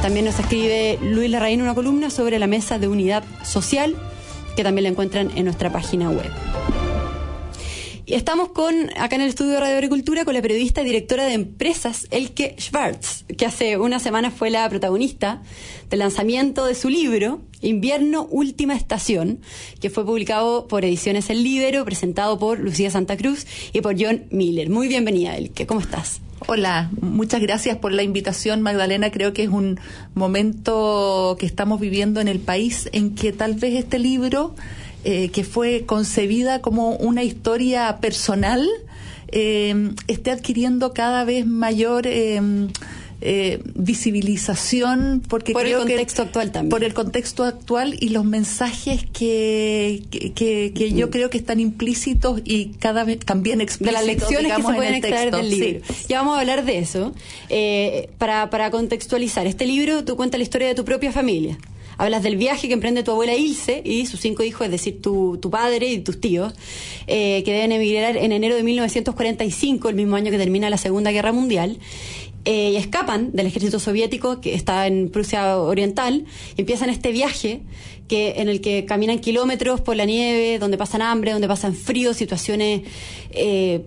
También 0.02 0.26
nos 0.26 0.38
escribe 0.38 1.00
Luis 1.02 1.30
Larraín 1.30 1.62
una 1.62 1.76
columna 1.76 2.10
sobre 2.10 2.40
la 2.40 2.48
mesa 2.48 2.78
de 2.78 2.90
unidad 2.90 3.24
social, 3.46 3.96
que 4.58 4.64
también 4.64 4.84
la 4.84 4.90
encuentran 4.90 5.32
en 5.36 5.46
nuestra 5.46 5.72
página 5.72 6.10
web. 6.10 6.30
Y 8.06 8.16
estamos 8.16 8.50
con, 8.50 8.90
acá 8.98 9.16
en 9.16 9.22
el 9.22 9.30
estudio 9.30 9.52
de 9.54 9.60
Radio 9.62 9.76
Agricultura, 9.78 10.26
con 10.26 10.34
la 10.34 10.42
periodista 10.42 10.82
y 10.82 10.86
directora 10.86 11.24
de 11.24 11.34
empresas, 11.34 12.06
Elke 12.12 12.54
Schwartz, 12.60 13.24
que 13.38 13.46
hace 13.46 13.78
una 13.78 13.98
semana 13.98 14.30
fue 14.30 14.50
la 14.50 14.68
protagonista 14.68 15.42
del 15.90 16.00
lanzamiento 16.00 16.66
de 16.66 16.76
su 16.76 16.90
libro, 16.90 17.40
Invierno 17.62 18.28
Última 18.30 18.76
Estación, 18.76 19.40
que 19.80 19.90
fue 19.90 20.06
publicado 20.06 20.68
por 20.68 20.84
Ediciones 20.84 21.30
El 21.30 21.46
Libero, 21.46 21.86
presentado 21.86 22.38
por 22.38 22.60
Lucía 22.60 22.92
Santa 22.92 23.16
Cruz 23.16 23.48
y 23.72 23.80
por 23.80 23.96
John 23.98 24.26
Miller. 24.32 24.70
Muy 24.70 24.90
bienvenida, 24.90 25.38
Elke, 25.38 25.66
¿cómo 25.66 25.80
estás? 25.80 26.20
Hola, 26.46 26.90
muchas 27.00 27.40
gracias 27.40 27.78
por 27.78 27.94
la 27.94 28.04
invitación, 28.04 28.62
Magdalena. 28.62 29.12
Creo 29.12 29.32
que 29.32 29.44
es 29.44 29.50
un 29.50 29.80
momento 30.14 31.38
que 31.40 31.46
estamos 31.46 31.80
viviendo 31.80 32.20
en 32.20 32.28
el 32.28 32.40
país 32.40 32.90
en 32.92 33.16
que 33.16 33.32
tal 33.32 33.54
vez 33.54 33.76
este 33.76 33.98
libro, 33.98 34.56
eh, 35.04 35.30
que 35.30 35.44
fue 35.44 35.86
concebida 35.86 36.62
como 36.62 36.96
una 36.96 37.24
historia 37.24 37.98
personal, 38.02 38.68
eh, 39.30 39.92
esté 40.08 40.32
adquiriendo 40.32 40.94
cada 40.94 41.24
vez 41.26 41.46
mayor 41.46 42.06
eh, 42.08 42.40
eh, 43.26 43.62
visibilización 43.76 45.22
porque 45.28 45.54
Por 45.54 45.66
el 45.66 45.72
que- 45.74 45.78
contexto 45.80 46.22
actual 46.24 46.52
también. 46.52 46.70
por 46.70 46.84
el 46.84 46.94
contexto 46.94 47.44
actual 47.46 47.96
y 48.00 48.10
los 48.10 48.26
mensajes 48.26 49.06
que, 49.14 50.04
que, 50.12 50.34
que- 50.34 50.72
que 50.76 50.92
yo 50.94 51.10
creo 51.10 51.30
que 51.30 51.38
están 51.38 51.60
implícitos 51.60 52.42
y 52.44 52.74
cada 52.80 53.04
vez 53.06 53.20
también 53.20 53.60
de 53.60 53.64
explícitos 53.64 53.94
las 54.02 54.06
lecciones 54.06 54.54
que 54.54 54.62
se 54.62 54.74
pueden 54.74 54.96
extraer 54.96 55.32
texto. 55.32 55.38
del 55.38 55.50
Sí. 55.52 55.60
libro. 55.60 55.82
Ya 56.10 56.20
vamos 56.20 56.38
a 56.38 56.42
hablar 56.42 56.66
de 56.66 56.78
eso. 56.80 57.14
Eh, 57.50 58.10
para, 58.18 58.50
para 58.50 58.70
contextualizar, 58.72 59.48
este 59.48 59.66
libro 59.66 60.04
tú 60.04 60.16
cuentas 60.16 60.38
la 60.40 60.44
historia 60.44 60.68
de 60.68 60.76
tu 60.76 60.84
propia 60.86 61.12
familia. 61.12 61.58
Hablas 61.98 62.24
del 62.24 62.38
viaje 62.38 62.68
que 62.68 62.74
emprende 62.74 63.04
tu 63.04 63.12
abuela 63.12 63.36
Ilse 63.36 63.82
y 63.86 64.06
sus 64.06 64.20
cinco 64.20 64.44
hijos, 64.44 64.66
es 64.66 64.72
decir, 64.72 65.02
tu, 65.02 65.40
padre 65.52 65.88
y 65.88 66.00
tus 66.00 66.20
tíos, 66.20 66.54
eh, 67.08 67.44
que 67.44 67.52
deben 67.52 67.72
emigrar 67.72 68.18
en 68.18 68.32
enero 68.32 68.56
de 68.56 68.64
1945, 68.64 69.90
el 69.90 69.96
mismo 69.96 70.16
año 70.16 70.32
que 70.32 70.38
termina 70.38 70.70
la 70.70 70.78
Segunda 70.78 71.12
Guerra 71.12 71.32
Mundial. 71.32 71.80
eh, 72.46 72.72
y 72.74 72.76
escapan 72.76 73.32
del 73.32 73.48
ejército 73.48 73.80
soviético 73.80 74.42
que 74.42 74.54
está 74.54 74.86
en 74.86 75.10
Prusia 75.10 75.58
Oriental 75.58 76.26
y 76.58 76.62
empiezan 76.62 76.90
este 76.90 77.14
viaje 77.14 77.62
que 78.10 78.34
en 78.42 78.50
el 78.50 78.60
que 78.60 78.84
caminan 78.84 79.20
kilómetros 79.20 79.80
por 79.80 79.96
la 79.96 80.04
nieve, 80.04 80.60
donde 80.60 80.78
pasan 80.78 81.02
hambre, 81.02 81.32
donde 81.32 81.48
pasan 81.48 81.74
frío, 81.74 82.14
situaciones 82.14 82.82
eh, 83.32 83.86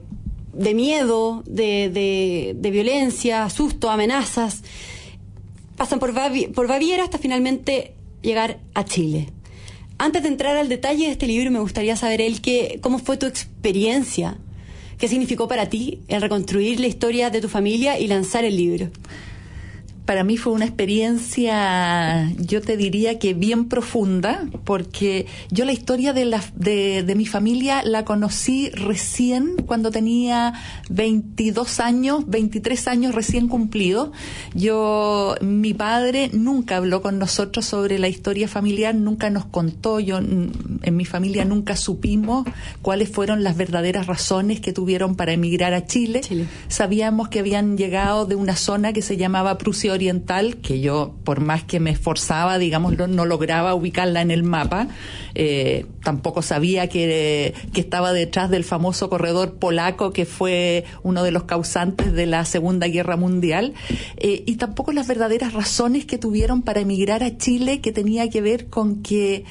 de 0.55 0.75
miedo, 0.75 1.42
de 1.45 2.71
violencia, 2.73 3.51
susto, 3.51 3.90
amenazas. 3.90 4.62
Pasan 5.77 5.99
por, 5.99 6.12
Bavi- 6.15 6.53
por 6.53 6.67
Baviera 6.69 7.05
hasta 7.05 7.19
finalmente 7.19 7.93
llegar 8.23 8.59
a 8.75 8.85
Chile. 8.85 9.29
Antes 9.99 10.23
de 10.23 10.29
entrar 10.29 10.57
al 10.57 10.69
detalle 10.69 11.07
de 11.07 11.12
este 11.12 11.27
libro, 11.27 11.51
me 11.51 11.59
gustaría 11.61 11.97
saber, 11.97 12.21
el 12.21 12.41
que, 12.41 12.79
cómo 12.83 12.99
fue 12.99 13.17
tu 13.17 13.27
experiencia, 13.27 14.37
qué 14.99 15.09
significó 15.09 15.49
para 15.49 15.69
ti 15.69 16.01
el 16.09 16.21
reconstruir 16.23 16.81
la 16.81 16.87
historia 16.87 17.31
de 17.31 17.41
tu 17.41 17.49
familia 17.49 17.99
y 17.99 18.07
lanzar 18.07 18.45
el 18.45 18.57
libro. 18.57 18.91
Para 20.07 20.23
mí 20.23 20.37
fue 20.37 20.53
una 20.53 20.64
experiencia, 20.64 22.31
yo 22.39 22.62
te 22.62 22.76
diría 22.76 23.18
que 23.18 23.35
bien 23.35 23.68
profunda, 23.68 24.47
porque 24.64 25.26
yo 25.51 25.64
la 25.64 25.72
historia 25.72 26.12
de, 26.12 26.24
la, 26.24 26.43
de, 26.55 27.03
de 27.03 27.14
mi 27.16 27.26
familia 27.26 27.83
la 27.85 28.05
conocí 28.05 28.70
recién 28.70 29.57
cuando 29.66 29.91
tenía 29.91 30.55
22 30.91 31.81
años, 31.81 32.24
23 32.28 32.87
años 32.87 33.14
recién 33.16 33.49
cumplidos. 33.49 34.11
Yo, 34.55 35.35
mi 35.41 35.74
padre 35.74 36.31
nunca 36.33 36.76
habló 36.76 37.03
con 37.03 37.18
nosotros 37.18 37.66
sobre 37.66 37.99
la 37.99 38.07
historia 38.07 38.47
familiar, 38.47 38.95
nunca 38.95 39.28
nos 39.28 39.47
contó, 39.47 39.99
yo 39.99 40.18
en 40.18 40.97
mi 40.97 41.05
familia 41.05 41.45
nunca 41.45 41.74
supimos 41.74 42.47
cuáles 42.81 43.11
fueron 43.11 43.43
las 43.43 43.57
verdaderas 43.57 44.07
razones 44.07 44.61
que 44.61 44.72
tuvieron 44.72 45.16
para 45.16 45.33
emigrar 45.33 45.74
a 45.74 45.85
Chile. 45.85 46.20
Sabíamos 46.68 47.28
que 47.28 47.41
habían 47.41 47.76
llegado 47.76 48.24
de 48.24 48.37
una 48.37 48.55
zona 48.55 48.93
que 48.93 49.03
se 49.03 49.16
llamaba 49.16 49.59
Prusia 49.59 49.95
Oriental, 49.97 50.57
que 50.59 50.80
yo, 50.80 51.14
por 51.24 51.40
más 51.40 51.64
que 51.64 51.80
me 51.80 51.90
esforzaba, 51.90 52.59
digamos, 52.59 52.97
no, 52.97 53.09
no 53.09 53.24
lograba 53.24 53.74
ubicarla 53.74 54.20
en 54.20 54.30
el 54.30 54.44
mapa. 54.44 54.88
Eh, 55.34 55.86
tampoco 56.03 56.42
sabía 56.42 56.88
que, 56.88 57.55
que 57.72 57.80
estaba 57.80 58.12
detrás 58.12 58.49
del 58.49 58.64
famoso 58.64 59.11
corredor 59.11 59.55
polaco 59.55 60.12
que 60.12 60.24
fue 60.24 60.84
uno 61.03 61.22
de 61.24 61.30
los 61.30 61.44
causantes 61.44 62.12
de 62.12 62.26
la 62.26 62.44
Segunda 62.44 62.86
Guerra 62.86 63.16
Mundial. 63.16 63.74
Eh, 64.16 64.44
y 64.47 64.57
tampoco 64.57 64.92
las 64.92 65.07
verdaderas 65.09 65.53
razones 65.53 66.05
que 66.05 66.18
tuvieron 66.18 66.62
para 66.62 66.80
emigrar 66.80 67.22
a 67.22 67.36
Chile, 67.36 67.80
que 67.80 67.92
tenía 67.92 68.30
que 68.30 68.40
ver 68.40 68.66
con 68.66 69.03
que 69.03 69.44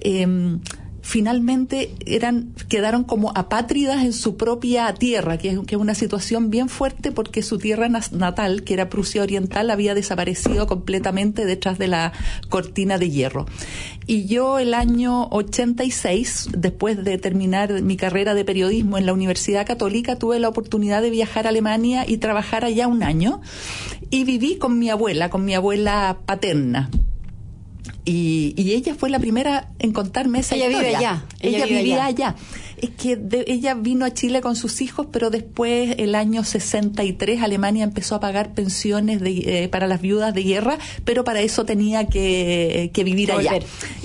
em, 0.00 0.60
finalmente 1.04 1.94
eran 2.06 2.54
quedaron 2.70 3.04
como 3.04 3.30
apátridas 3.34 4.02
en 4.04 4.14
su 4.14 4.38
propia 4.38 4.92
tierra, 4.94 5.36
que 5.36 5.50
es, 5.50 5.58
que 5.60 5.74
es 5.74 5.80
una 5.80 5.94
situación 5.94 6.48
bien 6.48 6.70
fuerte 6.70 7.12
porque 7.12 7.42
su 7.42 7.58
tierra 7.58 7.88
natal, 7.88 8.64
que 8.64 8.72
era 8.72 8.88
Prusia 8.88 9.22
Oriental, 9.22 9.70
había 9.70 9.94
desaparecido 9.94 10.66
completamente 10.66 11.44
detrás 11.44 11.78
de 11.78 11.88
la 11.88 12.12
cortina 12.48 12.96
de 12.96 13.10
hierro. 13.10 13.44
Y 14.06 14.24
yo 14.24 14.58
el 14.58 14.72
año 14.72 15.28
86, 15.28 16.48
después 16.56 17.04
de 17.04 17.18
terminar 17.18 17.82
mi 17.82 17.98
carrera 17.98 18.32
de 18.32 18.46
periodismo 18.46 18.96
en 18.96 19.04
la 19.04 19.12
Universidad 19.12 19.66
Católica, 19.66 20.16
tuve 20.16 20.38
la 20.38 20.48
oportunidad 20.48 21.02
de 21.02 21.10
viajar 21.10 21.46
a 21.46 21.50
Alemania 21.50 22.04
y 22.08 22.16
trabajar 22.16 22.64
allá 22.64 22.88
un 22.88 23.02
año. 23.02 23.42
Y 24.08 24.24
viví 24.24 24.56
con 24.56 24.78
mi 24.78 24.88
abuela, 24.88 25.28
con 25.28 25.44
mi 25.44 25.54
abuela 25.54 26.16
paterna. 26.24 26.88
Y, 28.06 28.54
y 28.56 28.72
ella 28.72 28.94
fue 28.94 29.08
la 29.10 29.18
primera 29.18 29.70
en 29.78 29.92
contarme 29.92 30.38
esa 30.40 30.54
Ella 30.56 30.68
vive 30.68 30.78
historia. 30.80 30.98
allá, 30.98 31.24
Ella, 31.40 31.56
ella 31.58 31.66
vive 31.66 31.78
vivía 31.78 32.04
allá. 32.04 32.28
allá. 32.28 32.36
Es 32.76 32.90
que 32.90 33.16
de- 33.16 33.44
ella 33.46 33.74
vino 33.74 34.04
a 34.04 34.12
Chile 34.12 34.40
con 34.42 34.56
sus 34.56 34.80
hijos, 34.82 35.06
pero 35.10 35.30
después, 35.30 35.94
el 35.98 36.14
año 36.14 36.44
63, 36.44 37.42
Alemania 37.42 37.84
empezó 37.84 38.14
a 38.16 38.20
pagar 38.20 38.52
pensiones 38.54 39.20
de, 39.20 39.64
eh, 39.64 39.68
para 39.68 39.86
las 39.86 40.00
viudas 40.02 40.34
de 40.34 40.42
guerra, 40.42 40.78
pero 41.04 41.24
para 41.24 41.40
eso 41.40 41.64
tenía 41.64 42.06
que, 42.08 42.90
que 42.92 43.04
vivir 43.04 43.32
allá. 43.32 43.52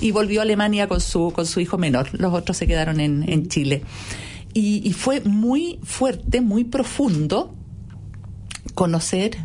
Y 0.00 0.12
volvió 0.12 0.40
a 0.40 0.42
Alemania 0.44 0.86
con 0.88 1.00
su, 1.00 1.30
con 1.34 1.46
su 1.46 1.60
hijo 1.60 1.76
menor. 1.76 2.08
Los 2.18 2.32
otros 2.32 2.56
se 2.56 2.66
quedaron 2.66 3.00
en, 3.00 3.24
en 3.30 3.48
Chile. 3.48 3.82
Y, 4.54 4.80
y 4.86 4.92
fue 4.92 5.20
muy 5.20 5.78
fuerte, 5.82 6.40
muy 6.40 6.64
profundo 6.64 7.54
conocer 8.74 9.36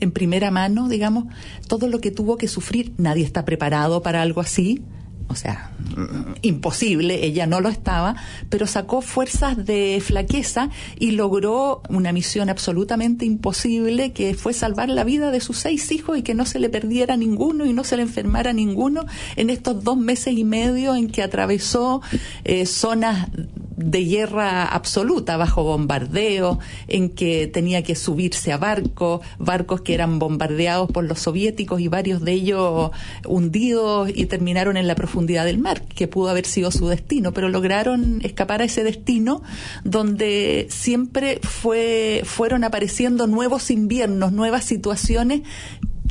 en 0.00 0.12
primera 0.12 0.50
mano, 0.50 0.88
digamos, 0.88 1.24
todo 1.68 1.88
lo 1.88 2.00
que 2.00 2.10
tuvo 2.10 2.36
que 2.36 2.48
sufrir. 2.48 2.92
Nadie 2.98 3.24
está 3.24 3.44
preparado 3.44 4.02
para 4.02 4.22
algo 4.22 4.40
así. 4.40 4.82
O 5.26 5.36
sea, 5.36 5.70
mm, 5.96 6.34
imposible, 6.42 7.24
ella 7.24 7.46
no 7.46 7.60
lo 7.60 7.70
estaba, 7.70 8.14
pero 8.50 8.66
sacó 8.66 9.00
fuerzas 9.00 9.64
de 9.64 10.02
flaqueza 10.04 10.68
y 10.98 11.12
logró 11.12 11.82
una 11.88 12.12
misión 12.12 12.50
absolutamente 12.50 13.24
imposible 13.24 14.12
que 14.12 14.34
fue 14.34 14.52
salvar 14.52 14.90
la 14.90 15.02
vida 15.02 15.30
de 15.30 15.40
sus 15.40 15.56
seis 15.56 15.90
hijos 15.92 16.18
y 16.18 16.22
que 16.22 16.34
no 16.34 16.44
se 16.44 16.58
le 16.58 16.68
perdiera 16.68 17.16
ninguno 17.16 17.64
y 17.64 17.72
no 17.72 17.84
se 17.84 17.96
le 17.96 18.02
enfermara 18.02 18.52
ninguno 18.52 19.06
en 19.36 19.48
estos 19.48 19.82
dos 19.82 19.96
meses 19.96 20.36
y 20.36 20.44
medio 20.44 20.94
en 20.94 21.08
que 21.08 21.22
atravesó 21.22 22.02
eh, 22.44 22.66
zonas 22.66 23.28
de 23.76 24.04
guerra 24.04 24.64
absoluta, 24.64 25.36
bajo 25.36 25.64
bombardeo, 25.64 26.58
en 26.88 27.10
que 27.10 27.46
tenía 27.46 27.82
que 27.82 27.94
subirse 27.94 28.52
a 28.52 28.58
barcos, 28.58 29.20
barcos 29.38 29.80
que 29.80 29.94
eran 29.94 30.18
bombardeados 30.18 30.90
por 30.90 31.04
los 31.04 31.20
soviéticos 31.20 31.80
y 31.80 31.88
varios 31.88 32.22
de 32.22 32.32
ellos 32.32 32.90
hundidos 33.26 34.10
y 34.14 34.26
terminaron 34.26 34.76
en 34.76 34.86
la 34.86 34.94
profundidad 34.94 35.44
del 35.44 35.58
mar, 35.58 35.82
que 35.82 36.08
pudo 36.08 36.28
haber 36.28 36.46
sido 36.46 36.70
su 36.70 36.88
destino, 36.88 37.32
pero 37.32 37.48
lograron 37.48 38.20
escapar 38.22 38.62
a 38.62 38.64
ese 38.64 38.84
destino 38.84 39.42
donde 39.84 40.66
siempre 40.70 41.40
fue, 41.42 42.22
fueron 42.24 42.64
apareciendo 42.64 43.26
nuevos 43.26 43.70
inviernos, 43.70 44.32
nuevas 44.32 44.64
situaciones 44.64 45.42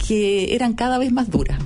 que 0.08 0.56
eran 0.56 0.74
cada 0.74 0.98
vez 0.98 1.12
más 1.12 1.30
duras. 1.30 1.60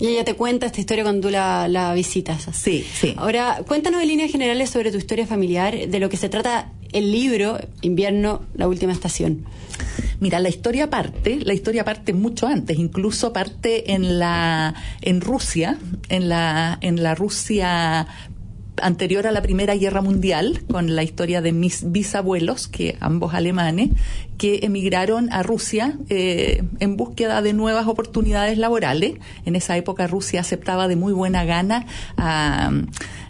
Y 0.00 0.08
ella 0.08 0.24
te 0.24 0.34
cuenta 0.34 0.66
esta 0.66 0.80
historia 0.80 1.02
cuando 1.02 1.28
tú 1.28 1.32
la, 1.32 1.66
la 1.68 1.92
visitas. 1.92 2.48
Sí, 2.52 2.86
sí. 2.94 3.14
Ahora, 3.16 3.62
cuéntanos 3.66 4.00
en 4.00 4.08
líneas 4.08 4.30
generales 4.30 4.70
sobre 4.70 4.92
tu 4.92 4.98
historia 4.98 5.26
familiar, 5.26 5.88
de 5.88 5.98
lo 5.98 6.08
que 6.08 6.16
se 6.16 6.28
trata 6.28 6.72
el 6.92 7.10
libro 7.12 7.58
Invierno, 7.82 8.42
la 8.54 8.68
última 8.68 8.92
estación. 8.92 9.44
Mira, 10.20 10.40
la 10.40 10.48
historia 10.48 10.90
parte, 10.90 11.38
la 11.42 11.54
historia 11.54 11.84
parte 11.84 12.12
mucho 12.12 12.46
antes, 12.46 12.78
incluso 12.78 13.32
parte 13.32 13.92
en 13.92 14.18
la 14.18 14.74
en 15.00 15.20
Rusia, 15.20 15.78
en 16.08 16.28
la 16.28 16.76
en 16.80 17.02
la 17.02 17.14
Rusia 17.14 18.06
anterior 18.82 19.26
a 19.26 19.32
la 19.32 19.42
Primera 19.42 19.74
Guerra 19.74 20.02
Mundial, 20.02 20.62
con 20.70 20.94
la 20.94 21.02
historia 21.02 21.40
de 21.40 21.52
mis 21.52 21.90
bisabuelos, 21.90 22.68
que 22.68 22.96
ambos 23.00 23.34
alemanes, 23.34 23.90
que 24.36 24.60
emigraron 24.62 25.32
a 25.32 25.42
Rusia 25.42 25.98
eh, 26.08 26.62
en 26.80 26.96
búsqueda 26.96 27.42
de 27.42 27.52
nuevas 27.52 27.86
oportunidades 27.86 28.58
laborales. 28.58 29.14
En 29.44 29.56
esa 29.56 29.76
época 29.76 30.06
Rusia 30.06 30.40
aceptaba 30.40 30.88
de 30.88 30.96
muy 30.96 31.12
buena 31.12 31.44
gana 31.44 31.86
a 32.16 32.70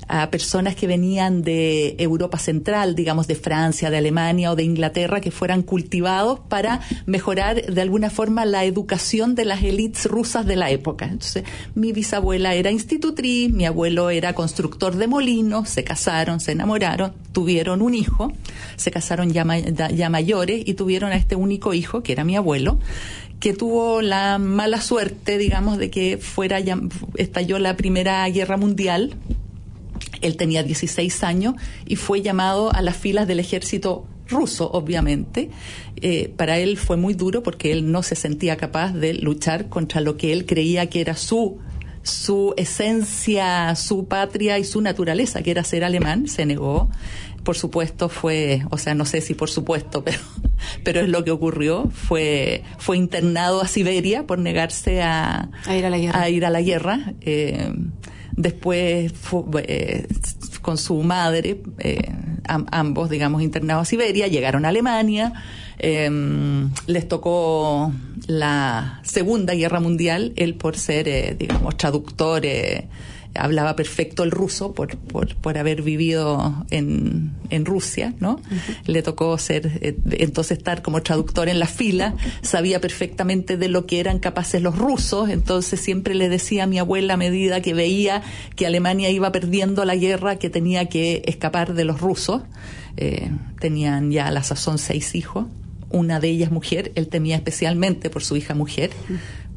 a 0.08 0.30
personas 0.30 0.74
que 0.74 0.86
venían 0.86 1.42
de 1.42 1.96
Europa 1.98 2.38
Central, 2.38 2.94
digamos 2.94 3.26
de 3.26 3.34
Francia, 3.34 3.90
de 3.90 3.98
Alemania 3.98 4.50
o 4.50 4.56
de 4.56 4.64
Inglaterra, 4.64 5.20
que 5.20 5.30
fueran 5.30 5.62
cultivados 5.62 6.40
para 6.40 6.80
mejorar 7.06 7.66
de 7.66 7.80
alguna 7.80 8.10
forma 8.10 8.44
la 8.44 8.64
educación 8.64 9.34
de 9.34 9.44
las 9.44 9.62
élites 9.62 10.06
rusas 10.06 10.46
de 10.46 10.56
la 10.56 10.70
época. 10.70 11.04
Entonces, 11.04 11.44
mi 11.74 11.92
bisabuela 11.92 12.54
era 12.54 12.70
institutriz, 12.70 13.52
mi 13.52 13.66
abuelo 13.66 14.10
era 14.10 14.34
constructor 14.34 14.96
de 14.96 15.06
molinos, 15.06 15.68
se 15.68 15.84
casaron, 15.84 16.40
se 16.40 16.52
enamoraron, 16.52 17.12
tuvieron 17.32 17.82
un 17.82 17.94
hijo, 17.94 18.32
se 18.76 18.90
casaron 18.90 19.32
ya, 19.32 19.44
ya 19.88 20.10
mayores 20.10 20.62
y 20.66 20.74
tuvieron 20.74 21.12
a 21.12 21.16
este 21.16 21.36
único 21.36 21.74
hijo, 21.74 22.02
que 22.02 22.12
era 22.12 22.24
mi 22.24 22.36
abuelo, 22.36 22.78
que 23.40 23.52
tuvo 23.52 24.02
la 24.02 24.38
mala 24.38 24.80
suerte, 24.80 25.38
digamos, 25.38 25.78
de 25.78 25.90
que 25.90 26.18
fuera 26.18 26.58
estalló 27.16 27.58
la 27.58 27.76
Primera 27.76 28.28
Guerra 28.28 28.56
Mundial, 28.56 29.14
él 30.20 30.36
tenía 30.36 30.62
16 30.62 31.22
años 31.24 31.54
y 31.86 31.96
fue 31.96 32.22
llamado 32.22 32.72
a 32.72 32.82
las 32.82 32.96
filas 32.96 33.26
del 33.26 33.40
ejército 33.40 34.06
ruso, 34.28 34.70
obviamente. 34.70 35.50
Eh, 35.96 36.32
para 36.36 36.58
él 36.58 36.76
fue 36.76 36.96
muy 36.96 37.14
duro 37.14 37.42
porque 37.42 37.72
él 37.72 37.90
no 37.90 38.02
se 38.02 38.14
sentía 38.14 38.56
capaz 38.56 38.92
de 38.92 39.14
luchar 39.14 39.68
contra 39.68 40.00
lo 40.00 40.16
que 40.16 40.32
él 40.32 40.46
creía 40.46 40.88
que 40.88 41.00
era 41.00 41.16
su 41.16 41.58
su 42.08 42.54
esencia, 42.56 43.74
su 43.76 44.06
patria 44.06 44.58
y 44.58 44.64
su 44.64 44.80
naturaleza, 44.80 45.42
que 45.42 45.50
era 45.50 45.62
ser 45.64 45.84
alemán, 45.84 46.26
se 46.28 46.46
negó. 46.46 46.88
Por 47.44 47.56
supuesto 47.56 48.08
fue, 48.08 48.62
o 48.70 48.78
sea, 48.78 48.94
no 48.94 49.04
sé 49.04 49.20
si 49.20 49.34
por 49.34 49.48
supuesto, 49.48 50.02
pero, 50.04 50.18
pero 50.84 51.00
es 51.00 51.08
lo 51.08 51.24
que 51.24 51.30
ocurrió. 51.30 51.88
Fue, 51.92 52.62
fue 52.78 52.96
internado 52.96 53.60
a 53.60 53.68
Siberia 53.68 54.26
por 54.26 54.38
negarse 54.38 55.02
a, 55.02 55.50
A 55.66 55.76
ir 55.76 55.84
a 55.84 55.90
la 55.90 55.98
guerra. 55.98 56.20
a 56.20 56.28
ir 56.30 56.44
a 56.44 56.50
la 56.50 56.62
guerra. 56.62 57.12
Eh, 57.20 57.72
después 58.38 59.12
eh, 59.64 60.06
con 60.62 60.78
su 60.78 61.02
madre, 61.02 61.60
eh, 61.80 62.10
am- 62.46 62.66
ambos, 62.70 63.10
digamos, 63.10 63.42
internados 63.42 63.82
a 63.82 63.90
Siberia, 63.90 64.28
llegaron 64.28 64.64
a 64.64 64.68
Alemania, 64.68 65.32
eh, 65.78 66.08
les 66.86 67.08
tocó 67.08 67.92
la 68.26 69.00
Segunda 69.02 69.54
Guerra 69.54 69.80
Mundial, 69.80 70.32
él 70.36 70.54
por 70.54 70.76
ser, 70.76 71.08
eh, 71.08 71.36
digamos, 71.38 71.76
traductor, 71.76 72.42
hablaba 73.38 73.76
perfecto 73.76 74.24
el 74.24 74.30
ruso 74.30 74.72
por, 74.72 74.96
por, 74.96 75.36
por 75.36 75.56
haber 75.58 75.82
vivido 75.82 76.66
en, 76.70 77.32
en 77.50 77.64
Rusia, 77.64 78.14
¿no? 78.20 78.40
Le 78.86 79.02
tocó 79.02 79.36
ser, 79.38 79.78
eh, 79.80 79.96
entonces 80.18 80.58
estar 80.58 80.82
como 80.82 81.02
traductor 81.02 81.48
en 81.48 81.58
la 81.58 81.66
fila, 81.66 82.14
sabía 82.42 82.80
perfectamente 82.80 83.56
de 83.56 83.68
lo 83.68 83.86
que 83.86 84.00
eran 84.00 84.18
capaces 84.18 84.62
los 84.62 84.76
rusos, 84.76 85.30
entonces 85.30 85.80
siempre 85.80 86.14
le 86.14 86.28
decía 86.28 86.64
a 86.64 86.66
mi 86.66 86.78
abuela 86.78 87.14
a 87.14 87.16
medida 87.16 87.62
que 87.62 87.74
veía 87.74 88.22
que 88.56 88.66
Alemania 88.66 89.10
iba 89.10 89.32
perdiendo 89.32 89.84
la 89.84 89.96
guerra 89.96 90.36
que 90.36 90.50
tenía 90.50 90.88
que 90.88 91.22
escapar 91.26 91.74
de 91.74 91.84
los 91.84 92.00
rusos. 92.00 92.42
Eh, 92.96 93.30
tenían 93.60 94.10
ya 94.10 94.26
a 94.26 94.30
la 94.32 94.42
sazón 94.42 94.78
seis 94.78 95.14
hijos, 95.14 95.46
una 95.90 96.20
de 96.20 96.28
ellas 96.28 96.50
mujer, 96.50 96.92
él 96.96 97.08
temía 97.08 97.36
especialmente 97.36 98.10
por 98.10 98.22
su 98.22 98.36
hija 98.36 98.54
mujer, 98.54 98.90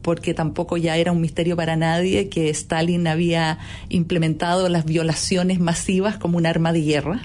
porque 0.01 0.33
tampoco 0.33 0.77
ya 0.77 0.97
era 0.97 1.11
un 1.11 1.21
misterio 1.21 1.55
para 1.55 1.75
nadie 1.75 2.29
que 2.29 2.49
Stalin 2.49 3.07
había 3.07 3.59
implementado 3.89 4.69
las 4.69 4.85
violaciones 4.85 5.59
masivas 5.59 6.17
como 6.17 6.37
un 6.37 6.45
arma 6.45 6.73
de 6.73 6.81
guerra. 6.81 7.21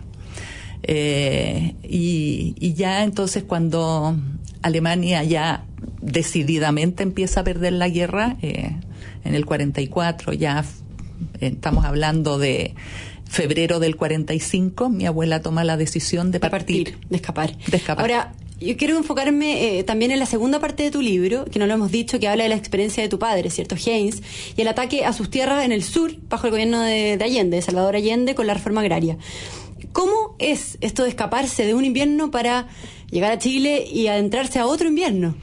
Eh, 0.82 1.74
y, 1.82 2.54
y 2.58 2.74
ya 2.74 3.02
entonces 3.02 3.42
cuando 3.42 4.16
Alemania 4.62 5.24
ya 5.24 5.64
decididamente 6.00 7.02
empieza 7.02 7.40
a 7.40 7.44
perder 7.44 7.72
la 7.72 7.88
guerra 7.88 8.36
eh, 8.42 8.76
en 9.24 9.34
el 9.34 9.44
44, 9.44 10.32
ya 10.32 10.64
estamos 11.40 11.84
hablando 11.84 12.38
de 12.38 12.74
febrero 13.28 13.80
del 13.80 13.96
45, 13.96 14.88
mi 14.88 15.06
abuela 15.06 15.40
toma 15.40 15.64
la 15.64 15.76
decisión 15.76 16.30
de 16.30 16.40
partir. 16.40 16.98
de 17.10 17.16
escapar. 17.16 17.56
De 17.66 17.76
escapar. 17.76 18.02
Ahora, 18.02 18.32
yo 18.60 18.76
quiero 18.76 18.96
enfocarme 18.96 19.78
eh, 19.78 19.84
también 19.84 20.10
en 20.10 20.18
la 20.18 20.26
segunda 20.26 20.60
parte 20.60 20.82
de 20.82 20.90
tu 20.90 21.02
libro, 21.02 21.44
que 21.44 21.58
no 21.58 21.66
lo 21.66 21.74
hemos 21.74 21.92
dicho, 21.92 22.18
que 22.18 22.28
habla 22.28 22.44
de 22.44 22.48
la 22.48 22.56
experiencia 22.56 23.02
de 23.02 23.08
tu 23.08 23.18
padre, 23.18 23.50
¿cierto? 23.50 23.74
Haynes, 23.74 24.22
y 24.56 24.60
el 24.62 24.68
ataque 24.68 25.04
a 25.04 25.12
sus 25.12 25.30
tierras 25.30 25.64
en 25.64 25.72
el 25.72 25.82
sur, 25.82 26.14
bajo 26.28 26.46
el 26.46 26.52
gobierno 26.52 26.80
de, 26.80 27.16
de 27.16 27.24
Allende, 27.24 27.56
de 27.56 27.62
Salvador 27.62 27.96
Allende, 27.96 28.34
con 28.34 28.46
la 28.46 28.54
reforma 28.54 28.80
agraria. 28.80 29.18
¿Cómo 29.92 30.36
es 30.38 30.78
esto 30.80 31.02
de 31.02 31.10
escaparse 31.10 31.66
de 31.66 31.74
un 31.74 31.84
invierno 31.84 32.30
para 32.30 32.68
llegar 33.10 33.32
a 33.32 33.38
Chile 33.38 33.86
y 33.90 34.08
adentrarse 34.08 34.58
a 34.58 34.66
otro 34.66 34.88
invierno? 34.88 35.36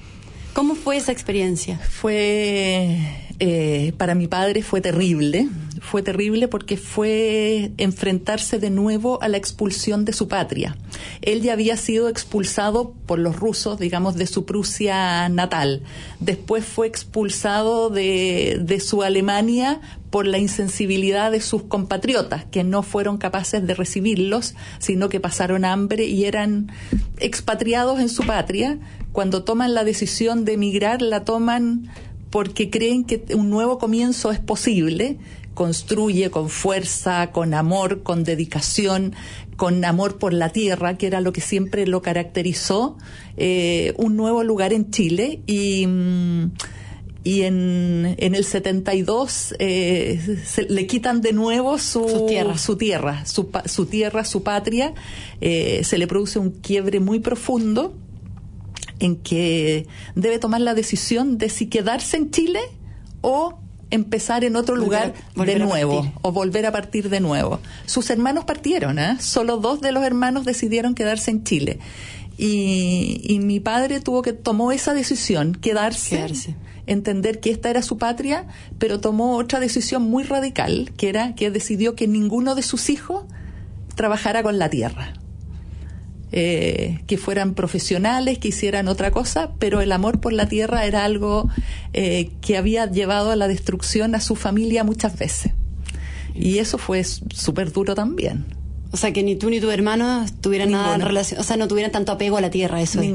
¿Cómo 0.53 0.75
fue 0.75 0.97
esa 0.97 1.11
experiencia? 1.11 1.77
Fue, 1.77 2.99
eh, 3.45 3.91
para 3.97 4.15
mi 4.15 4.29
padre 4.29 4.63
fue 4.63 4.79
terrible, 4.79 5.49
fue 5.81 6.01
terrible 6.01 6.47
porque 6.47 6.77
fue 6.77 7.73
enfrentarse 7.75 8.57
de 8.57 8.69
nuevo 8.69 9.21
a 9.21 9.27
la 9.27 9.35
expulsión 9.35 10.05
de 10.05 10.13
su 10.13 10.29
patria. 10.29 10.77
Él 11.21 11.41
ya 11.41 11.51
había 11.51 11.75
sido 11.75 12.07
expulsado 12.07 12.93
por 13.05 13.19
los 13.19 13.35
rusos, 13.35 13.77
digamos, 13.77 14.15
de 14.15 14.27
su 14.27 14.45
Prusia 14.45 15.27
natal. 15.27 15.81
Después 16.21 16.63
fue 16.63 16.87
expulsado 16.87 17.89
de, 17.89 18.61
de 18.61 18.79
su 18.79 19.03
Alemania 19.03 19.81
por 20.09 20.25
la 20.25 20.37
insensibilidad 20.37 21.29
de 21.29 21.41
sus 21.41 21.63
compatriotas, 21.63 22.45
que 22.45 22.63
no 22.63 22.81
fueron 22.81 23.17
capaces 23.17 23.67
de 23.67 23.73
recibirlos, 23.73 24.55
sino 24.79 25.09
que 25.09 25.19
pasaron 25.19 25.65
hambre 25.65 26.05
y 26.05 26.23
eran 26.23 26.71
expatriados 27.17 27.99
en 27.99 28.07
su 28.07 28.23
patria. 28.23 28.79
Cuando 29.11 29.43
toman 29.43 29.73
la 29.73 29.83
decisión 29.83 30.45
de 30.45 30.53
emigrar, 30.53 31.01
la 31.01 31.25
toman 31.25 31.89
porque 32.33 32.71
creen 32.71 33.03
que 33.03 33.23
un 33.35 33.51
nuevo 33.51 33.77
comienzo 33.77 34.31
es 34.31 34.39
posible, 34.39 35.19
construye 35.53 36.31
con 36.31 36.49
fuerza, 36.49 37.29
con 37.31 37.53
amor, 37.53 38.01
con 38.01 38.23
dedicación, 38.23 39.13
con 39.55 39.85
amor 39.85 40.17
por 40.17 40.33
la 40.33 40.49
tierra, 40.49 40.97
que 40.97 41.05
era 41.05 41.21
lo 41.21 41.31
que 41.31 41.41
siempre 41.41 41.85
lo 41.85 42.01
caracterizó, 42.01 42.97
eh, 43.37 43.93
un 43.97 44.17
nuevo 44.17 44.43
lugar 44.43 44.73
en 44.73 44.89
Chile. 44.89 45.41
Y... 45.45 45.85
mm, 45.85 46.51
y 47.25 47.43
en, 47.43 48.15
en 48.17 48.35
el 48.35 48.43
72 48.43 49.55
eh, 49.57 50.39
se, 50.43 50.63
le 50.63 50.85
quitan 50.87 51.21
de 51.21 51.31
nuevo 51.31 51.77
su, 51.77 52.09
Su 52.09 52.25
tierra. 52.25 52.57
su 52.57 52.75
tierra, 52.75 53.25
su, 53.25 53.49
su 53.63 53.85
tierra, 53.85 54.25
su 54.25 54.43
patria, 54.43 54.93
eh, 55.39 55.83
se 55.85 55.97
le 55.97 56.05
produce 56.05 56.39
un 56.39 56.49
quiebre 56.51 56.99
muy 56.99 57.19
profundo 57.19 57.93
en 58.99 59.15
que 59.17 59.87
debe 60.15 60.39
tomar 60.39 60.61
la 60.61 60.73
decisión 60.73 61.37
de 61.37 61.49
si 61.49 61.67
quedarse 61.67 62.17
en 62.17 62.31
Chile 62.31 62.59
o 63.21 63.59
empezar 63.93 64.43
en 64.43 64.55
otro 64.55 64.75
lugar 64.75 65.13
volver 65.35 65.59
de 65.59 65.65
nuevo 65.65 66.11
o 66.21 66.31
volver 66.31 66.65
a 66.65 66.71
partir 66.71 67.09
de 67.09 67.19
nuevo. 67.19 67.59
Sus 67.85 68.09
hermanos 68.09 68.45
partieron, 68.45 68.97
¿eh? 68.97 69.17
solo 69.19 69.57
dos 69.57 69.81
de 69.81 69.91
los 69.91 70.03
hermanos 70.03 70.45
decidieron 70.45 70.95
quedarse 70.95 71.31
en 71.31 71.43
Chile. 71.43 71.79
Y, 72.35 73.21
y 73.23 73.39
mi 73.39 73.59
padre 73.59 73.99
tuvo 73.99 74.23
que 74.23 74.33
tomó 74.33 74.71
esa 74.71 74.95
decisión, 74.95 75.53
quedarse, 75.53 76.15
Quedarse. 76.15 76.55
entender 76.87 77.39
que 77.39 77.51
esta 77.51 77.69
era 77.69 77.83
su 77.83 77.99
patria, 77.99 78.47
pero 78.79 78.99
tomó 78.99 79.37
otra 79.37 79.59
decisión 79.59 80.01
muy 80.01 80.23
radical, 80.23 80.91
que 80.97 81.09
era 81.09 81.35
que 81.35 81.51
decidió 81.51 81.95
que 81.95 82.07
ninguno 82.07 82.55
de 82.55 82.63
sus 82.63 82.89
hijos 82.89 83.25
trabajara 83.93 84.41
con 84.41 84.57
la 84.57 84.69
tierra. 84.69 85.13
Eh, 86.35 87.01
que 87.05 87.19
fueran 87.19 87.53
profesionales, 87.53 88.39
que 88.39 88.47
hicieran 88.47 88.87
otra 88.87 89.11
cosa, 89.11 89.51
pero 89.59 89.81
el 89.81 89.91
amor 89.91 90.19
por 90.19 90.33
la 90.33 90.47
tierra 90.47 90.87
era 90.87 91.05
algo 91.05 91.47
eh, 91.93 92.31
que 92.41 92.57
había 92.57 92.87
llevado 92.87 93.29
a 93.29 93.35
la 93.35 93.47
destrucción 93.47 94.15
a 94.15 94.19
su 94.19 94.35
familia 94.35 94.83
muchas 94.83 95.15
veces. 95.15 95.51
Y 96.33 96.57
eso 96.57 96.79
fue 96.79 97.03
súper 97.03 97.71
duro 97.71 97.93
también. 97.93 98.45
O 98.91 98.97
sea, 98.97 99.13
que 99.13 99.21
ni 99.21 99.35
tú 99.35 99.51
ni 99.51 99.59
tu 99.59 99.69
hermano 99.69 100.25
tuvieran 100.41 100.71
nada 100.71 100.95
en 100.95 101.01
relación, 101.01 101.39
o 101.39 101.43
sea, 101.43 101.55
no 101.55 101.67
tuvieran 101.67 101.91
tanto 101.91 102.11
apego 102.11 102.37
a 102.37 102.41
la 102.41 102.49
tierra, 102.49 102.81
eso 102.81 102.99
es. 102.99 103.13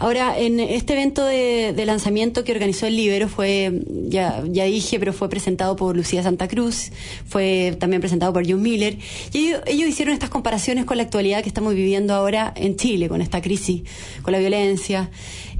Ahora, 0.00 0.38
en 0.38 0.60
este 0.60 0.92
evento 0.92 1.24
de, 1.24 1.72
de 1.74 1.86
lanzamiento 1.86 2.44
que 2.44 2.52
organizó 2.52 2.86
el 2.86 2.96
Libero 2.96 3.28
fue, 3.28 3.82
ya, 4.08 4.44
ya 4.46 4.64
dije, 4.64 4.98
pero 4.98 5.12
fue 5.12 5.28
presentado 5.28 5.74
por 5.74 5.96
Lucía 5.96 6.22
Santa 6.22 6.46
Cruz, 6.46 6.92
fue 7.26 7.76
también 7.80 8.00
presentado 8.00 8.32
por 8.32 8.48
John 8.48 8.62
Miller, 8.62 8.96
y 9.32 9.38
ellos, 9.38 9.62
ellos 9.66 9.88
hicieron 9.88 10.14
estas 10.14 10.30
comparaciones 10.30 10.84
con 10.84 10.98
la 10.98 11.02
actualidad 11.02 11.42
que 11.42 11.48
estamos 11.48 11.74
viviendo 11.74 12.14
ahora 12.14 12.52
en 12.54 12.76
Chile, 12.76 13.08
con 13.08 13.20
esta 13.22 13.42
crisis, 13.42 13.82
con 14.22 14.32
la 14.32 14.38
violencia. 14.38 15.10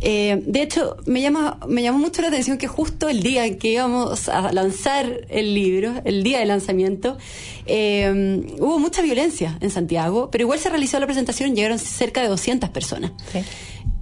Eh, 0.01 0.41
de 0.47 0.62
hecho, 0.62 0.97
me, 1.07 1.20
llama, 1.20 1.59
me 1.66 1.82
llamó 1.82 1.99
mucho 1.99 2.22
la 2.22 2.28
atención 2.28 2.59
que 2.59 2.68
justo 2.68 3.09
el 3.09 3.24
día 3.24 3.45
en 3.45 3.59
que 3.59 3.72
íbamos 3.72 4.28
a 4.28 4.53
lanzar 4.53 5.26
el 5.28 5.55
libro, 5.55 5.95
el 6.05 6.22
día 6.22 6.39
de 6.39 6.47
lanzamiento, 6.47 7.18
eh, 7.66 8.55
hubo 8.61 8.78
mucha 8.78 9.03
violencia 9.03 9.59
en 9.61 9.70
Santiago, 9.70 10.30
pero 10.30 10.43
igual 10.43 10.61
se 10.61 10.68
realizó 10.68 11.01
la 11.01 11.07
presentación, 11.07 11.57
llegaron 11.57 11.80
cerca 11.80 12.22
de 12.22 12.28
200 12.28 12.70
personas 12.70 13.12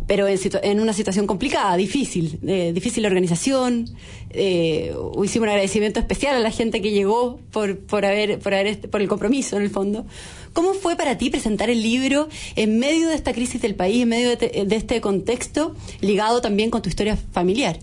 pero 0.06 0.28
en, 0.28 0.38
situ- 0.38 0.60
en 0.62 0.80
una 0.80 0.92
situación 0.92 1.26
complicada, 1.26 1.76
difícil, 1.76 2.38
eh, 2.46 2.72
difícil 2.74 3.02
la 3.02 3.08
organización. 3.08 3.88
Eh, 4.30 4.92
hicimos 5.24 5.44
un 5.44 5.48
agradecimiento 5.48 5.98
especial 6.00 6.36
a 6.36 6.40
la 6.40 6.50
gente 6.50 6.80
que 6.82 6.90
llegó 6.92 7.40
por, 7.52 7.78
por 7.78 8.04
haber, 8.04 8.38
por 8.38 8.54
haber, 8.54 8.66
est- 8.68 8.86
por 8.86 9.00
el 9.00 9.08
compromiso 9.08 9.56
en 9.56 9.62
el 9.62 9.70
fondo. 9.70 10.06
¿Cómo 10.52 10.72
fue 10.74 10.96
para 10.96 11.18
ti 11.18 11.28
presentar 11.30 11.68
el 11.70 11.82
libro 11.82 12.28
en 12.54 12.78
medio 12.78 13.08
de 13.08 13.14
esta 13.14 13.32
crisis 13.32 13.60
del 13.60 13.74
país, 13.74 14.02
en 14.02 14.08
medio 14.08 14.30
de, 14.30 14.36
te- 14.36 14.64
de 14.64 14.76
este 14.76 15.00
contexto, 15.00 15.74
ligado 16.00 16.40
también 16.40 16.70
con 16.70 16.82
tu 16.82 16.88
historia 16.88 17.16
familiar? 17.32 17.78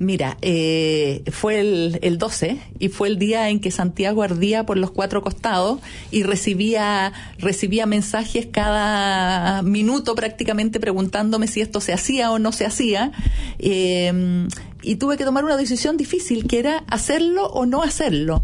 Mira, 0.00 0.38
eh, 0.42 1.24
fue 1.32 1.58
el, 1.58 1.98
el 2.02 2.18
12 2.18 2.58
y 2.78 2.88
fue 2.88 3.08
el 3.08 3.18
día 3.18 3.48
en 3.48 3.58
que 3.58 3.72
Santiago 3.72 4.22
ardía 4.22 4.64
por 4.64 4.76
los 4.76 4.92
cuatro 4.92 5.22
costados 5.22 5.80
y 6.12 6.22
recibía, 6.22 7.12
recibía 7.38 7.84
mensajes 7.84 8.46
cada 8.46 9.62
minuto 9.62 10.14
prácticamente 10.14 10.78
preguntándome 10.78 11.48
si 11.48 11.62
esto 11.62 11.80
se 11.80 11.92
hacía 11.92 12.30
o 12.30 12.38
no 12.38 12.52
se 12.52 12.64
hacía. 12.64 13.10
Eh, 13.58 14.46
y 14.82 14.96
tuve 14.96 15.16
que 15.16 15.24
tomar 15.24 15.44
una 15.44 15.56
decisión 15.56 15.96
difícil, 15.96 16.46
que 16.46 16.60
era 16.60 16.84
hacerlo 16.88 17.46
o 17.46 17.66
no 17.66 17.82
hacerlo. 17.82 18.42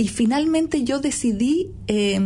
Y 0.00 0.08
finalmente 0.08 0.82
yo 0.82 0.98
decidí 0.98 1.72
eh, 1.86 2.18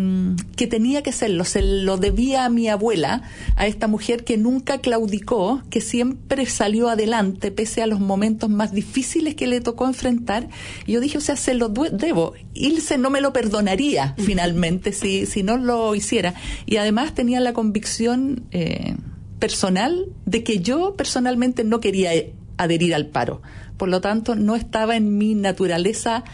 que 0.55 0.69
tenía 0.69 1.03
que 1.03 1.11
hacerlo. 1.11 1.45
Se 1.45 1.61
lo 1.61 1.97
debía 1.97 2.45
a 2.45 2.49
mi 2.49 2.69
abuela, 2.69 3.23
a 3.57 3.67
esta 3.67 3.89
mujer 3.89 4.23
que 4.23 4.37
nunca 4.37 4.79
claudicó, 4.79 5.61
que 5.71 5.81
siempre 5.81 6.47
salió 6.47 6.89
adelante 6.89 7.51
pese 7.51 7.83
a 7.83 7.89
los 7.89 7.99
momentos 7.99 8.49
más 8.49 8.73
difíciles 8.73 9.35
que 9.35 9.49
le 9.49 9.61
tocó 9.61 9.89
enfrentar. 9.89 10.49
Y 10.87 10.93
yo 10.93 11.01
dije, 11.01 11.19
o 11.19 11.21
sea, 11.21 11.35
se 11.35 11.55
lo 11.55 11.69
debo. 11.69 12.35
Ilse 12.55 12.97
no 12.97 13.11
me 13.11 13.21
lo 13.21 13.33
perdonaría 13.33 14.15
finalmente 14.19 14.93
si, 14.93 15.27
si 15.27 15.43
no 15.43 15.57
lo 15.57 15.97
hiciera. 15.97 16.35
Y 16.67 16.77
además 16.77 17.13
tenía 17.13 17.41
la 17.41 17.55
convicción 17.55 18.45
eh, 18.53 18.95
personal 19.41 20.07
de 20.27 20.45
que 20.45 20.61
yo 20.61 20.95
personalmente 20.95 21.65
no 21.65 21.81
quería 21.81 22.15
eh, 22.15 22.35
adherir 22.57 22.95
al 22.95 23.07
paro. 23.07 23.43
Por 23.77 23.89
lo 23.89 24.01
tanto, 24.01 24.37
no 24.37 24.55
estaba 24.55 24.97
en 24.97 25.19
mi 25.19 25.35
naturaleza 25.35 26.25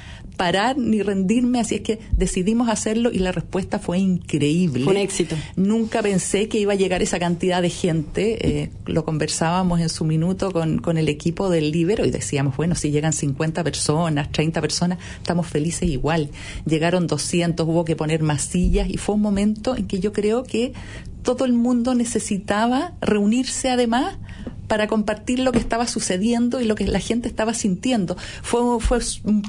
parar 0.41 0.79
ni 0.79 1.03
rendirme, 1.03 1.61
así 1.61 1.75
es 1.75 1.81
que 1.83 1.99
decidimos 2.13 2.71
hacerlo 2.71 3.11
y 3.13 3.19
la 3.19 3.31
respuesta 3.31 3.79
fue 3.79 3.99
increíble. 3.99 4.85
Fue 4.85 4.95
un 4.95 4.99
éxito. 4.99 5.37
Nunca 5.55 6.01
pensé 6.01 6.49
que 6.49 6.59
iba 6.59 6.73
a 6.73 6.77
llegar 6.77 7.03
esa 7.03 7.19
cantidad 7.19 7.61
de 7.61 7.69
gente. 7.69 8.63
eh, 8.63 8.71
lo 8.87 9.05
conversábamos 9.05 9.81
en 9.81 9.91
su 9.91 10.07
minuto 10.07 10.51
con, 10.51 10.79
con 10.79 10.97
el 10.97 11.11
equipo 11.11 11.51
del 11.51 11.73
Libero 11.73 12.07
y 12.07 12.11
decíamos, 12.11 12.57
bueno, 12.57 12.75
si 12.75 12.91
llegan 12.91 13.13
50 13.13 13.63
personas, 13.63 14.33
30 14.33 14.63
personas, 14.63 14.99
estamos 15.19 15.47
felices 15.47 15.91
igual. 15.91 16.31
Llegaron 16.65 17.07
200, 17.07 17.69
hubo 17.69 17.85
que 17.85 17.95
poner 17.95 18.23
más 18.23 18.41
sillas 18.41 18.89
y 18.89 18.97
fue 18.97 19.17
un 19.17 19.21
momento 19.21 19.77
en 19.77 19.87
que 19.87 20.01
yo 20.01 20.15
creo 20.15 20.43
que 20.45 20.73
todo 21.23 21.45
el 21.45 21.53
mundo 21.53 21.95
necesitaba 21.95 22.93
reunirse 23.01 23.71
además 23.71 24.19
para 24.71 24.87
compartir 24.87 25.41
lo 25.41 25.51
que 25.51 25.59
estaba 25.59 25.89
sucediendo 25.89 26.61
y 26.61 26.65
lo 26.65 26.77
que 26.77 26.87
la 26.87 27.01
gente 27.01 27.27
estaba 27.27 27.55
sintiendo. 27.55 28.17
Fue, 28.43 28.61
fue 28.79 29.01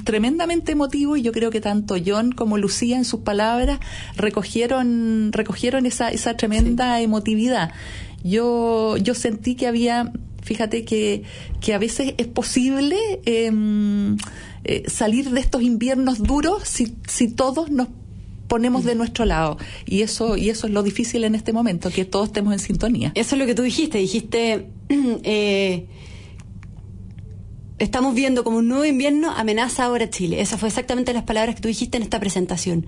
tremendamente 0.04 0.72
emotivo 0.72 1.16
y 1.16 1.22
yo 1.22 1.30
creo 1.30 1.52
que 1.52 1.60
tanto 1.60 1.94
John 2.04 2.32
como 2.32 2.58
Lucía 2.58 2.96
en 2.96 3.04
sus 3.04 3.20
palabras 3.20 3.78
recogieron, 4.16 5.30
recogieron 5.32 5.86
esa, 5.86 6.08
esa 6.08 6.36
tremenda 6.36 7.00
emotividad. 7.00 7.70
Yo, 8.24 8.96
yo 8.96 9.14
sentí 9.14 9.54
que 9.54 9.68
había, 9.68 10.12
fíjate 10.42 10.84
que, 10.84 11.22
que 11.60 11.72
a 11.72 11.78
veces 11.78 12.14
es 12.18 12.26
posible 12.26 12.96
em, 13.24 14.16
eh, 14.64 14.82
salir 14.88 15.30
de 15.30 15.38
estos 15.38 15.62
inviernos 15.62 16.20
duros 16.20 16.64
si, 16.64 16.96
si 17.06 17.28
todos 17.28 17.70
nos 17.70 17.86
ponemos 18.52 18.84
de 18.84 18.94
nuestro 18.94 19.24
lado 19.24 19.56
y 19.86 20.02
eso 20.02 20.36
y 20.36 20.50
eso 20.50 20.66
es 20.66 20.74
lo 20.74 20.82
difícil 20.82 21.24
en 21.24 21.34
este 21.34 21.54
momento 21.54 21.88
que 21.88 22.04
todos 22.04 22.26
estemos 22.26 22.52
en 22.52 22.58
sintonía 22.58 23.10
Eso 23.14 23.34
es 23.34 23.40
lo 23.40 23.46
que 23.46 23.54
tú 23.54 23.62
dijiste. 23.62 23.96
Dijiste, 23.96 24.68
eh, 25.22 25.86
estamos 27.78 28.14
viendo 28.14 28.44
como 28.44 28.58
un 28.58 28.68
nuevo 28.68 28.84
invierno 28.84 29.30
amenaza 29.30 29.84
ahora 29.84 30.10
Chile. 30.10 30.42
Esas 30.42 30.60
fue 30.60 30.68
exactamente 30.68 31.14
las 31.14 31.22
palabras 31.22 31.54
que 31.54 31.62
tú 31.62 31.68
dijiste 31.68 31.96
en 31.96 32.02
esta 32.02 32.20
presentación. 32.20 32.84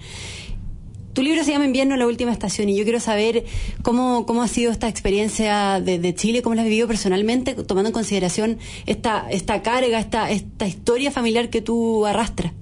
Tu 1.14 1.22
libro 1.22 1.42
se 1.44 1.52
llama 1.52 1.64
Invierno, 1.64 1.96
la 1.96 2.06
última 2.06 2.30
estación, 2.30 2.68
y 2.68 2.76
yo 2.76 2.84
quiero 2.84 3.00
saber 3.00 3.46
cómo, 3.80 4.26
cómo 4.26 4.42
ha 4.42 4.48
sido 4.48 4.70
esta 4.70 4.88
experiencia 4.88 5.80
de, 5.80 5.98
de 5.98 6.14
Chile, 6.14 6.42
cómo 6.42 6.56
la 6.56 6.60
has 6.60 6.68
vivido 6.68 6.88
personalmente, 6.88 7.54
tomando 7.54 7.88
en 7.88 7.94
consideración 7.94 8.58
esta, 8.84 9.30
esta 9.30 9.62
carga, 9.62 9.98
esta, 9.98 10.30
esta 10.30 10.66
historia 10.66 11.10
familiar 11.10 11.48
que 11.48 11.62
tú 11.62 12.04
arrastras. 12.04 12.52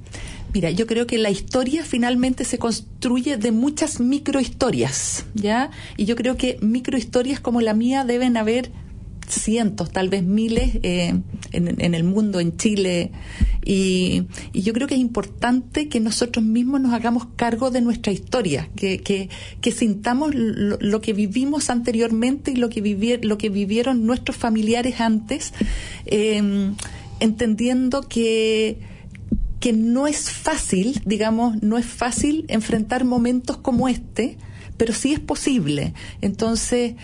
Mira, 0.52 0.70
yo 0.70 0.86
creo 0.86 1.06
que 1.06 1.16
la 1.16 1.30
historia 1.30 1.82
finalmente 1.82 2.44
se 2.44 2.58
construye 2.58 3.38
de 3.38 3.52
muchas 3.52 4.00
microhistorias, 4.00 5.24
¿ya? 5.34 5.70
Y 5.96 6.04
yo 6.04 6.14
creo 6.14 6.36
que 6.36 6.58
microhistorias 6.60 7.40
como 7.40 7.62
la 7.62 7.72
mía 7.72 8.04
deben 8.04 8.36
haber 8.36 8.70
cientos, 9.28 9.90
tal 9.90 10.10
vez 10.10 10.22
miles 10.22 10.78
eh, 10.82 11.14
en, 11.52 11.94
el 11.94 12.04
mundo, 12.04 12.38
en 12.38 12.56
Chile. 12.56 13.12
Y, 13.64 14.24
yo 14.52 14.74
creo 14.74 14.86
que 14.86 14.94
es 14.94 15.00
importante 15.00 15.88
que 15.88 16.00
nosotros 16.00 16.44
mismos 16.44 16.82
nos 16.82 16.92
hagamos 16.92 17.26
cargo 17.36 17.70
de 17.70 17.80
nuestra 17.80 18.12
historia, 18.12 18.68
que, 18.76 18.98
que, 18.98 19.30
que 19.62 19.70
sintamos 19.70 20.34
lo, 20.34 21.00
que 21.00 21.14
vivimos 21.14 21.70
anteriormente 21.70 22.50
y 22.50 22.56
lo 22.56 22.68
que, 22.68 23.20
lo 23.22 23.38
que 23.38 23.48
vivieron 23.48 24.04
nuestros 24.04 24.36
familiares 24.36 25.00
antes, 25.00 25.54
eh, 26.04 26.42
entendiendo 27.20 28.02
que 28.02 28.91
que 29.62 29.72
no 29.72 30.08
es 30.08 30.28
fácil, 30.28 31.00
digamos, 31.06 31.62
no 31.62 31.78
es 31.78 31.86
fácil 31.86 32.44
enfrentar 32.48 33.04
momentos 33.04 33.58
como 33.58 33.88
este, 33.88 34.36
pero 34.76 34.92
sí 34.92 35.12
es 35.12 35.20
posible. 35.20 35.94
Entonces, 36.20 36.96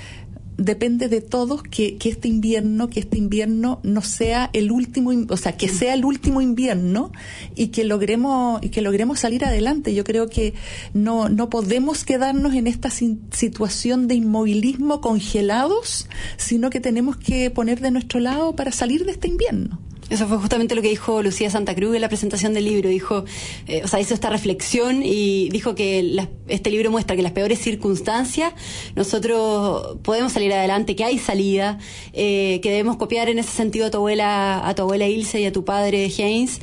depende 0.56 1.06
de 1.06 1.20
todos 1.20 1.62
que, 1.62 1.98
que, 1.98 2.08
este 2.08 2.26
invierno, 2.26 2.90
que 2.90 2.98
este 2.98 3.16
invierno 3.16 3.78
no 3.84 4.02
sea 4.02 4.50
el 4.54 4.72
último, 4.72 5.12
o 5.28 5.36
sea, 5.36 5.56
que 5.56 5.68
sea 5.68 5.94
el 5.94 6.04
último 6.04 6.40
invierno 6.40 7.12
y 7.54 7.68
que 7.68 7.84
logremos, 7.84 8.60
y 8.60 8.70
que 8.70 8.82
logremos 8.82 9.20
salir 9.20 9.44
adelante. 9.44 9.94
Yo 9.94 10.02
creo 10.02 10.28
que 10.28 10.54
no, 10.94 11.28
no 11.28 11.50
podemos 11.50 12.04
quedarnos 12.04 12.54
en 12.54 12.66
esta 12.66 12.90
situación 12.90 14.08
de 14.08 14.16
inmovilismo 14.16 15.00
congelados, 15.00 16.08
sino 16.36 16.70
que 16.70 16.80
tenemos 16.80 17.16
que 17.16 17.52
poner 17.52 17.80
de 17.80 17.92
nuestro 17.92 18.18
lado 18.18 18.56
para 18.56 18.72
salir 18.72 19.04
de 19.04 19.12
este 19.12 19.28
invierno. 19.28 19.78
Eso 20.10 20.26
fue 20.26 20.38
justamente 20.38 20.74
lo 20.74 20.80
que 20.80 20.88
dijo 20.88 21.22
Lucía 21.22 21.50
Santa 21.50 21.74
Cruz 21.74 21.94
en 21.94 22.00
la 22.00 22.08
presentación 22.08 22.54
del 22.54 22.64
libro. 22.64 22.88
Dijo, 22.88 23.24
eh, 23.66 23.82
o 23.84 23.88
sea, 23.88 24.00
hizo 24.00 24.14
esta 24.14 24.30
reflexión 24.30 25.02
y 25.02 25.50
dijo 25.50 25.74
que 25.74 26.02
la, 26.02 26.28
este 26.46 26.70
libro 26.70 26.90
muestra 26.90 27.14
que 27.14 27.20
en 27.20 27.24
las 27.24 27.32
peores 27.32 27.58
circunstancias 27.58 28.54
nosotros 28.96 29.98
podemos 30.02 30.32
salir 30.32 30.52
adelante, 30.52 30.96
que 30.96 31.04
hay 31.04 31.18
salida, 31.18 31.78
eh, 32.14 32.60
que 32.62 32.70
debemos 32.70 32.96
copiar 32.96 33.28
en 33.28 33.38
ese 33.38 33.50
sentido 33.50 33.86
a 33.86 33.90
tu 33.90 33.98
abuela, 33.98 34.66
a 34.66 34.74
tu 34.74 34.82
abuela 34.82 35.06
Ilse 35.06 35.40
y 35.40 35.46
a 35.46 35.52
tu 35.52 35.64
padre 35.64 36.10
James. 36.10 36.60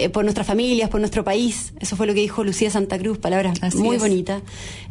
Eh, 0.00 0.08
por 0.10 0.22
nuestras 0.22 0.46
familias, 0.46 0.90
por 0.90 1.00
nuestro 1.00 1.24
país. 1.24 1.72
Eso 1.80 1.96
fue 1.96 2.06
lo 2.06 2.14
que 2.14 2.20
dijo 2.20 2.44
Lucía 2.44 2.70
Santa 2.70 2.96
Cruz, 3.00 3.18
palabras 3.18 3.58
Así 3.60 3.78
muy 3.78 3.96
es. 3.96 4.02
bonitas. 4.02 4.42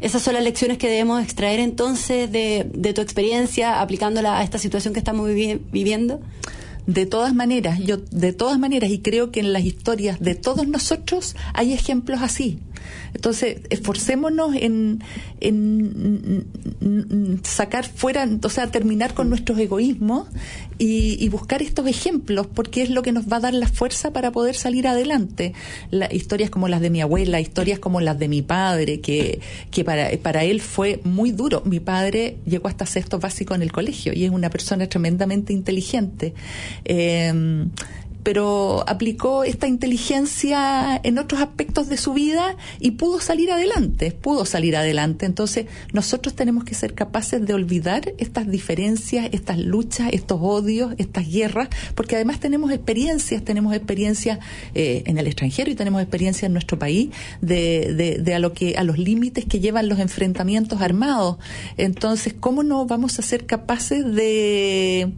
Esas 0.02 0.20
son 0.20 0.34
las 0.34 0.44
lecciones 0.44 0.76
que 0.76 0.86
debemos 0.86 1.22
extraer 1.22 1.60
entonces 1.60 2.30
de, 2.30 2.66
de 2.74 2.92
tu 2.92 3.00
experiencia 3.00 3.80
aplicándola 3.80 4.38
a 4.38 4.42
esta 4.42 4.58
situación 4.58 4.92
que 4.92 4.98
estamos 4.98 5.26
vivi 5.26 5.62
viviendo 5.72 6.20
de 6.88 7.04
todas 7.04 7.34
maneras, 7.34 7.80
yo 7.80 7.98
de 7.98 8.32
todas 8.32 8.58
maneras, 8.58 8.90
y 8.90 9.00
creo 9.00 9.30
que 9.30 9.40
en 9.40 9.52
las 9.52 9.62
historias 9.62 10.20
de 10.20 10.34
todos 10.34 10.66
nosotros 10.66 11.36
hay 11.52 11.74
ejemplos 11.74 12.22
así. 12.22 12.60
Entonces, 13.14 13.60
esforcémonos 13.70 14.54
en, 14.54 15.02
en, 15.40 16.46
sacar 17.42 17.86
fuera, 17.86 18.28
o 18.42 18.48
sea, 18.48 18.70
terminar 18.70 19.14
con 19.14 19.28
nuestros 19.28 19.58
egoísmos 19.58 20.28
y, 20.78 21.22
y, 21.22 21.28
buscar 21.28 21.62
estos 21.62 21.86
ejemplos, 21.86 22.46
porque 22.46 22.82
es 22.82 22.90
lo 22.90 23.02
que 23.02 23.12
nos 23.12 23.26
va 23.26 23.38
a 23.38 23.40
dar 23.40 23.54
la 23.54 23.66
fuerza 23.66 24.12
para 24.12 24.30
poder 24.30 24.54
salir 24.54 24.86
adelante. 24.86 25.54
La, 25.90 26.12
historias 26.12 26.50
como 26.50 26.68
las 26.68 26.80
de 26.80 26.90
mi 26.90 27.00
abuela, 27.00 27.40
historias 27.40 27.78
como 27.78 28.00
las 28.00 28.18
de 28.18 28.28
mi 28.28 28.42
padre, 28.42 29.00
que, 29.00 29.40
que 29.70 29.84
para, 29.84 30.10
para 30.22 30.44
él 30.44 30.60
fue 30.60 31.00
muy 31.04 31.32
duro. 31.32 31.62
Mi 31.64 31.80
padre 31.80 32.36
llegó 32.46 32.68
hasta 32.68 32.86
sexto 32.86 33.18
básico 33.18 33.54
en 33.54 33.62
el 33.62 33.72
colegio 33.72 34.12
y 34.12 34.24
es 34.24 34.30
una 34.30 34.50
persona 34.50 34.88
tremendamente 34.88 35.52
inteligente. 35.52 36.34
Eh, 36.84 37.68
pero 38.28 38.84
aplicó 38.86 39.42
esta 39.42 39.68
inteligencia 39.68 41.00
en 41.02 41.16
otros 41.16 41.40
aspectos 41.40 41.88
de 41.88 41.96
su 41.96 42.12
vida 42.12 42.56
y 42.78 42.90
pudo 42.90 43.20
salir 43.20 43.50
adelante, 43.50 44.12
pudo 44.12 44.44
salir 44.44 44.76
adelante. 44.76 45.24
Entonces, 45.24 45.64
nosotros 45.94 46.34
tenemos 46.34 46.64
que 46.64 46.74
ser 46.74 46.92
capaces 46.92 47.46
de 47.46 47.54
olvidar 47.54 48.12
estas 48.18 48.46
diferencias, 48.46 49.30
estas 49.32 49.56
luchas, 49.56 50.10
estos 50.12 50.40
odios, 50.42 50.92
estas 50.98 51.26
guerras, 51.26 51.70
porque 51.94 52.16
además 52.16 52.38
tenemos 52.38 52.70
experiencias, 52.70 53.42
tenemos 53.44 53.74
experiencias 53.74 54.40
eh, 54.74 55.04
en 55.06 55.16
el 55.16 55.26
extranjero 55.26 55.70
y 55.70 55.74
tenemos 55.74 56.02
experiencia 56.02 56.44
en 56.44 56.52
nuestro 56.52 56.78
país 56.78 57.08
de, 57.40 57.94
de, 57.94 58.18
de 58.18 58.34
a 58.34 58.38
lo 58.38 58.52
que 58.52 58.76
a 58.76 58.84
los 58.84 58.98
límites 58.98 59.46
que 59.46 59.60
llevan 59.60 59.88
los 59.88 60.00
enfrentamientos 60.00 60.82
armados. 60.82 61.38
Entonces, 61.78 62.34
¿cómo 62.38 62.62
no 62.62 62.84
vamos 62.84 63.18
a 63.18 63.22
ser 63.22 63.46
capaces 63.46 64.04
de 64.04 65.14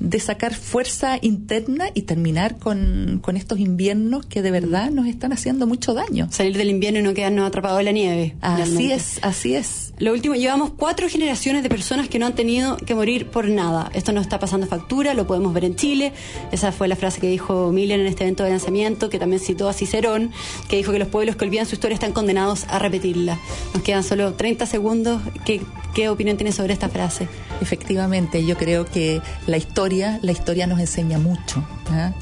de 0.00 0.20
sacar 0.20 0.54
fuerza 0.54 1.18
interna 1.20 1.86
y 1.94 2.02
terminar 2.02 2.58
con, 2.58 3.20
con, 3.22 3.36
estos 3.36 3.58
inviernos 3.58 4.26
que 4.26 4.42
de 4.42 4.50
verdad 4.50 4.90
nos 4.90 5.06
están 5.06 5.32
haciendo 5.32 5.66
mucho 5.66 5.94
daño. 5.94 6.28
Salir 6.30 6.56
del 6.56 6.70
invierno 6.70 7.00
y 7.00 7.02
no 7.02 7.14
quedarnos 7.14 7.46
atrapados 7.46 7.80
en 7.80 7.84
la 7.84 7.92
nieve. 7.92 8.36
Así 8.40 8.62
realmente. 8.62 8.94
es, 8.94 9.18
así 9.22 9.54
es. 9.54 9.92
Lo 9.98 10.12
último, 10.12 10.36
llevamos 10.36 10.70
cuatro 10.76 11.08
generaciones 11.08 11.62
de 11.62 11.68
personas 11.68 12.08
que 12.08 12.18
no 12.18 12.26
han 12.26 12.34
tenido 12.34 12.76
que 12.76 12.94
morir 12.94 13.26
por 13.26 13.48
nada. 13.48 13.90
Esto 13.94 14.12
no 14.12 14.20
está 14.20 14.38
pasando 14.38 14.66
factura, 14.66 15.14
lo 15.14 15.26
podemos 15.26 15.52
ver 15.52 15.64
en 15.64 15.74
Chile. 15.74 16.12
Esa 16.52 16.70
fue 16.70 16.86
la 16.86 16.94
frase 16.94 17.20
que 17.20 17.28
dijo 17.28 17.72
Miller 17.72 17.98
en 17.98 18.06
este 18.06 18.22
evento 18.22 18.44
de 18.44 18.50
lanzamiento, 18.50 19.10
que 19.10 19.18
también 19.18 19.40
citó 19.40 19.68
a 19.68 19.72
Cicerón, 19.72 20.30
que 20.68 20.76
dijo 20.76 20.92
que 20.92 21.00
los 21.00 21.08
pueblos 21.08 21.34
que 21.34 21.44
olvidan 21.44 21.66
su 21.66 21.74
historia 21.74 21.94
están 21.94 22.12
condenados 22.12 22.64
a 22.68 22.78
repetirla. 22.78 23.40
Nos 23.74 23.82
quedan 23.82 24.04
solo 24.04 24.34
30 24.34 24.66
segundos. 24.66 25.20
¿Qué, 25.44 25.60
qué 25.94 26.08
opinión 26.08 26.36
tienes 26.36 26.54
sobre 26.54 26.72
esta 26.72 26.88
frase? 26.88 27.26
Efectivamente, 27.60 28.44
yo 28.44 28.56
creo 28.56 28.84
que 28.84 29.20
la 29.46 29.56
historia, 29.56 30.18
la 30.22 30.32
historia 30.32 30.66
nos 30.66 30.80
enseña 30.80 31.18
mucho. 31.18 31.62
¿eh? 31.92 32.12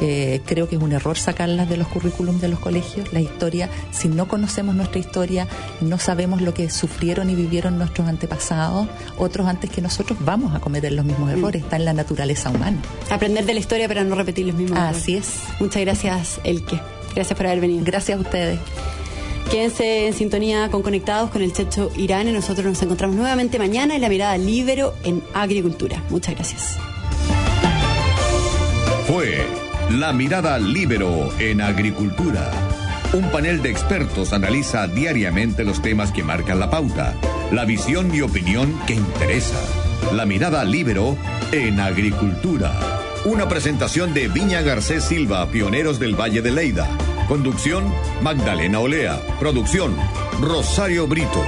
Eh, 0.00 0.42
creo 0.44 0.68
que 0.68 0.76
es 0.76 0.82
un 0.82 0.92
error 0.92 1.16
sacarlas 1.16 1.68
de 1.70 1.78
los 1.78 1.88
currículums 1.88 2.40
de 2.42 2.48
los 2.48 2.58
colegios. 2.58 3.12
La 3.12 3.20
historia, 3.20 3.70
si 3.92 4.08
no 4.08 4.28
conocemos 4.28 4.74
nuestra 4.74 4.98
historia, 4.98 5.46
no 5.80 5.98
sabemos 5.98 6.42
lo 6.42 6.52
que 6.52 6.68
sufrieron 6.68 7.30
y 7.30 7.34
vivieron 7.34 7.78
nuestros 7.78 8.06
antepasados, 8.06 8.88
otros 9.16 9.46
antes 9.46 9.70
que 9.70 9.80
nosotros 9.80 10.18
vamos 10.22 10.54
a 10.54 10.60
cometer 10.60 10.92
los 10.92 11.04
mismos 11.04 11.30
errores. 11.30 11.62
Está 11.62 11.76
en 11.76 11.86
la 11.86 11.94
naturaleza 11.94 12.50
humana. 12.50 12.78
Aprender 13.10 13.46
de 13.46 13.54
la 13.54 13.60
historia 13.60 13.88
para 13.88 14.04
no 14.04 14.14
repetir 14.14 14.46
los 14.46 14.56
mismos 14.56 14.78
Así 14.78 15.14
errores. 15.14 15.30
es. 15.34 15.60
Muchas 15.60 15.82
gracias, 15.82 16.40
Elke. 16.44 16.80
Gracias 17.14 17.36
por 17.36 17.46
haber 17.46 17.60
venido. 17.60 17.82
Gracias 17.82 18.18
a 18.18 18.20
ustedes. 18.20 18.58
Quédense 19.50 20.08
en 20.08 20.12
sintonía 20.12 20.70
con 20.70 20.82
Conectados 20.82 21.30
con 21.30 21.40
el 21.40 21.52
Checho 21.52 21.90
Irán 21.96 22.28
y 22.28 22.32
nosotros 22.32 22.66
nos 22.66 22.82
encontramos 22.82 23.16
nuevamente 23.16 23.58
mañana 23.58 23.94
en 23.94 24.02
la 24.02 24.08
mirada 24.08 24.36
libero 24.36 24.94
en 25.04 25.22
agricultura. 25.34 26.02
Muchas 26.10 26.34
gracias. 26.34 26.78
Fue 29.06 29.46
La 29.90 30.12
Mirada 30.12 30.58
Libero 30.58 31.32
en 31.38 31.60
Agricultura. 31.60 32.50
Un 33.12 33.30
panel 33.30 33.62
de 33.62 33.70
expertos 33.70 34.32
analiza 34.32 34.88
diariamente 34.88 35.64
los 35.64 35.80
temas 35.80 36.10
que 36.10 36.24
marcan 36.24 36.58
la 36.58 36.70
pauta, 36.70 37.14
la 37.52 37.64
visión 37.64 38.12
y 38.12 38.22
opinión 38.22 38.76
que 38.86 38.94
interesa. 38.94 39.56
La 40.12 40.26
Mirada 40.26 40.64
Libero 40.64 41.16
en 41.52 41.78
Agricultura. 41.78 42.72
Una 43.24 43.48
presentación 43.48 44.12
de 44.12 44.26
Viña 44.26 44.62
Garcés 44.62 45.04
Silva, 45.04 45.48
pioneros 45.50 46.00
del 46.00 46.14
Valle 46.14 46.42
de 46.42 46.50
Leida. 46.50 46.88
Conducción, 47.26 47.92
Magdalena 48.22 48.80
Olea. 48.80 49.20
Producción, 49.40 49.96
Rosario 50.40 51.06
Brito. 51.06 51.42